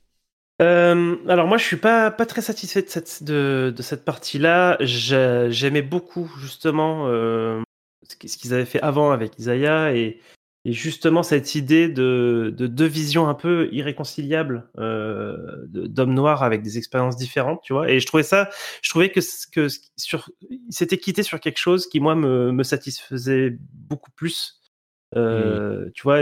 Euh, 0.61 1.16
alors 1.29 1.46
moi 1.46 1.59
je 1.59 1.64
suis 1.64 1.77
pas 1.77 2.11
pas 2.11 2.27
très 2.27 2.42
satisfait 2.42 2.83
de 2.83 2.88
cette 2.88 3.23
de, 3.23 3.73
de 3.75 3.83
cette 3.83 4.05
partie-là. 4.05 4.77
J'aimais 4.81 5.83
beaucoup 5.83 6.31
justement 6.38 7.07
euh, 7.09 7.62
ce 8.07 8.37
qu'ils 8.37 8.55
avaient 8.55 8.66
fait 8.66 8.81
avant 8.83 9.11
avec 9.11 9.38
Isaiah 9.38 9.94
et, 9.94 10.20
et 10.66 10.73
justement 10.73 11.23
cette 11.23 11.55
idée 11.55 11.88
de, 11.88 12.53
de 12.55 12.66
deux 12.66 12.87
visions 12.87 13.29
un 13.29 13.35
peu 13.35 13.68
irréconciliables 13.73 14.68
euh, 14.79 15.37
d'hommes 15.68 16.14
noirs 16.14 16.42
avec 16.42 16.62
des 16.62 16.77
expériences 16.77 17.16
différentes, 17.16 17.62
tu 17.62 17.73
vois. 17.73 17.90
Et 17.90 17.99
je 17.99 18.07
trouvais 18.07 18.23
ça, 18.23 18.51
je 18.83 18.90
trouvais 18.90 19.11
que 19.11 19.20
que 19.53 19.68
sur 19.96 20.31
quitté 21.01 21.23
sur 21.23 21.40
quelque 21.40 21.59
chose 21.59 21.87
qui 21.87 22.01
moi 22.01 22.14
me, 22.14 22.53
me 22.53 22.62
satisfaisait 22.62 23.57
beaucoup 23.73 24.11
plus 24.11 24.60
Mmh. 25.12 25.18
Euh, 25.18 25.90
Tu 25.94 26.03
vois, 26.03 26.20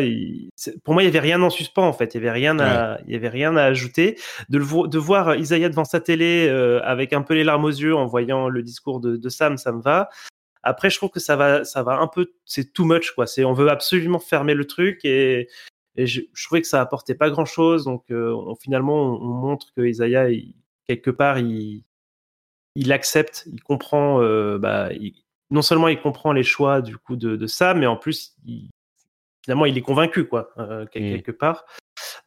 pour 0.83 0.95
moi, 0.95 1.03
il 1.03 1.07
y 1.07 1.09
avait 1.09 1.21
rien 1.21 1.43
en 1.43 1.51
suspens 1.51 1.87
en 1.87 1.93
fait. 1.93 2.15
Il 2.15 2.19
y 2.19 2.21
avait 2.21 2.31
rien 2.31 2.59
à, 2.59 2.99
il 3.07 3.13
y 3.13 3.17
avait 3.17 3.29
rien 3.29 3.57
à 3.57 3.65
ajouter. 3.65 4.19
De, 4.49 4.59
le 4.59 4.89
de 4.89 4.99
voir 4.99 5.37
Isaiah 5.37 5.69
devant 5.69 5.85
sa 5.85 6.01
télé 6.01 6.49
euh, 6.49 6.81
avec 6.85 7.13
un 7.13 7.23
peu 7.23 7.35
les 7.35 7.45
larmes 7.45 7.65
aux 7.65 7.69
yeux 7.69 7.95
en 7.95 8.07
voyant 8.07 8.49
le 8.49 8.63
discours 8.63 9.01
de, 9.01 9.17
de, 9.17 9.29
Sam, 9.29 9.59
ça 9.59 9.73
me 9.73 9.83
va. 9.83 10.09
Après, 10.63 10.91
je 10.91 10.97
trouve 10.97 11.11
que 11.11 11.21
ça 11.21 11.37
va, 11.37 11.65
ça 11.65 11.83
va 11.83 11.99
un 11.99 12.09
peu, 12.09 12.33
c'est 12.45 12.73
too 12.73 12.85
much 12.85 13.13
quoi. 13.13 13.27
C'est, 13.27 13.45
on 13.45 13.53
veut 13.53 13.71
absolument 13.71 14.19
fermer 14.19 14.55
le 14.55 14.67
truc 14.67 15.05
et, 15.05 15.49
et 15.97 16.07
je, 16.07 16.23
je, 16.33 16.45
trouvais 16.45 16.63
que 16.63 16.67
ça 16.69 16.81
apportait 16.81 17.15
pas 17.15 17.31
grand 17.31 17.45
chose. 17.45 17.85
Donc, 17.85 18.11
euh, 18.11 18.33
on, 18.33 18.55
finalement, 18.57 19.21
on, 19.21 19.29
montre 19.29 19.73
que 19.77 19.83
Isaiah, 19.83 20.29
quelque 20.87 21.11
part, 21.11 21.39
il, 21.39 21.85
il 22.75 22.93
accepte, 22.93 23.45
il 23.53 23.63
comprend, 23.63 24.19
bah, 24.59 24.91
non 25.51 25.63
seulement 25.63 25.89
il 25.89 26.01
comprend 26.01 26.33
les 26.33 26.43
choix 26.43 26.83
du 26.83 26.97
coup 26.97 27.17
de, 27.17 27.37
de 27.37 27.47
Sam, 27.47 27.81
mais 27.81 27.87
en 27.87 27.97
plus 27.97 28.35
il, 28.45 28.71
finalement, 29.49 29.65
il 29.65 29.79
est 29.79 29.83
convaincu, 29.83 30.27
quoi, 30.27 30.51
euh, 30.59 30.85
mmh. 30.85 30.89
quelque 30.91 31.31
part. 31.31 31.65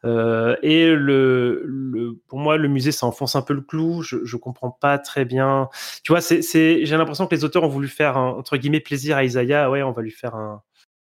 Euh, 0.04 0.56
et 0.60 0.92
le, 0.92 1.62
le, 1.64 2.20
pour 2.26 2.40
moi, 2.40 2.56
le 2.56 2.66
musée, 2.66 2.90
ça 2.90 3.06
enfonce 3.06 3.36
un 3.36 3.42
peu 3.42 3.54
le 3.54 3.60
clou. 3.60 4.02
Je, 4.02 4.24
je 4.24 4.36
comprends 4.36 4.72
pas 4.72 4.98
très 4.98 5.24
bien. 5.24 5.68
Tu 6.02 6.10
vois, 6.10 6.20
c'est, 6.20 6.42
j'ai 6.42 6.96
l'impression 6.96 7.28
que 7.28 7.34
les 7.36 7.44
auteurs 7.44 7.62
ont 7.62 7.68
voulu 7.68 7.86
faire 7.86 8.16
un, 8.16 8.30
entre 8.30 8.56
guillemets 8.56 8.80
plaisir 8.80 9.18
à 9.18 9.24
Isaiah. 9.24 9.70
Ouais, 9.70 9.84
on 9.84 9.92
va 9.92 10.02
lui 10.02 10.10
faire 10.10 10.34
un, 10.34 10.62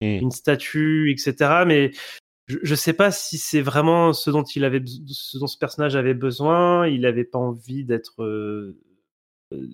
mmh. 0.01 0.05
une 0.05 0.31
statue, 0.31 1.11
etc. 1.11 1.63
Mais 1.67 1.91
je, 2.47 2.57
je 2.63 2.73
sais 2.73 2.93
pas 2.93 3.11
si 3.11 3.37
c'est 3.37 3.61
vraiment 3.61 4.11
ce 4.11 4.31
dont 4.31 4.41
il 4.41 4.65
avait, 4.65 4.83
ce 5.05 5.37
dont 5.37 5.45
ce 5.45 5.59
personnage 5.59 5.95
avait 5.95 6.15
besoin. 6.15 6.87
Il 6.87 7.05
avait 7.05 7.23
pas 7.23 7.37
envie 7.37 7.85
d'être 7.85 8.23
euh, 8.23 8.79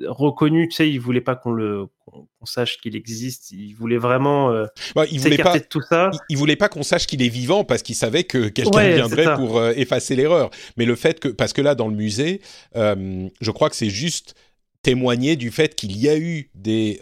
reconnu, 0.08 0.68
tu 0.70 0.76
sais, 0.76 0.90
il 0.90 1.00
voulait 1.00 1.22
pas 1.22 1.36
qu'on 1.36 1.52
le 1.52 1.88
qu'on 2.06 2.46
sache 2.46 2.78
qu'il 2.78 2.96
existe, 2.96 3.52
il 3.52 3.74
voulait 3.74 3.98
vraiment 3.98 4.52
euh, 4.52 4.66
bah, 4.96 5.06
il 5.12 5.20
voulait 5.20 5.38
pas 5.38 5.60
de 5.60 5.66
tout 5.66 5.82
ça. 5.82 6.12
Il, 6.30 6.38
voulait 6.38 6.56
pas 6.56 6.70
qu'on 6.70 6.84
sache 6.84 7.08
qu'il 7.08 7.22
est 7.22 7.30
vivant 7.30 7.64
parce 7.64 7.82
qu'il 7.82 7.96
savait 7.96 8.24
que 8.24 8.48
quelqu'un 8.48 8.90
viendrait 8.94 9.36
pour 9.36 9.58
euh, 9.58 9.74
effacer 9.76 10.16
l'erreur. 10.16 10.50
Mais 10.78 10.86
le 10.86 10.96
fait 10.96 11.20
que 11.20 11.28
parce 11.28 11.52
que 11.52 11.62
là 11.62 11.76
dans 11.76 11.88
le 11.88 11.96
musée, 11.96 12.42
euh, 12.76 13.28
je 13.42 13.52
crois 13.52 13.70
que 13.70 13.76
c'est 13.76 13.90
juste 13.90 14.36
témoigner 14.82 15.36
du 15.36 15.50
fait 15.50 15.74
qu'il 15.74 15.98
y 15.98 16.08
a 16.08 16.18
eu 16.18 16.52
des 16.54 17.02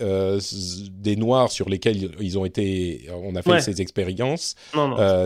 des 0.90 1.16
noirs 1.16 1.52
sur 1.52 1.70
lesquels 1.70 2.12
ils 2.20 2.40
ont 2.40 2.46
été 2.46 3.08
on 3.12 3.36
a 3.36 3.42
fait 3.42 3.60
ces 3.60 3.82
expériences 3.82 4.56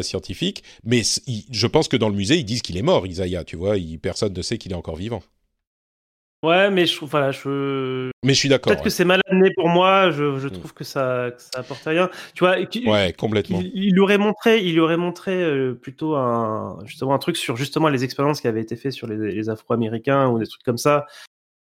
scientifiques. 0.01 0.63
Mais 0.83 1.03
je 1.03 1.67
pense 1.67 1.88
que 1.88 1.97
dans 1.97 2.10
le 2.10 2.15
musée 2.15 2.36
ils 2.36 2.45
disent 2.45 2.63
qu'il 2.63 2.78
est 2.78 2.82
mort 2.82 3.05
Isaiah 3.07 3.43
tu 3.43 3.55
vois 3.55 3.78
il, 3.78 3.99
personne 3.99 4.34
ne 4.34 4.41
sait 4.41 4.57
qu'il 4.57 4.72
est 4.72 4.76
encore 4.76 4.97
vivant 4.97 5.22
Ouais, 6.43 6.69
mais 6.69 6.85
je 6.85 6.95
trouve, 6.95 7.09
voilà, 7.09 7.31
je. 7.31 8.11
Mais 8.23 8.33
je 8.33 8.39
suis 8.39 8.49
d'accord. 8.49 8.71
Peut-être 8.71 8.83
que 8.83 8.91
c'est 8.91 9.05
mal 9.05 9.21
amené 9.27 9.49
pour 9.55 9.69
moi. 9.69 10.11
Je, 10.11 10.38
je 10.38 10.47
trouve 10.47 10.71
que 10.73 10.83
ça, 10.83 11.31
que 11.35 11.41
ça 11.41 11.61
apporte 11.61 11.83
rien. 11.83 12.11
Tu 12.35 12.43
vois. 12.43 12.57
Ouais, 12.85 13.11
complètement. 13.13 13.59
Il, 13.73 13.99
aurait 13.99 14.19
montré, 14.19 14.63
il 14.63 14.79
aurait 14.79 14.97
montré 14.97 15.43
euh, 15.43 15.73
plutôt 15.73 16.15
un, 16.15 16.77
justement 16.85 17.15
un 17.15 17.17
truc 17.17 17.38
sur 17.38 17.57
justement 17.57 17.89
les 17.89 18.03
expériences 18.03 18.39
qui 18.39 18.47
avaient 18.47 18.61
été 18.61 18.75
faites 18.75 18.91
sur 18.91 19.07
les, 19.07 19.31
les 19.31 19.49
Afro-Américains 19.49 20.27
ou 20.27 20.38
des 20.38 20.45
trucs 20.45 20.61
comme 20.63 20.77
ça. 20.77 21.07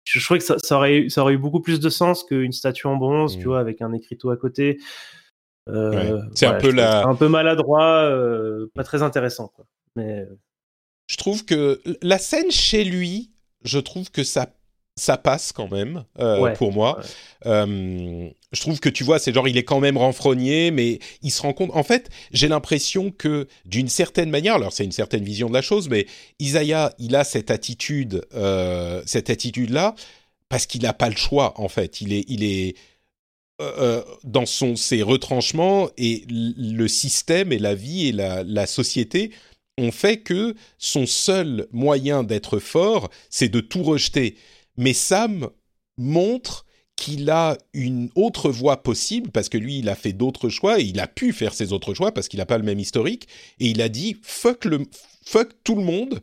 Je, 0.05 0.23
trouvais 0.23 0.39
que 0.39 0.45
ça, 0.45 0.57
ça, 0.57 0.75
aurait, 0.75 1.05
ça 1.07 1.21
aurait 1.21 1.33
eu 1.33 1.37
beaucoup 1.37 1.61
plus 1.61 1.79
de 1.79 1.89
sens 1.89 2.23
qu'une 2.23 2.51
statue 2.51 2.87
en 2.87 2.97
bronze, 2.97 3.37
tu 3.37 3.43
mm. 3.43 3.47
vois, 3.47 3.59
avec 3.59 3.81
un 3.81 3.93
écriteau 3.93 4.31
à 4.31 4.37
côté. 4.37 4.79
Euh, 5.69 6.19
C'est 6.33 6.47
un 6.47 6.55
peu 6.55 6.71
la. 6.71 7.05
Un 7.05 7.15
peu 7.15 7.27
maladroit, 7.27 8.09
euh, 8.09 8.71
pas 8.73 8.83
très 8.83 9.03
intéressant, 9.03 9.49
quoi. 9.49 9.65
Mais. 9.95 10.25
je 11.05 11.17
trouve 11.17 11.45
que 11.45 11.79
la 12.01 12.17
scène 12.17 12.49
chez 12.49 12.83
lui, 12.83 13.29
je 13.63 13.77
trouve 13.77 14.09
que 14.09 14.23
ça 14.23 14.47
ça 14.95 15.17
passe 15.17 15.51
quand 15.51 15.71
même 15.71 16.03
euh, 16.19 16.39
Ouais, 16.39 16.53
pour 16.53 16.71
moi. 16.71 16.99
ouais. 16.99 17.05
Euh, 17.47 18.29
je 18.51 18.61
trouve 18.61 18.79
que 18.79 18.89
tu 18.89 19.03
vois, 19.03 19.17
c'est 19.19 19.33
genre 19.33 19.47
il 19.47 19.57
est 19.57 19.63
quand 19.63 19.79
même 19.79 19.97
renfrogné, 19.97 20.69
mais 20.71 20.99
il 21.23 21.31
se 21.31 21.41
rend 21.41 21.53
compte. 21.53 21.71
En 21.73 21.83
fait, 21.83 22.09
j'ai 22.31 22.47
l'impression 22.47 23.09
que 23.11 23.47
d'une 23.65 23.89
certaine 23.89 24.29
manière, 24.29 24.55
alors 24.55 24.71
c'est 24.71 24.83
une 24.83 24.91
certaine 24.91 25.23
vision 25.23 25.49
de 25.49 25.53
la 25.53 25.61
chose, 25.63 25.89
mais 25.89 26.05
Isaiah, 26.39 26.93
il 26.99 27.15
a 27.15 27.23
cette 27.23 27.49
attitude, 27.49 28.23
euh, 28.35 29.01
cette 29.05 29.29
attitude 29.31 29.71
là, 29.71 29.95
parce 30.49 30.67
qu'il 30.67 30.83
n'a 30.83 30.93
pas 30.93 31.09
le 31.09 31.15
choix. 31.15 31.59
En 31.59 31.69
fait, 31.69 32.01
il 32.01 32.13
est, 32.13 32.25
il 32.27 32.43
est 32.43 32.75
dans 34.25 34.45
son 34.45 34.75
ses 34.75 35.03
retranchements 35.03 35.89
et 35.97 36.25
le 36.27 36.87
système 36.89 37.53
et 37.53 37.59
la 37.59 37.75
vie 37.75 38.07
et 38.07 38.11
la, 38.11 38.43
la 38.43 38.65
société 38.65 39.31
ont 39.77 39.91
fait 39.91 40.17
que 40.17 40.53
son 40.77 41.05
seul 41.05 41.67
moyen 41.71 42.23
d'être 42.23 42.59
fort, 42.59 43.09
c'est 43.29 43.49
de 43.49 43.61
tout 43.61 43.83
rejeter. 43.83 44.35
Mais 44.77 44.93
Sam 44.93 45.49
montre 45.97 46.65
qu'il 46.95 47.29
a 47.29 47.57
une 47.73 48.09
autre 48.15 48.49
voie 48.49 48.83
possible 48.83 49.31
parce 49.31 49.49
que 49.49 49.57
lui, 49.57 49.79
il 49.79 49.89
a 49.89 49.95
fait 49.95 50.13
d'autres 50.13 50.49
choix 50.49 50.79
et 50.79 50.83
il 50.83 50.99
a 50.99 51.07
pu 51.07 51.33
faire 51.33 51.53
ses 51.53 51.73
autres 51.73 51.93
choix 51.93 52.13
parce 52.13 52.27
qu'il 52.27 52.37
n'a 52.37 52.45
pas 52.45 52.57
le 52.57 52.63
même 52.63 52.79
historique. 52.79 53.27
Et 53.59 53.67
il 53.67 53.81
a 53.81 53.89
dit 53.89 54.17
fuck, 54.21 54.65
le, 54.65 54.85
fuck 55.25 55.49
tout 55.63 55.75
le 55.75 55.83
monde. 55.83 56.21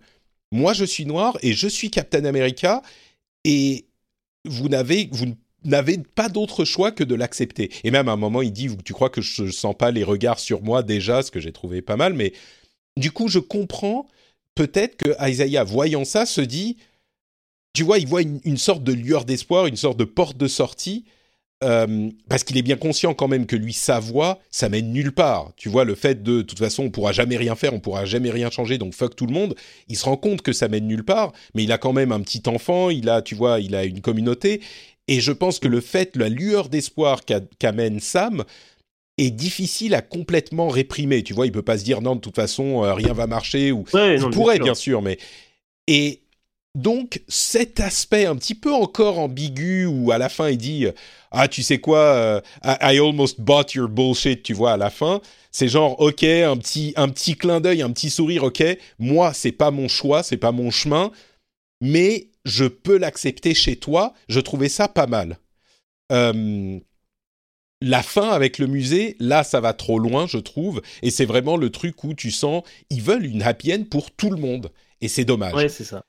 Moi, 0.53 0.73
je 0.73 0.85
suis 0.85 1.07
noir 1.07 1.37
et 1.43 1.53
je 1.53 1.69
suis 1.69 1.91
Captain 1.91 2.25
America 2.25 2.83
et 3.45 3.87
vous 4.45 4.69
n'avez 4.69 5.09
vous 5.13 5.27
n'avez 5.65 5.99
pas 5.99 6.29
d'autre 6.29 6.65
choix 6.65 6.93
que 6.93 7.05
de 7.05 7.15
l'accepter. 7.15 7.71
Et 7.85 7.91
même 7.91 8.09
à 8.09 8.13
un 8.13 8.17
moment, 8.17 8.43
il 8.43 8.53
dit 8.53 8.69
tu 8.85 8.93
crois 8.93 9.11
que 9.11 9.21
je 9.21 9.51
sens 9.51 9.75
pas 9.77 9.91
les 9.91 10.05
regards 10.05 10.39
sur 10.39 10.63
moi 10.63 10.83
déjà, 10.83 11.23
ce 11.23 11.31
que 11.31 11.41
j'ai 11.41 11.53
trouvé 11.53 11.83
pas 11.83 11.97
mal. 11.97 12.15
Mais 12.15 12.33
du 12.97 13.11
coup, 13.13 13.29
je 13.29 13.39
comprends 13.39 14.07
peut-être 14.55 14.97
que 14.97 15.15
Isaiah, 15.29 15.65
voyant 15.65 16.05
ça, 16.05 16.27
se 16.27 16.41
dit 16.41 16.77
tu 17.73 17.83
vois, 17.85 17.99
il 17.99 18.07
voit 18.07 18.23
une, 18.23 18.41
une 18.45 18.57
sorte 18.57 18.83
de 18.83 18.93
lueur 18.93 19.25
d'espoir, 19.25 19.67
une 19.67 19.77
sorte 19.77 19.99
de 19.99 20.05
porte 20.05 20.37
de 20.37 20.49
sortie, 20.49 21.05
euh, 21.63 22.09
parce 22.29 22.43
qu'il 22.43 22.57
est 22.57 22.63
bien 22.63 22.77
conscient 22.77 23.13
quand 23.13 23.29
même 23.29 23.47
que 23.47 23.55
lui, 23.57 23.73
sa 23.75 24.01
voix, 24.01 24.39
ça 24.51 24.69
mène 24.69 24.93
nulle 24.93 25.13
part. 25.13 25.53
Tu 25.57 25.69
vois, 25.69 25.85
le 25.85 25.95
fait 25.95 26.23
de, 26.23 26.39
de 26.39 26.43
toute 26.43 26.59
façon, 26.59 26.85
on 26.85 26.91
pourra 26.91 27.13
jamais 27.13 27.37
rien 27.37 27.55
faire, 27.55 27.75
on 27.75 27.81
pourra 27.81 28.05
jamais 28.07 28.31
rien 28.31 28.51
changer, 28.51 28.79
donc 28.79 28.95
fuck 28.95 29.15
tout 29.15 29.27
le 29.27 29.35
monde. 29.35 29.55
Il 29.89 29.97
se 29.97 30.05
rend 30.05 30.17
compte 30.17 30.43
que 30.43 30.53
ça 30.53 30.69
mène 30.69 30.87
nulle 30.87 31.05
part, 31.05 31.33
mais 31.55 31.63
il 31.63 31.71
a 31.73 31.79
quand 31.79 31.93
même 31.93 32.13
un 32.13 32.21
petit 32.21 32.43
enfant, 32.47 32.91
il 32.91 33.09
a, 33.11 33.21
tu 33.23 33.35
vois, 33.35 33.61
il 33.61 33.75
a 33.75 33.85
une 33.85 34.01
communauté, 34.01 34.63
et 35.07 35.21
je 35.21 35.33
pense 35.33 35.59
que 35.59 35.69
le 35.69 35.81
fait, 35.81 36.17
la 36.17 36.29
lueur 36.29 36.69
d'espoir 36.71 37.25
qu'a- 37.25 37.41
qu'amène 37.59 38.01
Sam, 38.01 38.45
est 39.19 39.31
difficile 39.31 39.95
à 39.95 40.01
complètement 40.01 40.69
réprimer. 40.69 41.23
Tu 41.23 41.35
vois, 41.35 41.45
il 41.45 41.53
peut 41.53 41.63
pas 41.63 41.77
se 41.77 41.85
dire 41.85 42.01
non, 42.01 42.17
de 42.17 42.21
toute 42.21 42.37
façon, 42.37 42.85
euh, 42.85 42.95
rien 42.95 43.13
va 43.13 43.27
marcher, 43.27 43.71
ou 43.71 43.85
Ouais, 43.93 44.17
il 44.17 44.21
non, 44.23 44.31
pourrait, 44.31 44.55
sûr. 44.57 44.65
bien 44.65 44.75
sûr, 44.75 45.03
mais. 45.03 45.19
Et 45.89 46.23
donc, 46.77 47.23
cet 47.27 47.81
aspect 47.81 48.27
un 48.27 48.37
petit 48.37 48.55
peu 48.55 48.73
encore 48.73 49.19
ambigu, 49.19 49.87
où 49.87 50.13
à 50.13 50.19
la 50.19 50.29
fin 50.29 50.51
il 50.51 50.59
dit 50.59 50.87
Ah, 51.33 51.49
tu 51.49 51.63
sais 51.63 51.79
quoi, 51.79 51.99
euh, 51.99 52.41
I, 52.63 52.95
I 52.95 52.99
almost 53.01 53.41
bought 53.41 53.75
your 53.75 53.89
bullshit, 53.89 54.43
tu 54.43 54.55
vois, 54.55 54.73
à 54.73 54.77
la 54.77 54.91
fin, 54.91 55.21
c'est 55.51 55.69
genre, 55.69 56.01
ok, 56.01 56.23
un 56.23 56.57
petit, 56.57 56.93
un 56.97 57.09
petit 57.09 57.37
clin 57.37 57.61
d'œil, 57.61 57.83
un 57.83 57.91
petit 57.91 58.11
sourire, 58.11 58.45
ok, 58.45 58.63
moi, 59.01 59.33
c'est 59.35 59.53
pas 59.53 59.73
mon 59.73 59.89
choix, 59.89 60.23
c'est 60.23 60.37
pas 60.37 60.53
mon 60.53 60.71
chemin, 60.71 61.11
mais 61.81 62.29
je 62.45 62.67
peux 62.67 62.99
l'accepter 62.99 63.53
chez 63.55 63.77
toi, 63.77 64.15
je 64.29 64.39
trouvais 64.41 64.69
ça 64.69 64.87
pas 64.87 65.07
mal. 65.09 65.39
Euh, 66.13 66.79
la 67.83 68.03
fin 68.03 68.29
avec 68.29 68.59
le 68.59 68.67
musée, 68.69 69.17
là, 69.19 69.43
ça 69.43 69.61
va 69.61 69.73
trop 69.73 69.99
loin, 69.99 70.27
je 70.29 70.39
trouve, 70.39 70.83
et 71.03 71.11
c'est 71.11 71.25
vraiment 71.25 71.57
le 71.57 71.71
truc 71.71 72.05
où 72.05 72.15
tu 72.15 72.31
sens, 72.31 72.63
ils 72.91 73.03
veulent 73.03 73.27
une 73.27 73.43
happy 73.43 73.75
end 73.75 73.85
pour 73.91 74.13
tout 74.13 74.31
le 74.31 74.37
monde, 74.37 74.71
et 75.01 75.09
c'est 75.09 75.25
dommage 75.25 75.55
Ouais, 75.55 75.69
c'est 75.69 75.85
ça. 75.85 76.05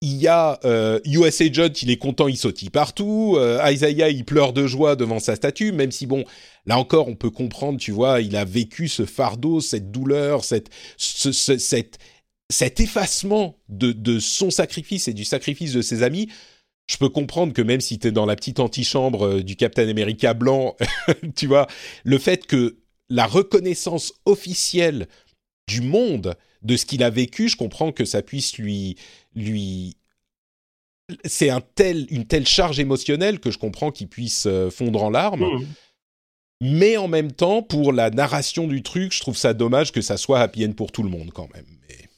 Il 0.00 0.16
y 0.16 0.28
a 0.28 0.58
euh, 0.64 1.00
USA 1.06 1.50
Judd, 1.50 1.76
il 1.82 1.90
est 1.90 1.96
content, 1.96 2.28
il 2.28 2.36
sautille 2.36 2.70
partout. 2.70 3.36
Euh, 3.38 3.60
Isaiah, 3.70 4.10
il 4.10 4.24
pleure 4.24 4.52
de 4.52 4.66
joie 4.66 4.96
devant 4.96 5.18
sa 5.18 5.34
statue, 5.36 5.72
même 5.72 5.92
si 5.92 6.06
bon, 6.06 6.24
là 6.66 6.78
encore, 6.78 7.08
on 7.08 7.14
peut 7.16 7.30
comprendre, 7.30 7.78
tu 7.78 7.90
vois, 7.90 8.20
il 8.20 8.36
a 8.36 8.44
vécu 8.44 8.88
ce 8.88 9.06
fardeau, 9.06 9.60
cette 9.60 9.90
douleur, 9.90 10.44
cette, 10.44 10.68
ce- 10.98 11.32
ce- 11.32 11.58
cet 12.50 12.80
effacement 12.80 13.58
de, 13.68 13.92
de 13.92 14.18
son 14.18 14.50
sacrifice 14.50 15.08
et 15.08 15.14
du 15.14 15.24
sacrifice 15.24 15.72
de 15.72 15.80
ses 15.82 16.02
amis. 16.02 16.28
Je 16.86 16.98
peux 16.98 17.08
comprendre 17.08 17.54
que 17.54 17.62
même 17.62 17.80
si 17.80 17.98
tu 17.98 18.08
es 18.08 18.12
dans 18.12 18.26
la 18.26 18.36
petite 18.36 18.60
antichambre 18.60 19.26
euh, 19.26 19.42
du 19.42 19.56
Captain 19.56 19.88
America 19.88 20.34
blanc, 20.34 20.76
tu 21.36 21.46
vois, 21.46 21.66
le 22.04 22.18
fait 22.18 22.46
que 22.46 22.76
la 23.08 23.26
reconnaissance 23.26 24.12
officielle 24.26 25.08
du 25.66 25.80
monde 25.80 26.34
de 26.64 26.76
ce 26.76 26.86
qu'il 26.86 27.02
a 27.02 27.10
vécu, 27.10 27.48
je 27.48 27.56
comprends 27.56 27.92
que 27.92 28.04
ça 28.04 28.22
puisse 28.22 28.58
lui 28.58 28.96
lui 29.34 29.96
c'est 31.24 31.50
un 31.50 31.60
tel 31.60 32.06
une 32.10 32.26
telle 32.26 32.46
charge 32.46 32.78
émotionnelle 32.80 33.38
que 33.38 33.50
je 33.50 33.58
comprends 33.58 33.90
qu'il 33.90 34.08
puisse 34.08 34.46
euh, 34.46 34.70
fondre 34.70 35.02
en 35.02 35.10
larmes 35.10 35.44
Mhm. 35.44 35.66
mais 36.62 36.96
en 36.96 37.08
même 37.08 37.32
temps 37.32 37.62
pour 37.62 37.92
la 37.92 38.10
narration 38.10 38.66
du 38.66 38.82
truc 38.82 39.12
je 39.12 39.20
trouve 39.20 39.36
ça 39.36 39.52
dommage 39.54 39.92
que 39.92 40.00
ça 40.00 40.16
soit 40.16 40.40
happy 40.40 40.64
end 40.64 40.72
pour 40.72 40.92
tout 40.92 41.02
le 41.02 41.10
monde 41.10 41.30
quand 41.32 41.48
même 41.54 41.66
mais 41.88 42.08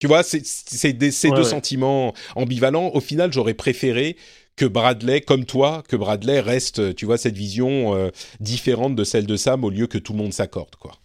tu 0.00 0.08
vois 0.08 0.22
c'est 0.24 0.44
ces 0.44 0.88
Ouais, 0.88 1.00
deux 1.36 1.44
ouais. 1.44 1.44
sentiments 1.44 2.14
ambivalents 2.34 2.90
au 2.94 3.00
final 3.00 3.32
j'aurais 3.32 3.54
préféré 3.54 4.16
que 4.56 4.64
Bradley 4.64 5.20
comme 5.20 5.44
toi 5.46 5.82
que 5.88 5.94
Bradley 5.96 6.40
reste 6.40 6.96
tu 6.96 7.06
vois 7.06 7.18
cette 7.18 7.36
vision 7.36 7.94
euh, 7.94 8.10
différente 8.40 8.96
de 8.96 9.04
celle 9.04 9.26
de 9.26 9.36
Sam 9.36 9.62
au 9.64 9.70
lieu 9.70 9.86
que 9.86 9.98
tout 9.98 10.12
le 10.12 10.18
monde 10.18 10.32
s'accorde 10.32 10.74
quoi 10.76 10.96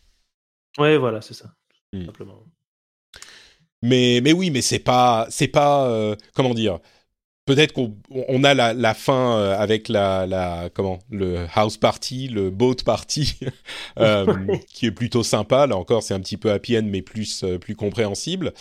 Ouais, 0.78 0.98
voilà, 0.98 1.20
c'est 1.22 1.34
ça. 1.34 1.52
Simplement. 1.94 2.44
Mais, 3.82 4.20
mais 4.24 4.34
oui, 4.34 4.50
mais 4.50 4.62
c'est 4.62 4.80
pas, 4.80 5.28
c'est 5.30 5.48
pas, 5.48 5.90
euh, 5.90 6.16
comment 6.34 6.54
dire. 6.54 6.80
Peut-être 7.46 7.74
qu'on 7.74 7.98
on 8.12 8.44
a 8.44 8.54
la, 8.54 8.74
la 8.74 8.94
fin 8.94 9.36
euh, 9.36 9.58
avec 9.58 9.90
la, 9.90 10.28
la, 10.28 10.70
comment, 10.72 11.00
le 11.10 11.48
house 11.56 11.78
party, 11.78 12.28
le 12.28 12.52
boat 12.52 12.76
party, 12.86 13.40
euh, 14.00 14.28
qui 14.68 14.86
est 14.86 14.92
plutôt 14.92 15.24
sympa. 15.24 15.66
Là 15.66 15.76
encore, 15.76 16.04
c'est 16.04 16.14
un 16.14 16.20
petit 16.20 16.38
peu 16.38 16.52
happy 16.52 16.78
end, 16.78 16.86
mais 16.86 17.02
plus, 17.02 17.44
plus 17.60 17.76
compréhensible. 17.76 18.54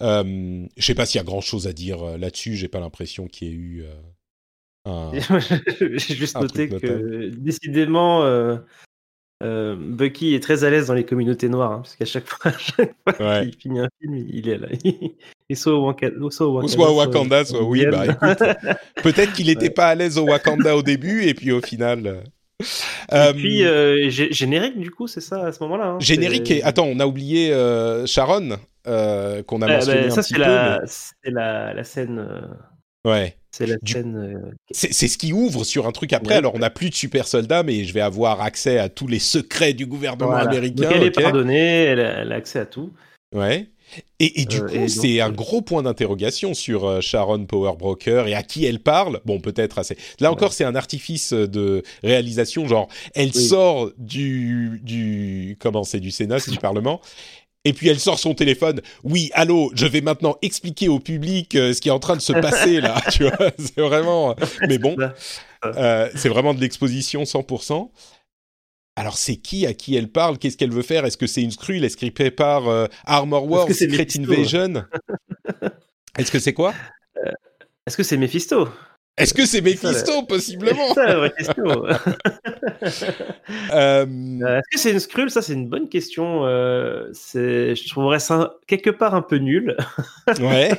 Euh, 0.00 0.64
je 0.74 0.82
sais 0.82 0.94
pas 0.94 1.04
s'il 1.04 1.18
y 1.18 1.20
a 1.20 1.24
grand 1.24 1.42
chose 1.42 1.66
à 1.66 1.74
dire 1.74 2.02
là-dessus. 2.16 2.56
J'ai 2.56 2.68
pas 2.68 2.80
l'impression 2.80 3.26
qu'il 3.26 3.48
y 3.48 3.50
ait 3.50 3.54
eu 3.54 3.84
un. 4.86 5.12
J'ai 5.80 6.14
juste 6.14 6.40
noté 6.40 6.70
que 6.70 7.28
décidément, 7.36 8.24
euh, 9.42 9.76
Bucky 9.78 10.34
est 10.34 10.40
très 10.42 10.64
à 10.64 10.70
l'aise 10.70 10.86
dans 10.88 10.94
les 10.94 11.04
communautés 11.04 11.48
noires, 11.48 11.72
hein, 11.72 11.78
parce 11.82 11.96
qu'à 11.96 12.04
chaque 12.04 12.26
fois, 12.26 12.38
à 12.54 12.58
chaque 12.58 12.92
fois 13.08 13.14
Ouais. 13.26 13.46
qu'il 13.46 13.56
finit 13.60 13.80
un 13.80 13.88
film, 14.00 14.16
il 14.16 14.48
est 14.48 14.58
là. 14.58 14.68
Il 15.52 15.56
soit 15.56 15.74
au 15.74 16.30
soit 16.30 16.46
au 16.46 16.50
Ou 16.50 16.54
Wakanda, 16.62 16.68
soit 16.76 16.90
au 16.90 16.96
Wakanda, 16.96 17.44
soit 17.44 17.62
oui, 17.64 17.84
au 17.86 17.90
bah 17.90 18.06
écoute, 18.06 18.38
peut-être 19.02 19.32
qu'il 19.32 19.46
n'était 19.48 19.70
pas 19.70 19.88
à 19.88 19.94
l'aise 19.96 20.16
au 20.16 20.24
Wakanda 20.24 20.76
au 20.76 20.82
début, 20.82 21.24
et 21.24 21.34
puis 21.34 21.50
au 21.50 21.60
final. 21.60 22.06
euh, 22.06 22.20
Et 23.10 23.14
euh, 23.16 23.32
puis, 23.32 23.64
euh, 23.64 24.08
gé- 24.10 24.32
générique, 24.32 24.78
du 24.78 24.92
coup, 24.92 25.08
c'est 25.08 25.20
ça 25.20 25.46
à 25.46 25.50
ce 25.52 25.60
moment-là. 25.64 25.86
hein, 25.86 25.98
Générique 25.98 26.50
et 26.52 26.62
attends, 26.62 26.86
on 26.86 27.00
a 27.00 27.06
oublié 27.06 27.48
Sharon 28.06 28.58
qu'on 28.84 28.92
a 28.92 29.66
Ouais, 29.66 29.74
mentionné 29.74 30.00
bah, 30.02 30.06
un 30.06 30.10
ça, 30.10 30.22
petit 30.22 30.34
peu. 30.34 30.40
la, 30.40 30.80
c'est 30.86 31.30
la, 31.30 31.74
la 31.74 31.82
scène. 31.84 32.24
Ouais, 33.04 33.34
C'est 33.52 33.66
la 33.66 33.76
Du- 33.82 33.92
scène. 33.92 34.16
euh, 34.16 34.50
c'est 34.70 35.08
ce 35.08 35.18
qui 35.18 35.32
ouvre 35.32 35.64
sur 35.64 35.86
un 35.86 35.92
truc 35.92 36.12
après. 36.12 36.34
Ouais. 36.34 36.38
Alors 36.38 36.54
on 36.54 36.58
n'a 36.60 36.70
plus 36.70 36.90
de 36.90 36.94
super 36.94 37.26
soldats, 37.26 37.62
mais 37.62 37.84
je 37.84 37.92
vais 37.92 38.00
avoir 38.00 38.40
accès 38.42 38.78
à 38.78 38.88
tous 38.88 39.06
les 39.08 39.18
secrets 39.18 39.72
du 39.72 39.86
gouvernement 39.86 40.30
voilà. 40.30 40.48
américain. 40.50 40.84
Donc, 40.84 40.92
elle 40.94 41.02
est 41.02 41.10
pardonnée, 41.10 41.58
elle 41.84 42.00
a, 42.00 42.20
elle 42.22 42.32
a 42.32 42.36
accès 42.36 42.60
à 42.60 42.66
tout. 42.66 42.92
Ouais. 43.34 43.66
Et, 44.20 44.42
et 44.42 44.44
du 44.44 44.58
Euh, 44.58 44.68
coup, 44.68 44.88
c'est 44.88 45.20
un 45.20 45.30
euh, 45.30 45.32
gros 45.32 45.62
point 45.62 45.82
d'interrogation 45.82 46.54
sur 46.54 47.02
Sharon 47.02 47.44
Powerbroker 47.44 48.28
et 48.28 48.34
à 48.34 48.44
qui 48.44 48.64
elle 48.64 48.78
parle. 48.78 49.20
Bon, 49.24 49.40
peut-être 49.40 49.80
assez. 49.80 49.96
Là 50.20 50.30
encore, 50.30 50.52
c'est 50.52 50.62
un 50.62 50.76
artifice 50.76 51.32
de 51.32 51.82
réalisation. 52.04 52.68
Genre, 52.68 52.86
elle 53.16 53.32
Oui. 53.34 53.42
sort 53.42 53.90
du 53.98 54.80
du 54.84 55.56
comment 55.58 55.82
c'est 55.82 55.98
du 55.98 56.12
Sénat, 56.12 56.38
c'est 56.38 56.52
du 56.52 56.58
Parlement. 56.58 57.00
Et 57.64 57.72
puis 57.72 57.88
elle 57.88 58.00
sort 58.00 58.18
son 58.18 58.34
téléphone. 58.34 58.80
Oui, 59.04 59.30
allô, 59.34 59.70
je 59.74 59.86
vais 59.86 60.00
maintenant 60.00 60.36
expliquer 60.40 60.88
au 60.88 60.98
public 60.98 61.54
euh, 61.54 61.74
ce 61.74 61.80
qui 61.80 61.88
est 61.88 61.92
en 61.92 61.98
train 61.98 62.16
de 62.16 62.22
se 62.22 62.32
passer 62.32 62.80
là. 62.80 63.00
tu 63.10 63.24
vois, 63.24 63.50
c'est 63.58 63.80
vraiment. 63.80 64.34
Mais 64.66 64.78
bon, 64.78 64.96
euh, 65.64 66.08
c'est 66.14 66.30
vraiment 66.30 66.54
de 66.54 66.60
l'exposition 66.60 67.24
100%. 67.24 67.90
Alors 68.96 69.18
c'est 69.18 69.36
qui 69.36 69.66
à 69.66 69.74
qui 69.74 69.94
elle 69.94 70.08
parle? 70.08 70.38
Qu'est-ce 70.38 70.56
qu'elle 70.56 70.72
veut 70.72 70.82
faire? 70.82 71.04
Est-ce 71.04 71.16
que 71.16 71.26
c'est 71.26 71.42
une 71.42 71.50
Skrull 71.50 71.84
Est-ce 71.84 71.96
qu'elle 71.96 72.12
prépare 72.12 72.68
euh, 72.68 72.86
Armor 73.04 73.48
Wars, 73.50 73.70
Secret 73.70 74.06
Invasion? 74.18 74.84
Est-ce 76.18 76.30
que 76.30 76.38
c'est 76.38 76.54
quoi? 76.54 76.74
Est-ce 77.86 77.96
que 77.96 78.02
c'est 78.02 78.16
Mephisto? 78.16 78.68
Est-ce 79.20 79.34
que 79.34 79.46
c'est 79.46 79.60
Mephisto 79.60 80.22
possiblement 80.24 80.94
C'est 80.94 81.06
la 81.06 81.16
vraie 81.16 81.32
question. 81.32 81.64
Euh, 83.72 84.06
Est-ce 84.06 84.70
que 84.70 84.78
c'est 84.78 84.92
une 84.92 85.00
Skrull 85.00 85.30
Ça, 85.30 85.42
c'est 85.42 85.52
une 85.52 85.68
bonne 85.68 85.88
question. 85.88 86.44
Euh, 86.46 87.12
je 87.12 87.88
trouverais 87.88 88.18
ça 88.20 88.54
quelque 88.66 88.90
part 88.90 89.14
un 89.14 89.22
peu 89.22 89.36
nul. 89.36 89.76
Ouais, 90.40 90.70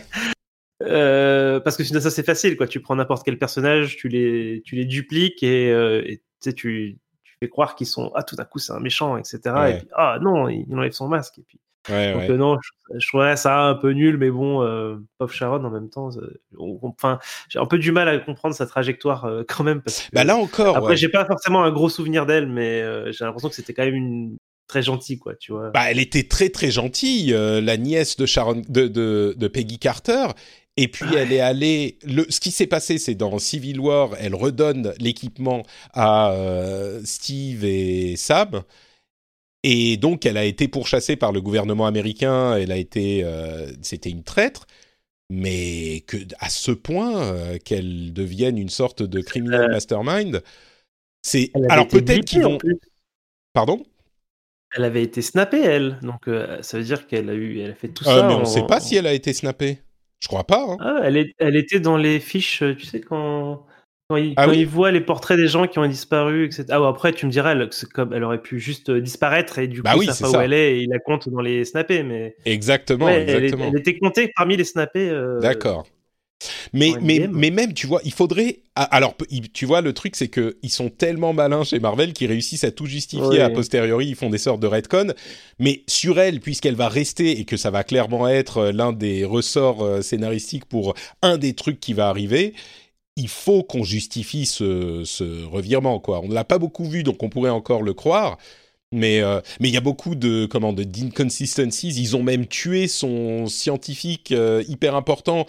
Euh, 0.84 1.60
parce 1.60 1.78
que 1.78 1.84
sinon, 1.84 2.00
ça, 2.00 2.10
c'est 2.10 2.26
facile. 2.26 2.58
Quoi. 2.58 2.68
Tu 2.68 2.80
prends 2.82 2.96
n'importe 2.96 3.24
quel 3.24 3.38
personnage, 3.38 3.98
tu 3.98 4.08
les, 4.08 4.62
tu 4.66 4.76
les 4.76 4.86
dupliques 4.86 5.44
et, 5.44 5.72
euh, 5.72 6.02
et 6.06 6.18
tu, 6.18 6.24
sais, 6.39 6.54
tu, 6.54 6.98
tu 7.24 7.34
fais 7.39 7.50
croire 7.50 7.76
qu'ils 7.76 7.86
sont. 7.88 8.12
Ah, 8.16 8.24
tout 8.24 8.36
d'un 8.36 8.46
coup, 8.46 8.58
c'est 8.60 8.74
un 8.74 8.80
méchant, 8.80 9.18
etc. 9.18 9.39
Ouais. 9.56 9.72
Et 9.74 9.78
puis, 9.80 9.88
ah 9.96 10.18
non, 10.22 10.50
il, 10.50 10.66
il 10.68 10.76
enlève 10.76 10.92
son 10.94 11.08
masque. 11.08 11.38
Et 11.38 11.44
puis, 11.48 11.60
Ouais, 11.90 12.14
Donc 12.14 12.22
ouais. 12.22 12.30
euh, 12.30 12.38
non, 12.38 12.58
je, 12.62 13.00
je 13.00 13.08
trouverais 13.08 13.36
ça 13.38 13.62
un 13.64 13.76
peu 13.76 13.92
nul, 13.92 14.18
mais 14.18 14.30
bon, 14.30 14.62
euh, 14.62 14.98
pauvre 15.18 15.34
Sharon 15.34 15.64
en 15.64 15.70
même 15.72 15.90
temps. 15.90 16.10
euh, 16.18 16.40
on- 16.58 16.80
Enfin, 16.84 17.20
j'ai 17.50 17.60
un 17.60 17.66
peu 17.66 17.80
du 17.80 17.92
mal 17.92 18.08
à 18.08 18.20
comprendre 18.20 18.54
sa 18.56 18.68
trajectoire 18.68 19.26
euh, 19.26 19.44
quand 19.48 19.64
même. 19.64 19.82
Parce 19.82 20.02
que, 20.02 20.10
Bah 20.14 20.24
là 20.24 20.38
encore, 20.38 20.78
après, 20.78 20.90
ouais. 20.92 20.98
j'ai 20.98 21.10
pas 21.10 21.26
forcément 21.26 21.64
un 21.64 21.72
gros 21.72 21.90
souvenir 21.90 22.26
d'elle, 22.26 22.48
mais 22.48 22.82
euh, 22.82 23.12
j'ai 23.12 23.26
l'impression 23.26 23.50
que 23.50 23.56
c'était 23.56 23.74
quand 23.74 23.84
même 23.86 23.96
une 23.96 24.38
très 24.68 24.84
gentille, 24.84 25.18
quoi, 25.18 25.36
tu 25.36 25.52
vois. 25.54 25.72
Bah, 25.72 25.90
elle 25.90 26.00
était 26.00 26.24
très 26.24 26.50
très 26.50 26.70
gentille, 26.72 27.32
la 27.32 27.78
nièce 27.78 28.16
de 28.16 28.26
Sharon, 28.26 28.62
de, 28.70 28.88
de, 28.88 29.34
de 29.38 29.48
Peggy 29.48 29.80
Carter. 29.80 30.28
Et 30.78 30.88
puis 30.88 31.06
elle 31.18 31.34
est 31.34 31.42
allée. 31.42 31.98
Le, 32.06 32.26
ce 32.30 32.40
qui 32.40 32.52
s'est 32.52 32.68
passé, 32.68 32.98
c'est 32.98 33.16
dans 33.16 33.38
Civil 33.40 33.80
War, 33.80 34.12
elle 34.20 34.36
redonne 34.36 34.94
l'équipement 35.00 35.64
à 35.94 36.34
Steve 37.04 37.66
et 37.66 38.16
Sam. 38.16 38.62
Et 39.64 39.97
donc, 39.97 40.26
elle 40.26 40.38
a 40.38 40.45
été 40.45 40.68
pourchassée 40.68 41.16
par 41.16 41.32
le 41.32 41.41
gouvernement 41.41 41.86
américain. 41.86 42.55
Elle 42.57 42.72
a 42.72 42.78
été, 42.78 43.24
euh, 43.24 43.72
c'était 43.82 44.09
une 44.09 44.24
traître, 44.24 44.66
mais 45.30 46.01
que 46.07 46.18
à 46.39 46.49
ce 46.49 46.72
point 46.72 47.22
euh, 47.24 47.57
qu'elle 47.59 48.14
devienne 48.14 48.57
une 48.57 48.70
sorte 48.70 49.03
de 49.03 49.22
criminel 49.22 49.70
mastermind. 49.72 50.43
C'est 51.24 51.51
alors 51.70 51.88
peut-être 51.88 52.26
qu'ils 52.26 52.41
vont. 52.43 52.57
Pardon? 53.53 53.84
Elle 54.74 54.84
avait 54.86 55.03
été 55.03 55.22
snappée, 55.22 55.59
elle. 55.62 55.99
Donc, 56.01 56.28
euh, 56.28 56.62
ça 56.62 56.78
veut 56.78 56.84
dire 56.84 57.07
qu'elle 57.07 57.30
a 57.30 57.34
eu, 57.34 57.59
elle 57.59 57.72
a 57.72 57.76
fait 57.76 57.89
tout 57.89 58.05
Euh, 58.07 58.20
ça. 58.20 58.28
mais 58.28 58.34
on 58.34 58.39
ne 58.39 58.41
en- 58.43 58.45
sait 58.45 58.66
pas 58.66 58.80
si 58.80 58.95
elle 58.95 59.07
a 59.07 59.14
été 59.14 59.34
snappée. 59.34 59.80
Je 60.20 60.28
crois 60.28 60.45
pas. 60.45 60.64
hein. 60.70 60.78
Ah, 60.80 60.99
elle, 61.03 61.18
est, 61.18 61.34
elle 61.39 61.55
était 61.55 61.80
dans 61.80 61.97
les 61.97 62.20
fiches, 62.20 62.62
euh, 62.64 62.76
tu 62.76 62.86
sais, 62.86 63.01
quand, 63.01 63.66
quand, 64.12 64.18
il, 64.18 64.34
Ah 64.36 64.45
quand 64.45 64.51
oui 64.51 64.59
il 64.59 64.68
voit 64.68 64.91
les 64.91 65.01
portraits 65.01 65.38
des 65.38 65.47
gens 65.47 65.68
qui 65.68 65.80
ont 65.80 65.88
disparu, 65.88 66.45
etc. 66.45 66.66
Ah, 66.70 66.82
ouais, 66.82 66.88
après, 66.88 67.14
tu 67.14 67.26
me 67.26 67.32
dirais, 67.32 67.51
elle, 67.53 67.70
comme, 67.93 68.14
elle 68.14 68.24
aurait 68.24 68.41
pu 68.41 68.59
juste 68.59 68.89
euh, 68.89 69.01
disparaître 69.01 69.57
et 69.59 69.68
du 69.68 69.82
Bah 69.82 69.93
coup, 69.93 69.99
oui, 69.99 70.07
ça 70.07 70.14
pas 70.20 70.30
où 70.32 70.41
elle 70.41 70.53
est 70.53 70.78
et 70.78 70.82
il 70.84 70.89
la 70.89 70.99
compte 70.99 71.30
dans 71.30 71.41
les 71.41 71.64
snappés. 71.66 72.03
Mais 72.03 72.36
Exactement, 72.45 73.05
ouais, 73.05 73.22
exactement. 73.22 73.70
elle 73.74 73.80
était 73.80 73.97
comptée 73.97 74.32
parmi 74.36 74.57
les 74.57 74.64
snappés. 74.66 75.09
euh, 75.09 75.39
D'accord. 75.39 75.88
Mais, 76.74 76.93
mais, 77.01 77.30
mais 77.32 77.51
même, 77.51 77.74
tu 77.74 77.86
vois, 77.88 78.01
il 78.03 78.12
faudrait. 78.14 78.59
ah, 78.76 78.84
Alors, 78.86 79.16
tu 79.53 79.66
vois, 79.66 79.82
le 79.82 79.93
truc, 79.93 80.16
c'est 80.16 80.28
que 80.28 80.57
ils 80.64 80.70
sont 80.72 80.89
tellement 80.89 81.34
malins 81.34 81.64
chez 81.64 81.80
Marvel 81.80 82.14
qu'ils 82.14 82.30
réussissent 82.30 82.64
à 82.64 82.72
tout 82.72 82.86
justifier 82.88 83.28
Ouais. 83.28 83.39
a 83.41 83.49
posteriori. 83.49 84.07
Ils 84.07 84.16
font 84.16 84.30
des 84.30 84.38
sortes 84.39 84.59
de 84.59 84.68
retcon. 84.68 85.14
Mais 85.59 85.84
sur 85.88 86.20
elle, 86.20 86.39
puisqu'elle 86.39 86.76
va 86.76 86.89
rester 86.89 87.39
et 87.39 87.45
que 87.45 87.57
ça 87.57 87.70
va 87.70 87.84
clairement 87.84 88.28
être 88.28 88.57
euh, 88.57 88.72
l'un 88.72 88.91
des 88.93 89.24
ressorts 89.26 90.03
scénaristiques 90.03 90.66
pour 90.66 90.95
un 91.22 91.38
des 91.38 91.53
trucs 91.53 91.80
qui 91.80 91.93
va 91.93 92.09
arriver, 92.09 92.53
il 93.18 93.28
faut 93.28 93.64
qu'on 93.64 93.84
justifie 93.84 94.45
ce, 94.45 95.03
ce 95.05 95.43
revirement, 95.45 95.99
quoi. 95.99 96.22
On 96.24 96.28
ne 96.30 96.34
l'a 96.34 96.43
pas 96.45 96.57
beaucoup 96.59 96.86
vu, 96.86 97.03
donc 97.03 97.22
on 97.24 97.30
pourrait 97.30 97.49
encore 97.49 97.82
le 97.84 97.93
croire. 97.93 98.38
Mais 98.93 99.22
euh, 99.22 99.39
mais 99.62 99.70
il 99.70 99.74
y 99.74 99.78
a 99.78 99.82
beaucoup 99.82 100.16
de 100.16 100.45
comment 100.45 100.74
de 100.74 100.84
d'inconsistencies. 100.84 101.89
Ils 101.97 102.16
ont 102.18 102.24
même 102.24 102.45
tué 102.47 102.88
son 102.88 103.47
scientifique 103.47 104.32
euh, 104.32 104.64
hyper 104.68 104.95
important. 104.95 105.45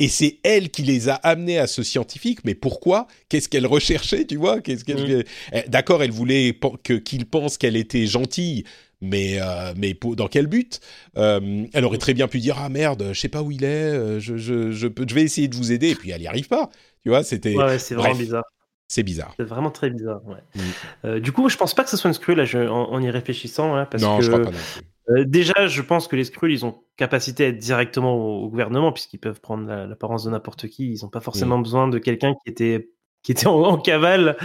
Et 0.00 0.08
c'est 0.08 0.38
elle 0.44 0.70
qui 0.70 0.82
les 0.82 1.08
a 1.10 1.14
amenés 1.14 1.58
à 1.58 1.66
ce 1.66 1.82
scientifique. 1.82 2.40
Mais 2.44 2.54
pourquoi? 2.54 3.06
Qu'est-ce 3.28 3.48
qu'elle 3.48 3.66
recherchait, 3.66 4.24
tu 4.24 4.36
vois? 4.36 4.60
Qu'est-ce 4.60 4.84
qu'elle 4.84 5.24
Eh, 5.52 5.68
D'accord, 5.68 6.02
elle 6.02 6.10
voulait 6.10 6.58
que 6.82 6.94
qu'il 6.94 7.26
pense 7.26 7.58
qu'elle 7.58 7.76
était 7.76 8.06
gentille, 8.06 8.64
mais 9.02 9.36
euh, 9.40 9.72
mais 9.76 9.94
pour- 9.94 10.16
dans 10.16 10.26
quel 10.28 10.46
but? 10.46 10.80
Euh, 11.16 11.66
Elle 11.74 11.84
aurait 11.84 11.98
très 11.98 12.14
bien 12.14 12.28
pu 12.28 12.40
dire 12.40 12.56
ah 12.58 12.68
merde, 12.70 13.10
je 13.12 13.20
sais 13.20 13.28
pas 13.28 13.42
où 13.42 13.50
il 13.52 13.62
est, 13.62 14.18
je 14.20 14.36
je 14.36 14.72
je, 14.72 14.88
je 14.88 15.14
vais 15.14 15.22
essayer 15.22 15.48
de 15.48 15.54
vous 15.54 15.70
aider. 15.70 15.90
Et 15.90 15.94
puis 15.94 16.10
elle 16.10 16.22
y 16.22 16.26
arrive 16.26 16.48
pas. 16.48 16.70
Tu 17.02 17.08
vois, 17.08 17.22
c'était 17.22 17.54
Ouais, 17.56 17.64
ouais, 17.64 17.78
c'est 17.78 17.94
vraiment 17.94 18.14
bizarre. 18.14 18.44
c'est 18.88 19.02
bizarre. 19.02 19.32
C'est 19.38 19.44
vraiment 19.46 19.70
très 19.70 19.90
bizarre. 19.90 20.20
Ouais. 20.26 20.36
Mm. 20.54 20.60
Euh, 21.06 21.20
du 21.20 21.32
coup, 21.32 21.48
je 21.48 21.56
pense 21.56 21.74
pas 21.74 21.84
que 21.84 21.90
ce 21.90 21.96
soit 21.96 22.08
une 22.08 22.14
screw 22.14 22.30
là, 22.34 22.44
je- 22.44 22.58
en, 22.58 22.90
en 22.92 23.00
y 23.02 23.10
réfléchissant, 23.10 23.74
là, 23.74 23.86
parce 23.86 24.02
non, 24.02 24.18
que 24.18 24.24
je 24.24 24.30
crois 24.30 24.42
pas 24.42 24.50
non 24.50 24.56
plus. 24.58 24.82
Euh, 25.10 25.24
déjà, 25.24 25.66
je 25.66 25.82
pense 25.82 26.06
que 26.06 26.14
les 26.14 26.24
Skrulls, 26.24 26.52
ils 26.52 26.64
ont 26.64 26.82
capacité 26.96 27.44
à 27.46 27.48
être 27.48 27.58
directement 27.58 28.14
au, 28.14 28.44
au 28.44 28.48
gouvernement, 28.48 28.92
puisqu'ils 28.92 29.18
peuvent 29.18 29.40
prendre 29.40 29.66
la- 29.66 29.86
l'apparence 29.86 30.24
de 30.24 30.30
n'importe 30.30 30.68
qui. 30.68 30.92
Ils 30.92 31.02
n'ont 31.02 31.08
pas 31.08 31.20
forcément 31.20 31.58
Mm. 31.58 31.62
besoin 31.62 31.88
de 31.88 31.98
quelqu'un 31.98 32.34
qui 32.34 32.50
était, 32.50 32.90
qui 33.22 33.32
était 33.32 33.46
en, 33.48 33.60
en 33.62 33.76
cavale 33.78 34.36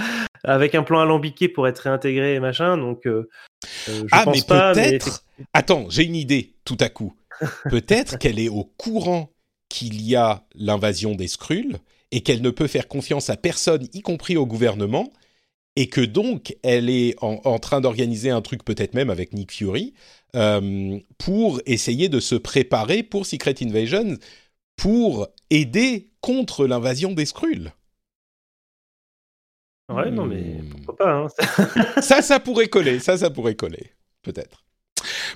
avec 0.43 0.73
un 0.75 0.83
plan 0.83 0.99
alambiqué 1.01 1.49
pour 1.49 1.67
être 1.67 1.79
réintégré 1.79 2.35
et 2.35 2.39
machin. 2.39 2.77
Donc, 2.77 3.05
euh, 3.05 3.29
je 3.87 4.05
Ah, 4.11 4.23
pense 4.23 4.35
mais 4.49 4.73
peut-être. 4.73 5.23
Attends, 5.53 5.85
j'ai 5.89 6.03
une 6.05 6.15
idée 6.15 6.53
tout 6.65 6.77
à 6.79 6.89
coup. 6.89 7.13
Peut-être 7.69 8.17
qu'elle 8.17 8.39
est 8.39 8.49
au 8.49 8.63
courant 8.77 9.29
qu'il 9.69 10.01
y 10.01 10.15
a 10.15 10.45
l'invasion 10.55 11.15
des 11.15 11.27
Skrulls 11.27 11.77
et 12.15 12.21
qu'elle 12.21 12.41
ne 12.41 12.49
peut 12.49 12.67
faire 12.67 12.87
confiance 12.87 13.29
à 13.29 13.35
personne, 13.37 13.87
y 13.93 14.01
compris 14.01 14.37
au 14.37 14.45
gouvernement, 14.45 15.11
et 15.75 15.89
que 15.89 15.99
donc 16.01 16.55
elle 16.63 16.89
est 16.89 17.15
en, 17.21 17.41
en 17.43 17.59
train 17.59 17.81
d'organiser 17.81 18.29
un 18.29 18.41
truc 18.41 18.63
peut-être 18.63 18.93
même 18.93 19.09
avec 19.09 19.33
Nick 19.33 19.51
Fury 19.51 19.93
euh, 20.35 20.97
pour 21.17 21.59
essayer 21.65 22.07
de 22.09 22.21
se 22.21 22.35
préparer 22.35 23.03
pour 23.03 23.25
Secret 23.25 23.55
Invasion, 23.61 24.17
pour 24.77 25.27
aider 25.49 26.11
contre 26.21 26.65
l'invasion 26.67 27.11
des 27.11 27.25
Skrulls. 27.25 27.73
Ouais, 29.89 30.09
non, 30.11 30.25
mais 30.25 30.61
Hmm. 30.61 30.69
pourquoi 30.69 30.95
pas. 30.97 31.13
hein. 31.13 32.01
ça, 32.01 32.21
ça 32.21 32.39
pourrait 32.39 32.69
coller. 32.69 32.99
Ça, 32.99 33.17
ça 33.17 33.29
pourrait 33.29 33.55
coller. 33.55 33.91
Peut-être. 34.23 34.64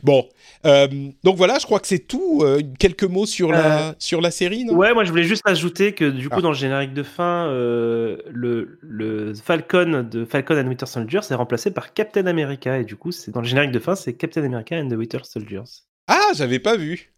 Bon. 0.04 0.28
euh, 0.66 0.88
donc 1.24 1.38
voilà, 1.38 1.58
je 1.60 1.66
crois 1.66 1.80
que 1.80 1.88
c'est 1.88 2.00
tout. 2.00 2.42
Euh, 2.44 2.62
quelques 2.80 3.04
mots 3.04 3.26
sur, 3.26 3.52
la, 3.52 3.96
sur 4.00 4.22
la 4.22 4.32
série, 4.32 4.66
non? 4.66 4.76
Ouais, 4.76 4.94
moi 4.94 5.04
je 5.04 5.10
voulais 5.10 5.24
juste 5.24 5.44
ajouter 5.46 5.94
que 5.94 6.06
du 6.10 6.30
coup 6.30 6.38
Ah. 6.40 6.42
dans 6.42 6.50
le 6.50 6.56
générique 6.56 6.94
de 6.94 7.04
fin, 7.04 7.48
euh, 7.48 8.18
le, 8.30 8.80
le 8.82 9.34
Falcon 9.34 10.08
de 10.10 10.26
Falcon 10.26 10.56
and 10.56 10.68
Winter 10.68 10.86
Soldier 10.86 11.20
c'est 11.22 11.36
remplacé 11.36 11.72
par 11.72 11.94
Captain 11.94 12.26
America 12.28 12.78
et 12.78 12.86
du 12.86 12.96
coup 12.96 13.12
c'est 13.12 13.32
dans 13.32 13.42
le 13.42 13.48
générique 13.48 13.72
de 13.72 13.80
fin 13.80 13.96
c'est 13.96 14.14
Captain 14.14 14.44
America 14.44 14.76
and 14.78 14.90
the 14.90 14.94
Winter 14.94 15.20
Soldiers. 15.24 15.64
Ah, 16.08 16.30
j'avais 16.36 16.60
pas 16.60 16.76
vu. 16.78 17.14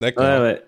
D'accord. 0.00 0.24
Ouais 0.24 0.40
ouais. 0.40 0.62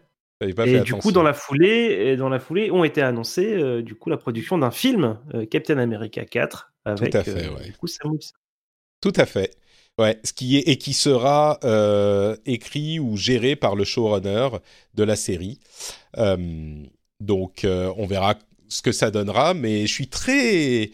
Pas 0.52 0.66
Et 0.66 0.72
fait 0.72 0.80
du 0.80 0.92
coup 0.94 1.12
dans 1.12 1.22
la 1.22 1.32
foulée, 1.32 2.16
dans 2.16 2.28
la 2.28 2.38
foulée 2.38 2.70
ont 2.70 2.84
été 2.84 3.00
annoncés 3.00 3.54
euh, 3.54 3.82
du 3.82 3.94
coup 3.94 4.10
la 4.10 4.16
production 4.16 4.58
d'un 4.58 4.70
film 4.70 5.18
euh, 5.34 5.46
Captain 5.46 5.78
America 5.78 6.24
4 6.24 6.72
avec 6.84 7.14
à 7.14 7.24
fait, 7.24 7.30
euh, 7.46 7.54
ouais. 7.54 7.64
du 7.64 7.72
coup. 7.72 7.86
Tout 9.00 9.12
à 9.16 9.26
fait. 9.26 9.54
Ouais, 9.98 10.18
ce 10.24 10.32
qui 10.32 10.56
est 10.56 10.68
et 10.68 10.76
qui 10.76 10.92
sera 10.92 11.60
euh, 11.62 12.36
écrit 12.46 12.98
ou 12.98 13.16
géré 13.16 13.54
par 13.54 13.76
le 13.76 13.84
showrunner 13.84 14.48
de 14.94 15.04
la 15.04 15.14
série. 15.14 15.60
Euh, 16.18 16.82
donc, 17.20 17.64
euh, 17.64 17.92
on 17.96 18.06
verra 18.06 18.34
ce 18.68 18.82
que 18.82 18.90
ça 18.90 19.12
donnera, 19.12 19.54
mais 19.54 19.86
je 19.86 19.92
suis 19.92 20.08
très, 20.08 20.90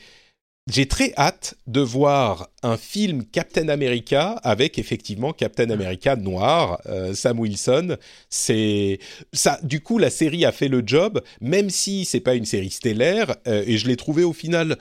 j'ai 0.71 0.87
très 0.87 1.15
hâte 1.17 1.55
de 1.67 1.81
voir 1.81 2.51
un 2.63 2.77
film 2.77 3.25
Captain 3.25 3.69
America 3.69 4.33
avec 4.43 4.79
effectivement 4.79 5.33
Captain 5.33 5.71
America 5.71 6.15
noir, 6.17 6.81
euh, 6.87 7.15
Sam 7.15 7.41
Wilson. 7.41 7.97
C'est 8.29 8.99
ça. 9.33 9.59
Du 9.63 9.81
coup, 9.81 9.97
la 9.99 10.11
série 10.11 10.45
a 10.45 10.53
fait 10.53 10.69
le 10.69 10.83
job, 10.85 11.23
même 11.41 11.71
si 11.71 12.05
c'est 12.05 12.21
pas 12.21 12.35
une 12.35 12.45
série 12.45 12.71
stellaire, 12.71 13.35
euh, 13.49 13.65
et 13.67 13.79
je 13.79 13.89
l'ai 13.89 13.97
trouvé 13.97 14.25
au 14.25 14.35
final 14.35 14.77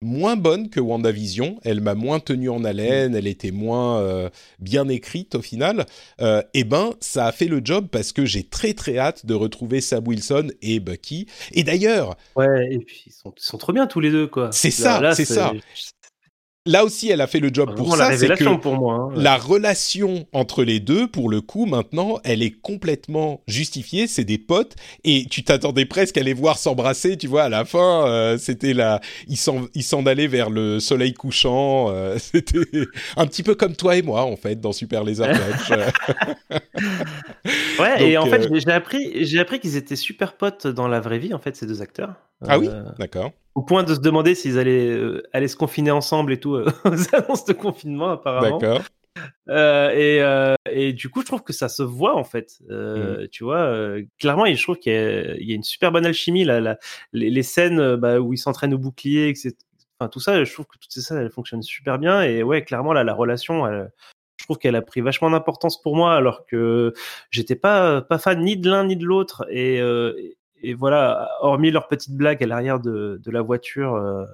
moins 0.00 0.36
bonne 0.36 0.70
que 0.70 0.80
WandaVision. 0.80 1.58
Elle 1.64 1.80
m'a 1.80 1.94
moins 1.94 2.20
tenu 2.20 2.48
en 2.48 2.64
haleine, 2.64 3.14
elle 3.14 3.26
était 3.26 3.50
moins 3.50 4.00
euh, 4.00 4.28
bien 4.58 4.88
écrite 4.88 5.34
au 5.34 5.42
final. 5.42 5.86
Euh, 6.20 6.42
et 6.52 6.64
ben, 6.64 6.94
ça 7.00 7.26
a 7.26 7.32
fait 7.32 7.46
le 7.46 7.60
job 7.64 7.88
parce 7.90 8.12
que 8.12 8.24
j'ai 8.24 8.44
très 8.44 8.74
très 8.74 8.98
hâte 8.98 9.26
de 9.26 9.34
retrouver 9.34 9.80
Sam 9.80 10.06
Wilson 10.06 10.48
et 10.62 10.80
Bucky. 10.80 11.26
Et 11.52 11.64
d'ailleurs, 11.64 12.16
Ouais 12.36 12.68
et 12.70 12.78
puis 12.78 13.04
ils 13.06 13.12
sont, 13.12 13.32
ils 13.36 13.42
sont 13.42 13.58
trop 13.58 13.72
bien 13.72 13.86
tous 13.86 14.00
les 14.00 14.10
deux 14.10 14.26
quoi. 14.26 14.50
C'est 14.52 14.70
ça, 14.70 15.14
c'est 15.14 15.24
ça. 15.24 15.52
Là 16.66 16.84
aussi, 16.84 17.10
elle 17.10 17.20
a 17.20 17.26
fait 17.26 17.40
le 17.40 17.50
job 17.52 17.68
Vraiment 17.70 17.84
pour 17.84 17.96
ça. 17.96 18.16
C'est 18.16 18.28
que 18.28 18.56
pour 18.56 18.76
moi. 18.76 19.10
hein. 19.10 19.14
la 19.16 19.36
relation 19.36 20.26
entre 20.32 20.64
les 20.64 20.80
deux, 20.80 21.06
pour 21.08 21.28
le 21.28 21.40
coup, 21.40 21.66
maintenant, 21.66 22.18
elle 22.24 22.42
est 22.42 22.50
complètement 22.60 23.42
justifiée. 23.46 24.06
C'est 24.06 24.24
des 24.24 24.38
potes 24.38 24.74
et 25.04 25.26
tu 25.30 25.42
t'attendais 25.44 25.84
presque 25.84 26.16
à 26.18 26.22
les 26.22 26.32
voir 26.34 26.58
s'embrasser. 26.58 27.16
Tu 27.16 27.26
vois, 27.26 27.44
à 27.44 27.48
la 27.48 27.64
fin, 27.64 28.06
euh, 28.06 28.38
c'était 28.38 28.72
la, 28.74 29.00
ils 29.28 29.36
s'en, 29.36 29.66
ils 29.74 29.82
s'en 29.82 30.06
allaient 30.06 30.26
vers 30.26 30.50
le 30.50 30.80
soleil 30.80 31.12
couchant. 31.14 31.90
euh, 31.90 32.16
c'était 32.18 32.58
un 33.16 33.26
petit 33.26 33.42
peu 33.42 33.54
comme 33.54 33.76
toi 33.76 33.96
et 33.96 34.02
moi, 34.02 34.22
en 34.24 34.36
fait, 34.36 34.60
dans 34.60 34.72
Super 34.72 35.04
Laser. 35.04 35.28
Euh, 35.70 36.58
Ouais, 37.78 38.08
et 38.10 38.16
en 38.18 38.26
fait, 38.26 38.38
euh, 38.44 38.48
j'ai- 38.52 38.60
j'ai 38.60 38.70
appris, 38.72 39.24
j'ai 39.24 39.38
appris 39.40 39.60
qu'ils 39.60 39.76
étaient 39.76 39.96
super 39.96 40.36
potes 40.36 40.66
dans 40.66 40.88
la 40.88 41.00
vraie 41.00 41.18
vie, 41.18 41.34
en 41.34 41.38
fait, 41.38 41.56
ces 41.56 41.66
deux 41.66 41.82
acteurs. 41.82 42.14
Ah 42.46 42.58
oui, 42.58 42.68
Euh, 42.68 42.82
d'accord. 42.98 43.32
Au 43.54 43.62
point 43.62 43.84
de 43.84 43.94
se 43.94 44.00
demander 44.00 44.34
s'ils 44.34 44.58
allaient 44.58 44.90
euh, 44.90 45.22
aller 45.32 45.46
se 45.48 45.56
confiner 45.56 45.90
ensemble 45.92 46.32
et 46.32 46.40
tout, 46.40 46.54
euh, 46.56 46.66
aux 46.84 47.14
annonces 47.14 47.44
de 47.44 47.52
confinement, 47.52 48.10
apparemment. 48.10 48.58
D'accord. 48.58 48.82
Euh, 49.48 49.90
et, 49.90 50.20
euh, 50.22 50.54
et 50.68 50.92
du 50.92 51.08
coup, 51.08 51.20
je 51.20 51.26
trouve 51.26 51.42
que 51.44 51.52
ça 51.52 51.68
se 51.68 51.84
voit, 51.84 52.16
en 52.16 52.24
fait. 52.24 52.58
Mm. 52.68 53.28
Tu 53.30 53.44
vois, 53.44 53.72
clairement, 54.18 54.44
je 54.46 54.60
trouve 54.62 54.78
qu'il 54.78 54.92
y, 54.92 54.96
a- 54.96 55.36
il 55.36 55.48
y 55.48 55.52
a 55.52 55.54
une 55.54 55.62
super 55.62 55.92
bonne 55.92 56.04
alchimie. 56.04 56.44
Là, 56.44 56.60
là. 56.60 56.78
Les, 57.12 57.30
les 57.30 57.42
scènes 57.44 57.94
bah, 57.96 58.18
où 58.18 58.32
ils 58.32 58.38
s'entraînent 58.38 58.74
au 58.74 58.78
bouclier, 58.78 59.28
etc. 59.28 59.54
Enfin, 60.00 60.08
tout 60.08 60.18
ça, 60.18 60.42
je 60.42 60.52
trouve 60.52 60.66
que 60.66 60.76
toutes 60.78 60.90
ces 60.92 61.00
scènes, 61.00 61.18
elles 61.18 61.30
fonctionnent 61.30 61.62
super 61.62 62.00
bien. 62.00 62.22
Et 62.22 62.42
ouais, 62.42 62.64
clairement, 62.64 62.92
là, 62.92 63.04
la 63.04 63.14
relation, 63.14 63.64
elle- 63.68 63.92
je 64.40 64.46
trouve 64.46 64.58
qu'elle 64.58 64.74
a 64.74 64.82
pris 64.82 65.00
vachement 65.00 65.30
d'importance 65.30 65.80
pour 65.80 65.94
moi, 65.94 66.14
alors 66.16 66.44
que 66.44 66.92
j'étais 67.30 67.54
pas, 67.54 68.02
pas 68.02 68.18
fan 68.18 68.42
ni 68.42 68.56
de 68.56 68.68
l'un 68.68 68.84
ni 68.84 68.96
de 68.96 69.04
l'autre. 69.04 69.46
Et, 69.48 69.80
et- 70.70 70.74
voilà, 70.74 71.30
hormis 71.40 71.70
leur 71.70 71.88
petite 71.88 72.12
blague 72.16 72.42
à 72.42 72.46
l'arrière 72.46 72.80
de, 72.80 73.20
de 73.22 73.30
la 73.30 73.42
voiture, 73.42 73.94
euh, 73.94 74.24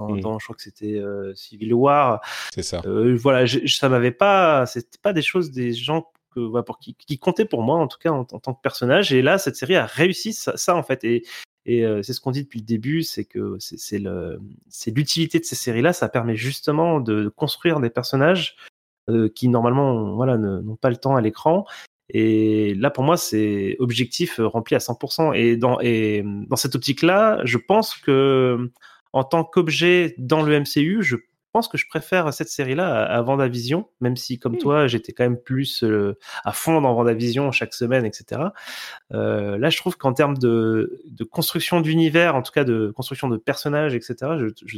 dans, 0.00 0.10
Mm. 0.10 0.20
dans- 0.20 0.38
je 0.38 0.44
crois 0.44 0.56
que 0.56 0.62
c'était 0.62 0.94
euh, 0.98 1.34
Civil 1.34 1.74
War, 1.74 2.20
C'est 2.54 2.62
ça. 2.62 2.80
euh, 2.86 3.16
voilà, 3.20 3.46
je- 3.46 3.60
je- 3.64 3.76
ça 3.76 3.88
m'avait 3.88 4.10
pas, 4.12 4.64
c'était 4.66 4.98
pas 5.02 5.12
des 5.12 5.22
choses 5.22 5.50
des 5.50 5.72
gens 5.72 6.06
que 6.34 6.40
voilà, 6.40 6.62
pour 6.62 6.78
qui, 6.78 6.94
qui 6.94 7.18
comptait 7.18 7.46
pour 7.46 7.62
moi 7.62 7.76
en 7.78 7.88
tout 7.88 7.98
cas 7.98 8.10
en, 8.10 8.20
en 8.20 8.24
tant 8.38 8.54
que 8.54 8.60
personnage. 8.62 9.12
Et 9.12 9.22
là, 9.22 9.38
cette 9.38 9.56
série 9.56 9.76
a 9.76 9.86
réussi 9.86 10.32
ça, 10.32 10.56
ça 10.56 10.76
en 10.76 10.82
fait. 10.82 11.02
Et, 11.04 11.24
et 11.66 11.84
euh, 11.84 12.02
c'est 12.02 12.12
ce 12.12 12.20
qu'on 12.20 12.30
dit 12.30 12.44
depuis 12.44 12.60
le 12.60 12.64
début, 12.66 13.02
c'est 13.02 13.24
que 13.24 13.56
c'est 13.58 14.90
l'utilité 14.90 15.38
de 15.40 15.44
ces 15.44 15.56
séries-là. 15.56 15.92
Ça 15.92 16.08
permet 16.08 16.36
justement 16.36 17.00
de 17.00 17.28
construire 17.28 17.80
des 17.80 17.90
personnages 17.90 18.56
qui 19.34 19.48
normalement 19.48 20.14
voilà 20.16 20.36
n'ont 20.36 20.76
pas 20.76 20.90
le 20.90 20.96
temps 20.96 21.16
à 21.16 21.22
l'écran. 21.22 21.64
Et 22.10 22.74
là, 22.74 22.90
pour 22.90 23.04
moi, 23.04 23.16
c'est 23.16 23.76
objectif 23.78 24.40
euh, 24.40 24.46
rempli 24.46 24.74
à 24.74 24.78
100%. 24.78 25.34
Et 25.34 25.56
dans, 25.56 25.78
et 25.80 26.22
dans 26.24 26.56
cette 26.56 26.74
optique-là, 26.74 27.40
je 27.44 27.58
pense 27.58 27.94
que 27.94 28.70
en 29.12 29.24
tant 29.24 29.44
qu'objet 29.44 30.14
dans 30.18 30.42
le 30.42 30.60
MCU, 30.60 31.02
je 31.02 31.16
pense 31.52 31.68
que 31.68 31.78
je 31.78 31.86
préfère 31.88 32.32
cette 32.32 32.48
série-là 32.48 33.04
à, 33.04 33.22
WandaVision, 33.22 33.88
même 34.00 34.16
si, 34.16 34.38
comme 34.38 34.58
toi, 34.58 34.86
j'étais 34.86 35.12
quand 35.12 35.24
même 35.24 35.40
plus 35.40 35.82
euh, 35.82 36.16
à 36.44 36.52
fond 36.52 36.80
dans 36.80 36.94
WandaVision 36.94 37.50
chaque 37.52 37.74
semaine, 37.74 38.04
etc. 38.04 38.42
Euh, 39.12 39.56
là, 39.58 39.70
je 39.70 39.78
trouve 39.78 39.96
qu'en 39.96 40.12
termes 40.12 40.36
de, 40.36 41.00
de 41.06 41.24
construction 41.24 41.80
d'univers, 41.80 42.34
en 42.34 42.42
tout 42.42 42.52
cas 42.52 42.64
de 42.64 42.92
construction 42.94 43.28
de 43.28 43.36
personnages, 43.36 43.94
etc., 43.94 44.32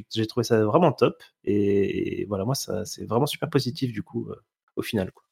j'ai 0.09 0.27
trouvé 0.27 0.45
ça 0.45 0.65
vraiment 0.65 0.93
top. 0.93 1.23
Et, 1.45 2.23
et 2.23 2.25
voilà, 2.27 2.45
moi, 2.45 2.55
c'est 2.55 3.05
vraiment 3.05 3.27
super 3.27 3.51
positif, 3.51 3.93
du 3.93 4.03
coup, 4.03 4.29
euh, 4.31 4.37
au 4.77 4.83
final. 4.83 5.11
Quoi. 5.13 5.25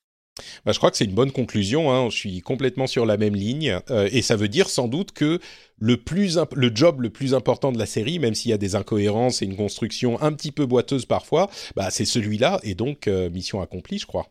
Bah, 0.65 0.73
je 0.73 0.79
crois 0.79 0.91
que 0.91 0.97
c'est 0.97 1.05
une 1.05 1.15
bonne 1.15 1.33
conclusion. 1.33 1.93
Hein. 1.93 2.11
Je 2.11 2.17
suis 2.17 2.41
complètement 2.41 2.87
sur 2.87 3.07
la 3.07 3.17
même 3.17 3.35
ligne. 3.35 3.81
Euh, 3.91 4.09
et 4.13 4.23
ça 4.23 4.37
veut 4.37 4.49
dire 4.49 4.69
sans 4.71 4.89
doute 4.89 5.13
que 5.13 5.41
le, 5.79 5.97
plus 5.97 6.39
imp- 6.39 6.55
le 6.55 6.71
job 6.75 7.01
le 7.01 7.11
plus 7.11 7.35
important 7.35 7.73
de 7.73 7.79
la 7.79 7.87
série, 7.87 8.19
même 8.19 8.35
s'il 8.35 8.51
y 8.51 8.55
a 8.55 8.59
des 8.59 8.75
incohérences 8.75 9.43
et 9.43 9.45
une 9.45 9.57
construction 9.57 10.21
un 10.23 10.33
petit 10.33 10.53
peu 10.53 10.67
boiteuse 10.67 11.07
parfois, 11.07 11.51
bah, 11.77 11.91
c'est 11.91 12.05
celui-là. 12.05 12.61
Et 12.63 12.75
donc, 12.75 13.07
euh, 13.09 13.31
mission 13.31 13.61
accomplie, 13.61 13.99
je 13.99 14.07
crois. 14.07 14.29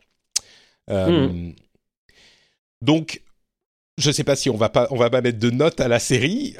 Euh, 0.89 1.51
Donc, 2.81 3.21
je 3.97 4.09
ne 4.09 4.13
sais 4.13 4.23
pas 4.23 4.35
si 4.35 4.49
on 4.49 4.57
va 4.57 4.69
pas, 4.69 4.87
on 4.91 4.95
va 4.97 5.09
pas 5.09 5.21
mettre 5.21 5.39
de 5.39 5.49
notes 5.49 5.79
à 5.81 5.87
la 5.87 5.99
série, 5.99 6.55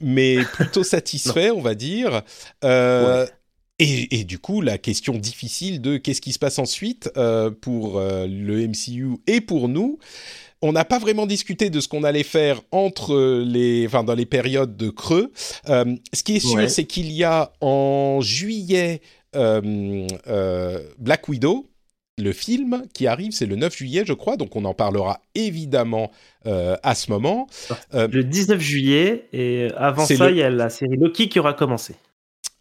mais 0.00 0.38
plutôt 0.52 0.84
satisfait, 0.84 1.50
on 1.50 1.60
va 1.60 1.74
dire. 1.74 2.22
Euh, 2.64 3.26
et, 3.80 4.20
et 4.20 4.24
du 4.24 4.38
coup, 4.38 4.60
la 4.60 4.78
question 4.78 5.14
difficile 5.18 5.80
de 5.80 5.96
qu'est-ce 5.96 6.20
qui 6.20 6.32
se 6.32 6.38
passe 6.38 6.58
ensuite 6.58 7.10
euh, 7.16 7.50
pour 7.50 7.98
euh, 7.98 8.26
le 8.28 8.66
MCU 8.68 9.16
et 9.26 9.40
pour 9.40 9.68
nous. 9.68 9.98
On 10.62 10.72
n'a 10.72 10.84
pas 10.84 10.98
vraiment 10.98 11.26
discuté 11.26 11.70
de 11.70 11.80
ce 11.80 11.88
qu'on 11.88 12.04
allait 12.04 12.22
faire 12.22 12.60
entre 12.70 13.42
les, 13.46 13.86
enfin, 13.86 14.04
dans 14.04 14.14
les 14.14 14.26
périodes 14.26 14.76
de 14.76 14.90
creux. 14.90 15.32
Euh, 15.70 15.96
ce 16.12 16.22
qui 16.22 16.36
est 16.36 16.40
sûr, 16.40 16.56
Ouais. 16.56 16.68
c'est 16.68 16.84
qu'il 16.84 17.10
y 17.10 17.24
a 17.24 17.52
en 17.62 18.20
juillet 18.20 19.00
Black 20.98 21.28
Widow, 21.28 21.66
le 22.18 22.32
film 22.32 22.82
qui 22.92 23.06
arrive, 23.06 23.32
c'est 23.32 23.46
le 23.46 23.56
9 23.56 23.74
juillet, 23.74 24.02
je 24.06 24.12
crois, 24.12 24.36
donc 24.36 24.54
on 24.56 24.64
en 24.66 24.74
parlera 24.74 25.20
évidemment 25.34 26.10
euh, 26.46 26.76
à 26.82 26.94
ce 26.94 27.10
moment. 27.10 27.46
Euh, 27.94 28.08
Le 28.12 28.24
19 28.24 28.60
juillet, 28.60 29.28
et 29.32 29.68
avant 29.76 30.04
ça, 30.04 30.26
le- 30.28 30.32
il 30.36 30.38
y 30.38 30.42
a 30.42 30.50
la 30.50 30.68
série 30.68 30.96
Loki 30.96 31.28
qui 31.30 31.38
aura 31.38 31.54
commencé. 31.54 31.94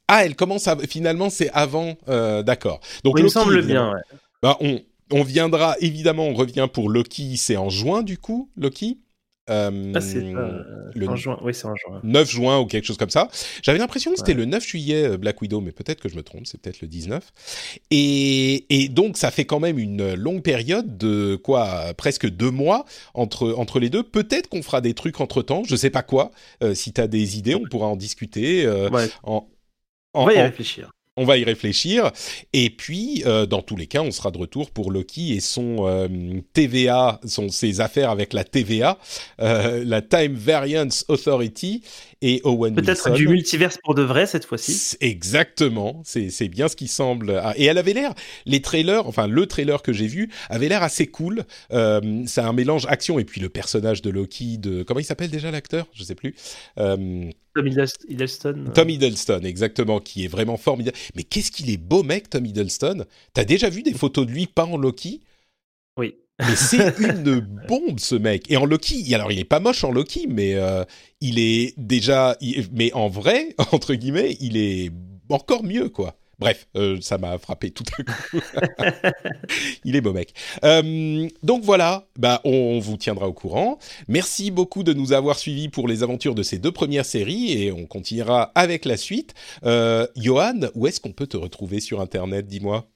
Ah, 0.10 0.26
elle 0.26 0.36
commence 0.36 0.68
à, 0.68 0.76
finalement, 0.78 1.30
c'est 1.30 1.50
avant, 1.52 1.96
euh, 2.10 2.44
d'accord. 2.44 2.80
Donc 3.04 3.14
il 3.18 3.24
me 3.24 3.28
Loki, 3.28 3.34
semble 3.34 3.66
bien. 3.66 3.94
ouais. 3.94 4.02
Bah, 4.42 4.58
on, 4.60 4.82
on 5.12 5.24
viendra, 5.24 5.76
évidemment, 5.82 6.28
on 6.28 6.34
revient 6.34 6.68
pour 6.72 6.90
Loki, 6.90 7.38
c'est 7.38 7.58
en 7.58 7.70
juin 7.70 8.04
du 8.04 8.18
coup, 8.18 8.50
Loki? 8.58 9.00
Euh, 9.50 9.94
Ah, 9.96 10.02
c'est 10.02 10.18
euh, 10.24 10.62
le 10.94 11.10
en 11.10 11.16
juin. 11.16 11.40
Oui, 11.44 11.56
c'est 11.56 11.66
en 11.66 11.76
juin. 11.76 12.00
9 12.04 12.30
juin 12.30 12.60
ou 12.60 12.68
quelque 12.68 12.86
chose 12.86 12.98
comme 12.98 13.10
ça. 13.10 13.30
J'avais 13.64 13.80
l'impression 13.80 14.12
que 14.12 14.18
c'était 14.18 14.34
Ouais. 14.34 14.38
le 14.40 14.46
9 14.46 14.64
juillet 14.64 15.18
Black 15.18 15.42
Widow, 15.42 15.60
mais 15.60 15.72
peut-être 15.72 16.00
que 16.02 16.08
je 16.08 16.16
me 16.16 16.22
trompe, 16.22 16.46
c'est 16.46 16.62
peut-être 16.62 16.82
le 16.82 16.88
19. 16.88 17.24
Et, 17.92 18.66
et 18.70 18.90
donc 18.90 19.18
ça 19.18 19.32
fait 19.32 19.46
quand 19.46 19.60
même 19.60 19.80
une 19.80 20.14
longue 20.14 20.44
période 20.44 20.98
de 20.98 21.36
quoi, 21.36 21.94
presque 21.98 22.30
deux 22.30 22.52
mois 22.52 22.86
entre, 23.16 23.52
entre 23.54 23.80
les 23.80 23.90
deux. 23.90 24.04
Peut-être 24.04 24.50
qu'on 24.50 24.62
fera 24.62 24.82
des 24.82 24.94
trucs 24.94 25.20
entre-temps, 25.20 25.64
je 25.66 25.76
sais 25.76 25.90
pas 25.90 26.04
quoi. 26.04 26.30
Euh, 26.64 26.76
si 26.76 26.94
tu 26.94 27.02
as 27.02 27.08
des 27.08 27.38
idées, 27.40 27.56
on 27.56 27.64
pourra 27.66 27.88
en 27.88 27.96
discuter. 27.96 28.68
Ouais, 28.68 29.10
en, 29.24 29.48
on 30.14 30.22
en- 30.22 30.26
va 30.26 30.34
y 30.34 30.40
en- 30.40 30.44
réfléchir. 30.44 30.92
on 31.18 31.26
va 31.26 31.38
y 31.38 31.44
réfléchir. 31.44 32.12
Et 32.54 32.70
puis, 32.70 33.24
euh, 33.26 33.46
dans 33.46 33.62
tous 33.62 33.76
les 33.76 33.88
cas, 33.88 34.02
on 34.02 34.12
sera 34.12 34.32
de 34.32 34.38
retour 34.38 34.72
pour 34.72 34.90
Loki 34.90 35.34
et 35.34 35.42
son 35.42 35.86
euh, 35.86 36.08
TVA, 36.54 37.20
son, 37.26 37.50
ses 37.50 37.82
affaires 37.82 38.10
avec 38.10 38.32
la 38.32 38.46
TVA, 38.46 38.98
euh, 39.42 39.84
la 39.86 40.02
Time 40.02 40.34
Variance 40.36 41.04
Authority 41.10 41.84
et 42.22 42.40
Owen 42.46 42.74
Peut-être 42.76 43.12
du 43.12 43.28
multiverse 43.28 43.78
pour 43.84 43.96
de 43.96 44.02
vrai 44.02 44.28
cette 44.28 44.46
fois-ci. 44.46 44.96
Exactement, 45.02 46.02
c'est 46.06 46.48
bien 46.48 46.70
ce 46.70 46.76
qui 46.78 46.88
semble. 46.88 47.40
ah, 47.44 47.54
Et 47.58 47.66
elle 47.66 47.78
avait 47.78 47.94
l'air, 47.94 48.14
les 48.46 48.62
trailers, 48.62 49.06
enfin 49.06 49.28
le 49.28 49.46
trailer 49.46 49.82
que 49.82 49.92
j'ai 49.94 50.08
vu 50.08 50.30
avait 50.50 50.70
l'air 50.70 50.84
assez 50.84 51.08
cool. 51.08 51.44
Euh, 51.74 52.24
c'est 52.28 52.42
un 52.42 52.54
mélange 52.54 52.86
action 52.88 53.20
et 53.20 53.26
puis 53.26 53.42
le 53.42 53.50
personnage 53.50 54.02
de 54.02 54.10
Loki, 54.10 54.58
de 54.58 54.84
comment 54.84 55.00
il 55.02 55.06
s'appelle 55.06 55.30
déjà 55.32 55.52
l'acteur, 55.52 55.86
je 55.94 56.04
sais 56.04 56.16
plus. 56.16 56.34
Tom 57.60 57.68
Hiddleston. 58.10 58.66
Euh, 58.68 58.72
Tom 58.74 58.90
Hiddleston, 58.90 59.42
exactement, 59.44 60.00
qui 60.00 60.26
est 60.26 60.28
vraiment 60.28 60.58
formidable. 60.58 60.98
Mais 61.16 61.24
qu'est-ce 61.24 61.52
qu'il 61.52 61.70
est 61.70 61.78
beau 61.78 62.04
mec, 62.04 62.30
Tom 62.30 62.46
Hiddleston? 62.46 63.06
T'as 63.34 63.46
déjà 63.46 63.70
vu 63.70 63.84
des 63.84 63.94
photos 63.94 64.26
de 64.26 64.32
lui 64.32 64.48
pas 64.48 64.66
en 64.66 64.78
Loki? 64.78 65.22
Oui. 65.98 66.16
Mais 66.40 66.56
c'est 66.56 66.98
une 67.00 67.40
bombe 67.68 68.00
ce 68.00 68.16
mec. 68.16 68.50
Et 68.50 68.58
en 68.58 68.66
Loki, 68.66 69.14
alors 69.14 69.32
il 69.32 69.40
est 69.40 69.44
pas 69.46 69.60
moche 69.60 69.84
en 69.84 69.92
Loki, 69.92 70.28
mais 70.30 70.56
euh, 70.56 70.84
il 71.22 71.40
est 71.40 71.74
déjà, 71.78 72.38
il- 72.42 72.68
mais 72.74 72.94
en 72.94 73.10
vrai, 73.10 73.56
entre 73.72 73.94
guillemets, 73.96 74.38
il 74.40 74.58
est 74.58 74.92
encore 75.30 75.64
mieux 75.64 75.90
quoi. 75.90 76.19
Bref, 76.40 76.68
euh, 76.76 76.98
ça 77.02 77.18
m'a 77.18 77.38
frappé 77.38 77.72
tout 77.72 77.84
à 77.98 78.04
coup. 78.04 78.40
il 79.84 79.96
est 79.96 80.02
beau 80.02 80.14
mec. 80.14 80.34
Euh, 80.64 81.28
donc 81.44 81.64
voilà, 81.64 82.08
bah 82.18 82.40
on 82.46 82.80
vous 82.80 82.98
tiendra 82.98 83.28
au 83.28 83.34
courant. 83.34 83.78
Merci 84.08 84.50
beaucoup 84.50 84.84
de 84.84 84.94
nous 84.94 85.12
avoir 85.12 85.38
suivis 85.38 85.70
pour 85.70 85.88
les 85.88 86.02
aventures 86.02 86.36
de 86.36 86.44
ces 86.44 86.58
deux 86.58 86.72
premières 86.72 87.06
séries 87.06 87.52
et 87.52 87.72
on 87.72 87.86
continuera 87.86 88.52
avec 88.56 88.86
la 88.86 88.96
suite. 88.96 89.34
Euh, 89.66 90.08
Johan, 90.16 90.70
où 90.76 90.88
est-ce 90.88 91.00
qu'on 91.00 91.12
peut 91.12 91.28
te 91.28 91.38
retrouver 91.38 91.82
sur 91.82 92.00
Internet 92.00 92.48
Dis-moi? 92.48 92.88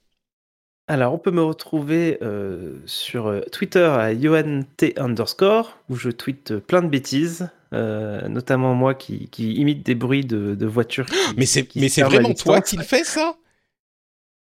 Alors, 0.86 1.14
on 1.14 1.18
peut 1.18 1.30
me 1.30 1.42
retrouver 1.42 2.18
euh, 2.22 2.74
sur 2.84 3.26
euh, 3.28 3.40
Twitter 3.50 3.84
à 3.84 4.12
YohanT 4.12 4.66
underscore, 4.98 5.78
où 5.88 5.96
je 5.96 6.10
tweete 6.10 6.50
euh, 6.52 6.60
plein 6.60 6.82
de 6.82 6.88
bêtises, 6.88 7.48
notamment 7.72 8.72
moi 8.74 8.94
qui, 8.94 9.28
qui 9.30 9.54
imite 9.54 9.84
des 9.84 9.96
bruits 9.96 10.24
de, 10.24 10.54
de 10.54 10.66
voitures. 10.66 11.06
qui- 11.06 11.16
Mais 11.36 11.46
c'est 11.46 11.66
mais 11.74 11.88
vraiment 12.02 12.32
toi 12.34 12.60
qui 12.60 12.76
le 12.76 12.84
fais 12.84 13.02
ça? 13.02 13.34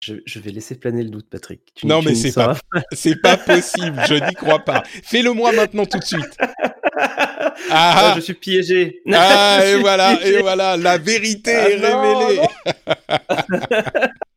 Je, 0.02 0.16
je 0.26 0.40
vais 0.40 0.52
laisser 0.52 0.76
planer 0.76 1.02
le 1.02 1.10
doute, 1.10 1.28
Patrick. 1.32 1.62
Tu- 1.74 1.88
Non, 1.88 2.02
mais 2.04 2.14
c'est 2.14 2.32
C'est 2.92 3.22
pas 3.22 3.38
possible, 3.38 4.00
je 4.08 4.16
n'y 4.16 4.36
crois 4.36 4.60
pas. 4.60 4.84
Fais-le 4.86 5.32
moi 5.32 5.52
maintenant 5.54 5.86
tout 5.86 5.98
de 6.00 6.04
suite. 6.04 6.38
Ah, 7.70 8.12
Ah, 8.12 8.14
je 8.16 8.22
suis 8.22 8.34
piégé. 8.34 9.02
ah 9.12 9.60
et 9.66 9.76
voilà, 9.78 10.16
piégé. 10.18 10.38
et 10.38 10.42
voilà, 10.42 10.78
la 10.78 10.98
vérité 10.98 11.56
Ah 11.56 11.70
est 11.70 11.80
non, 11.80 12.20
révélée. 12.20 12.48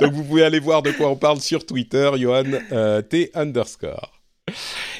Donc 0.00 0.12
vous 0.12 0.24
pouvez 0.24 0.44
aller 0.44 0.60
voir 0.60 0.82
de 0.82 0.90
quoi 0.92 1.08
on 1.08 1.16
parle 1.16 1.40
sur 1.40 1.64
Twitter, 1.64 2.10
Johan 2.16 2.44
euh, 2.72 3.02
T 3.02 3.30
underscore. 3.34 4.19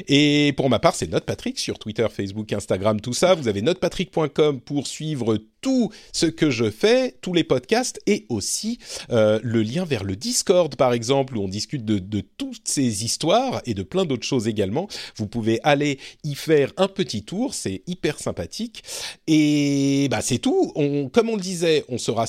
Et 0.09 0.53
pour 0.57 0.71
ma 0.71 0.79
part, 0.79 0.95
c'est 0.95 1.11
NotePatrick 1.11 1.59
sur 1.59 1.79
Twitter, 1.79 2.07
Facebook, 2.11 2.53
Instagram, 2.53 3.01
tout 3.01 3.15
ça. 3.15 3.35
Vous 3.35 3.49
avez 3.49 3.63
notepatrick.com 3.63 4.61
pour 4.61 4.87
suivre 4.87 5.39
tout 5.61 5.91
ce 6.13 6.27
que 6.27 6.51
je 6.51 6.71
fais, 6.71 7.15
tous 7.21 7.33
les 7.33 7.45
podcasts 7.45 8.01
et 8.07 8.27
aussi 8.29 8.79
euh, 9.11 9.39
le 9.43 9.63
lien 9.63 9.85
vers 9.85 10.05
le 10.05 10.17
Discord, 10.17 10.75
par 10.77 10.93
exemple, 10.93 11.37
où 11.37 11.43
on 11.43 11.49
discute 11.49 11.85
de, 11.85 12.21
toutes 12.37 12.69
ces 12.69 13.05
histoires 13.05 13.61
et 13.67 13.75
de 13.75 13.83
plein 13.83 14.05
d'autres 14.05 14.27
choses 14.27 14.49
également. 14.49 14.89
Vous 15.17 15.27
pouvez 15.27 15.61
aller 15.63 15.99
y 16.25 16.35
faire 16.35 16.73
un 16.77 16.89
petit 16.89 17.25
tour, 17.25 17.55
c'est 17.55 17.83
hyper 17.87 18.19
sympathique. 18.19 18.83
Et 19.27 20.09
bah 20.11 20.21
c'est 20.23 20.39
tout. 20.39 20.73
Comme 21.13 21.31
on 21.31 21.37
le 21.37 21.43
disait, 21.43 21.85
on 21.89 21.99
sera 21.99 22.25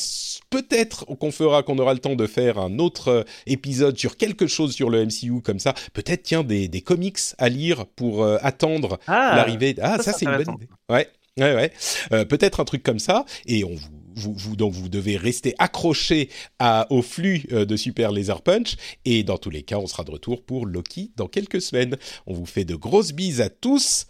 peut-être 0.50 1.06
qu'on 1.06 1.32
fera, 1.32 1.64
qu'on 1.64 1.78
aura 1.78 1.94
le 1.94 2.00
temps 2.00 2.16
de 2.16 2.28
faire 2.28 2.58
un 2.58 2.80
autre 2.80 3.08
euh, 3.10 3.24
épisode 3.46 3.98
sur 3.98 4.18
quelque 4.18 4.48
chose 4.48 4.74
sur 4.74 4.90
le 4.90 5.06
MCU 5.06 5.42
comme 5.42 5.60
ça. 5.60 5.74
Peut-être 5.94 6.24
tiens 6.24 6.44
des 6.44 6.82
comics 6.82 7.11
à 7.38 7.50
lire 7.50 7.86
pour 7.88 8.24
euh, 8.24 8.38
attendre 8.42 9.00
Ah, 9.08 9.34
l'arrivée. 9.36 9.76
Ah, 9.82 9.98
ça, 9.98 10.04
ça, 10.04 10.14
c'est 10.14 10.26
une 10.26 10.38
bonne 10.38 10.56
idée. 10.56 10.70
Ouais, 10.90 11.10
ouais, 11.40 11.56
ouais. 11.56 11.72
Euh, 12.14 12.26
Peut-être 12.26 12.60
un 12.60 12.66
truc 12.66 12.84
comme 12.84 13.00
ça. 13.00 13.26
Et 13.46 13.64
on 13.64 13.74
vous, 13.76 13.90
vous, 14.16 14.34
vous- 14.36 14.56
donc 14.56 14.74
vous 14.74 14.90
devez 14.90 15.16
rester 15.18 15.56
accroché 15.60 16.30
à, 16.60 16.88
au 16.90 17.02
flux 17.02 17.44
euh, 17.52 17.66
de 17.66 17.76
Super 17.78 18.12
Laser 18.12 18.42
Punch. 18.42 18.76
Et 19.06 19.24
dans 19.24 19.38
tous 19.38 19.50
les 19.50 19.64
cas, 19.64 19.78
on 19.78 19.88
sera 19.88 20.04
de 20.04 20.12
retour 20.12 20.44
pour 20.44 20.66
Loki 20.66 21.12
dans 21.16 21.28
quelques 21.28 21.62
semaines. 21.62 21.96
On 22.28 22.34
vous 22.34 22.46
fait 22.46 22.66
de 22.66 22.76
grosses 22.76 23.14
bises 23.14 23.42
à 23.42 23.50
tous 23.50 24.08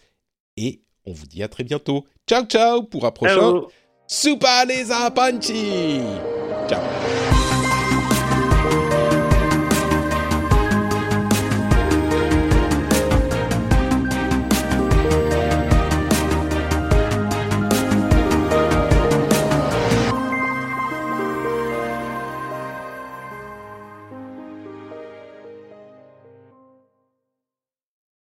et 0.57 0.81
on 1.05 1.13
vous 1.13 1.27
dit 1.27 1.43
à 1.43 1.47
très 1.47 1.63
bientôt. 1.63 2.05
Ciao, 2.27 2.43
ciao 2.45 2.83
pour 2.83 3.05
un 3.05 3.11
prochain. 3.11 3.61
Super 4.07 4.65
Laser 4.65 5.13
Punchy. 5.13 5.99
Ciao. 6.67 7.20